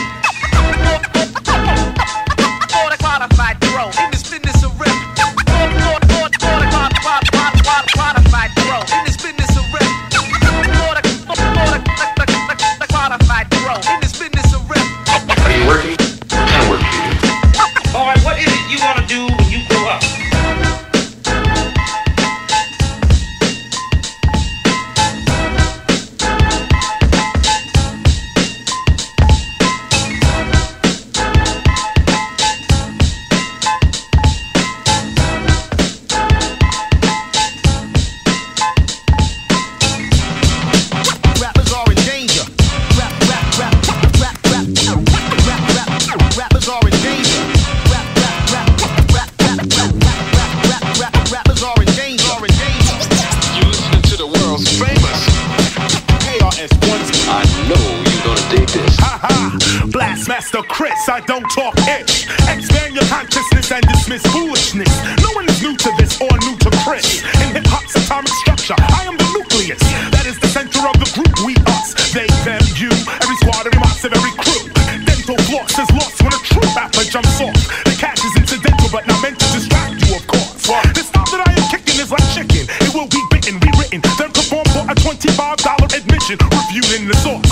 [60.24, 62.32] Blastmaster KRS, I don't talk ish.
[62.48, 64.88] Expand your consciousness and dismiss foolishness.
[65.20, 67.28] No one is new to this or new to KRS.
[67.44, 69.84] In hip hop's atomic structure, I am the nucleus.
[70.16, 71.28] That is the center of the group.
[71.44, 72.88] We us, they, them, you.
[73.20, 74.64] Every squad, every mob, every crew.
[75.04, 77.60] Dental floss is lost when a true rapper jumps off.
[77.84, 80.72] The cash is incidental, but not meant to distract you, of course.
[80.72, 82.64] The style that I am kicking is like chicken.
[82.80, 86.40] It will be bitten, rewritten, then performed for a twenty-five dollar admission.
[86.40, 87.43] Reviewed in the source.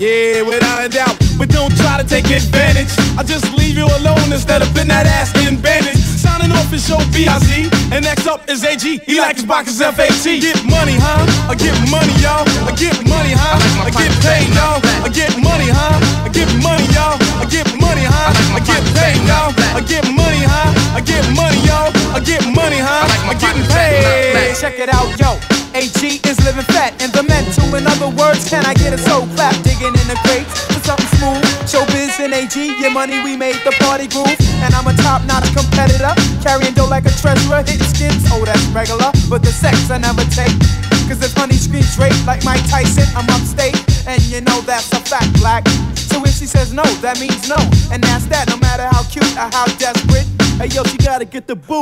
[0.00, 1.14] Yeah, without a doubt.
[1.36, 2.88] But don't try to take advantage.
[3.18, 6.00] I just leave you alone instead of putting that ass in bandage.
[6.00, 7.68] Signing off is show BIZ.
[7.92, 8.80] And next up is AG.
[8.80, 9.96] He like his boxes FAT.
[9.98, 10.09] Get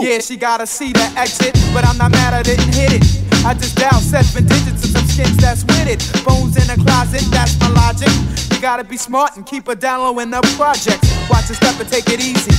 [0.09, 1.53] Yeah, she gotta see the exit.
[1.77, 3.05] But I'm not mad I didn't hit it.
[3.45, 6.01] I just dialed seven digits and some skins that's with it.
[6.25, 8.09] Bones in a closet, that's my logic.
[8.49, 11.05] You gotta be smart and keep a down low in the project.
[11.29, 12.57] Watch a step and take it easy.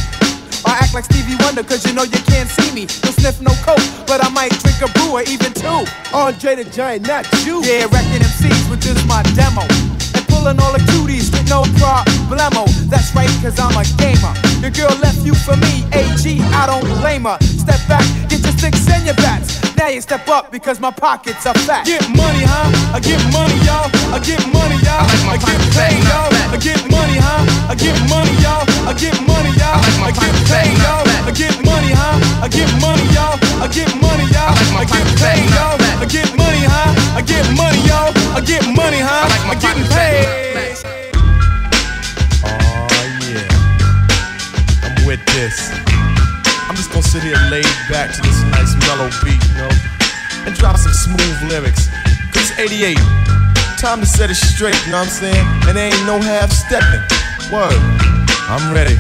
[0.62, 2.86] Or act like Stevie Wonder, cause you know you can't see me.
[3.02, 5.90] No sniff, no coke, but I might drink a brew or even two.
[6.14, 7.66] Andre the Giant, not you.
[7.66, 9.66] Yeah, wrecking MCs with this my demo.
[10.14, 12.70] And pulling all the cuties with no problemo.
[12.94, 14.38] That's right, cause I'm a gamer.
[14.60, 17.40] Your girl left you for me, AG, I don't blame her.
[17.40, 19.56] Step back, get your sticks and your bats.
[19.80, 21.86] Now you step up because my pockets are fat.
[21.86, 22.68] Get money, huh?
[22.92, 23.88] I get money, y'all.
[24.12, 25.08] I get money, y'all.
[25.32, 26.28] I get paid, y'all.
[26.52, 27.72] I get money, huh?
[27.72, 28.68] I get money, y'all.
[28.84, 29.80] I get money, y'all.
[30.04, 31.08] I get paid, y'all.
[31.08, 32.44] I get money, huh?
[32.44, 33.40] I get money, y'all.
[33.64, 34.60] I get money, y'all.
[34.76, 35.80] I get paid, y'all.
[36.04, 37.16] I get money, huh?
[37.16, 38.12] I get money, y'all.
[38.36, 39.24] I get money, huh?
[39.48, 40.39] I getting paid.
[45.10, 45.74] With this.
[46.70, 49.74] I'm just gonna sit here laid back to this nice mellow beat, you know,
[50.46, 51.90] and drop some smooth lyrics.
[52.30, 52.94] Cause it's 88.
[53.82, 55.46] Time to set it straight, you know what I'm saying?
[55.66, 57.02] And there ain't no half stepping.
[57.50, 57.74] Word.
[58.54, 58.94] I'm ready.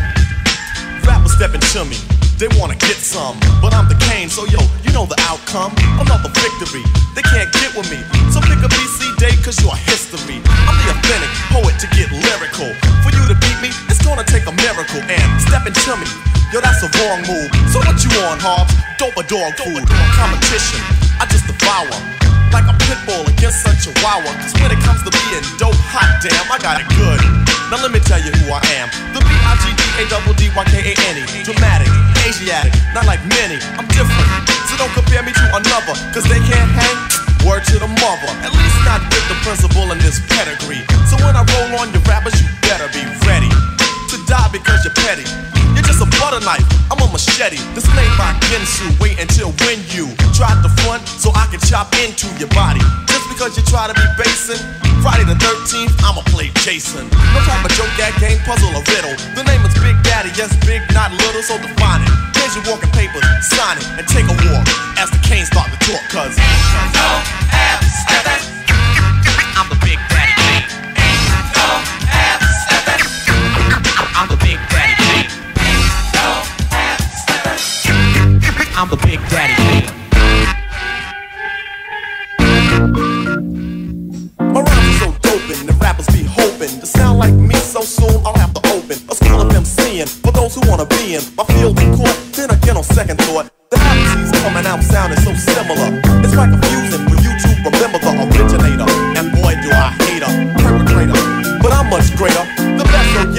[1.05, 2.01] Rappers stepping to me.
[2.41, 5.77] They wanna get some, but I'm the Kane, so yo, you know the outcome.
[6.01, 6.81] Another victory.
[7.13, 8.01] They can't get with me.
[8.33, 10.41] So pick a BC day, cause you're history.
[10.41, 12.38] I'm the authentic poet to get lyrical.
[16.53, 17.49] Yo, that's a wrong move.
[17.73, 18.77] So what you on, Hobbs?
[19.01, 19.89] Dope a dog food?
[20.13, 20.77] Competition,
[21.17, 21.97] I just devour.
[22.53, 24.33] Like a pit bull against a chihuahua.
[24.41, 27.21] Cause when it comes to being dope, hot damn, I got it good.
[27.69, 28.89] Now let me tell you who I am.
[29.13, 31.25] The B-I-G-D-A-D-D-Y-K-A-N-E.
[31.45, 31.89] Dramatic,
[32.25, 33.57] Asiatic, not like many.
[33.77, 34.49] I'm different.
[34.69, 35.93] So don't compare me to another.
[36.13, 36.97] Cause they can't hang.
[37.45, 38.29] Word to the mother.
[38.45, 40.83] At least not with the principal in this pedigree.
[41.09, 43.05] So when I roll on your rappers, you better be
[44.49, 45.25] ready because you're petty.
[45.73, 47.57] You're just a butter knife, I'm a machete.
[47.73, 48.89] Displayed by Ginsu.
[48.99, 52.81] Wait until when you try to front so I can chop into your body.
[53.07, 54.59] Just because you try to be basing.
[55.01, 57.07] Friday the 13th, I'ma play Jason.
[57.07, 59.15] No type of joke, that game, puzzle, or riddle.
[59.31, 62.11] The name is Big Daddy, yes, big, not little, so define it.
[62.35, 64.67] Here's your walking papers, sign it, and take a walk
[64.99, 66.35] as the canes start to talk, cause.
[66.35, 68.28] Don't have
[78.79, 79.91] I'm the Big Daddy Kane.
[84.39, 88.23] My rhymes are so doping, the rappers be hoping to sound like me so soon.
[88.23, 91.43] I'll have to open a school of MCing for those who wanna be in my
[91.59, 92.15] field in court.
[92.31, 95.99] Then again, on second thought, the MCs coming out sounding so similar.
[96.23, 98.87] It's quite confusing for you to remember the originator.
[99.19, 101.19] And boy, do I hate a perpetrator,
[101.59, 102.58] but I'm much greater.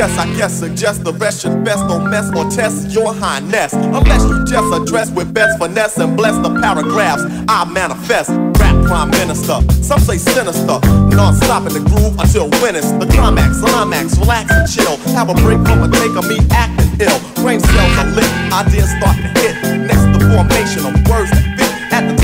[0.01, 3.75] Yes, I guess suggest the rest should best don't mess or test your highness.
[3.75, 8.31] Unless you just address with best finesse and bless the paragraphs I manifest.
[8.57, 10.81] Rap prime minister, some say sinister.
[11.12, 13.61] Non-stop in the groove until it's the climax.
[13.61, 14.97] Climax, relax and chill.
[15.12, 17.20] Have a break from a take of me acting ill.
[17.45, 19.53] Brain cells are lit, ideas start to hit.
[19.85, 22.17] Next, the formation of words that fit at the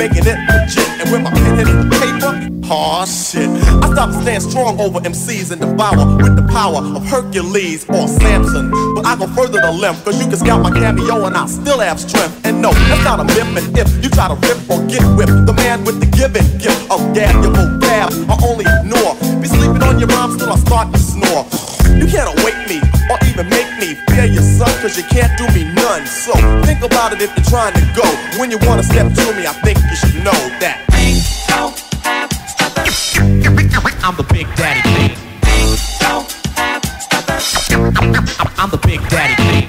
[0.00, 0.88] making it legit.
[0.96, 2.32] And when my pen the paper,
[2.70, 3.50] Aw shit.
[3.82, 8.06] I stop and stand strong over MCs and devour with the power of Hercules or
[8.06, 8.70] Samson.
[8.94, 11.80] But I go further to length, cause you can scout my cameo and I still
[11.80, 12.46] have strength.
[12.46, 13.58] And no, that's not a myth.
[13.58, 16.86] And if you try to rip or get whipped, the man with the giving gift
[16.94, 19.18] of gab, your vocab, I only ignore.
[19.42, 21.42] Be sleeping on your rhymes till I start to snore.
[21.98, 22.78] You can't awake me
[23.10, 23.69] or even make
[24.32, 26.06] your son, cause you can't do me none.
[26.06, 26.32] So
[26.64, 28.06] think about it if you're trying to go.
[28.38, 30.86] When you wanna step to me, I think you should know that.
[34.02, 35.16] I'm the big daddy Kane.
[38.58, 39.68] I'm the big daddy Kane.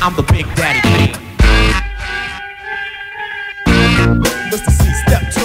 [0.00, 1.14] I'm the big daddy Kane.
[4.50, 4.70] Mr.
[4.70, 5.37] C, step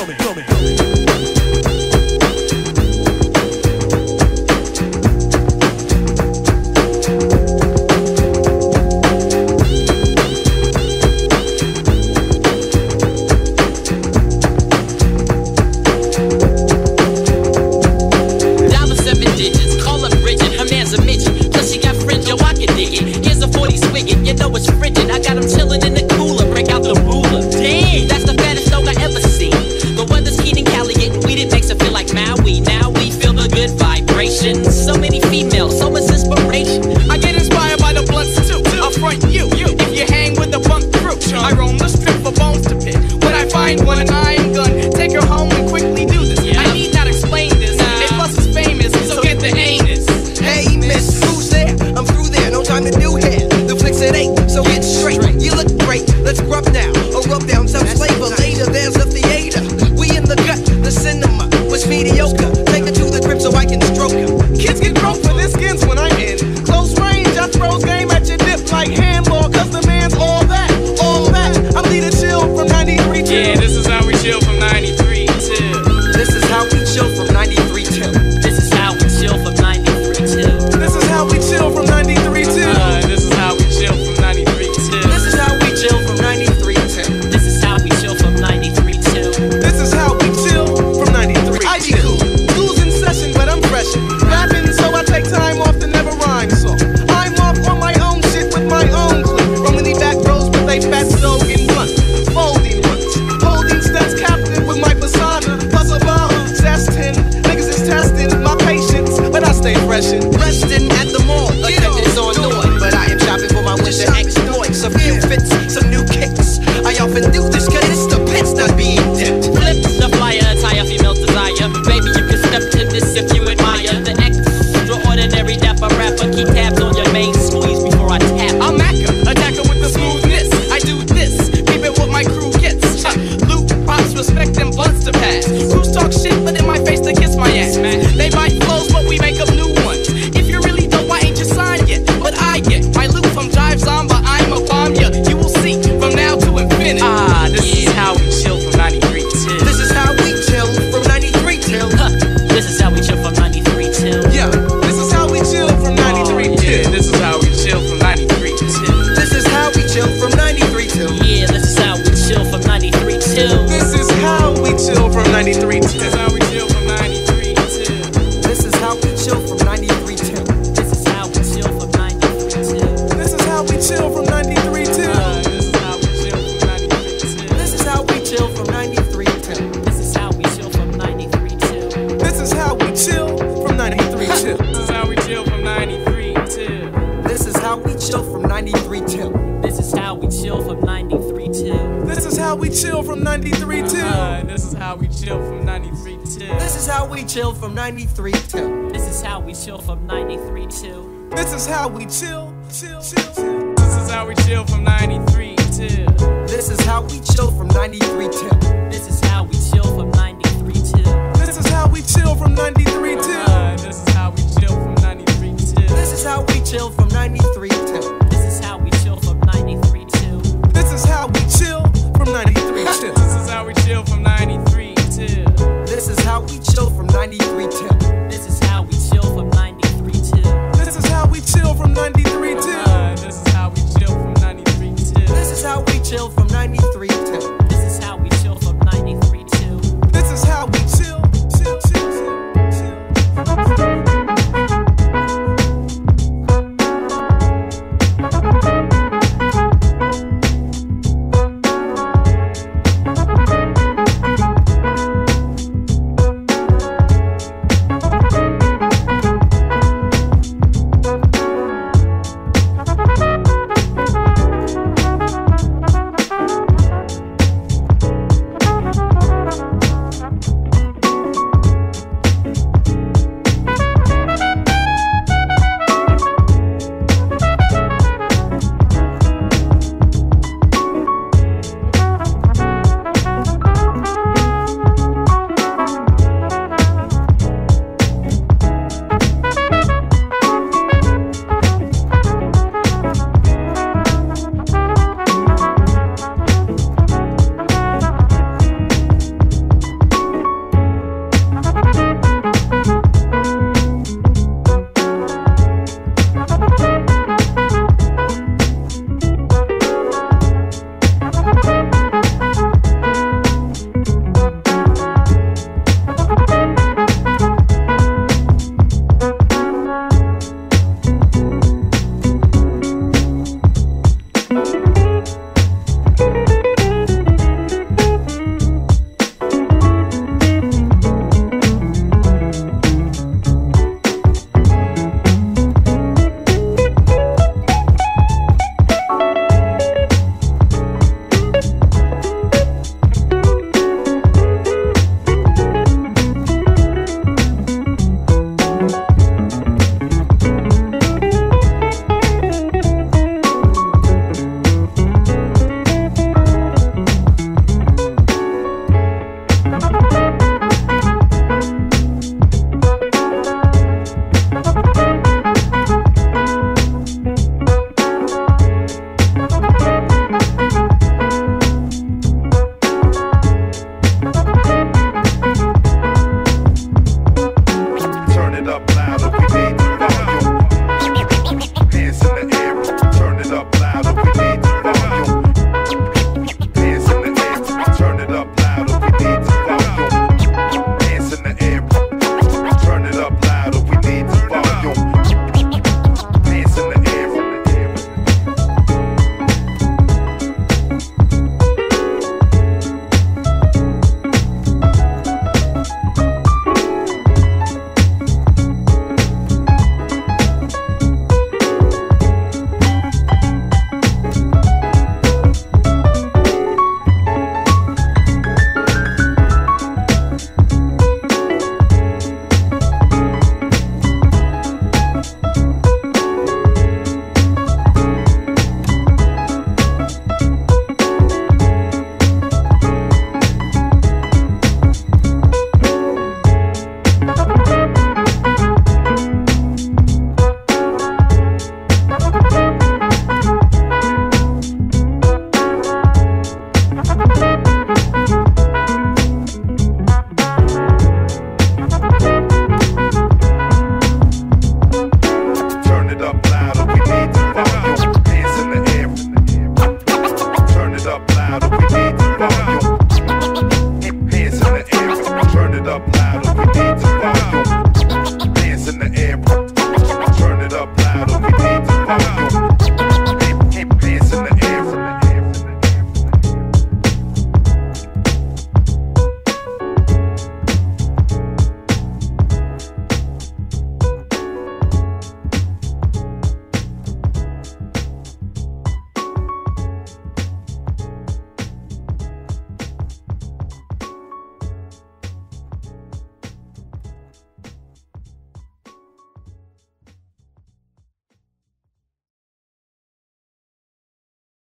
[197.34, 198.90] chill from 93 to.
[198.94, 201.30] This is how we chill from 93 to.
[201.32, 202.54] This is how we chill.
[202.72, 203.74] chill, chill, chill.
[203.74, 204.83] This is how we chill from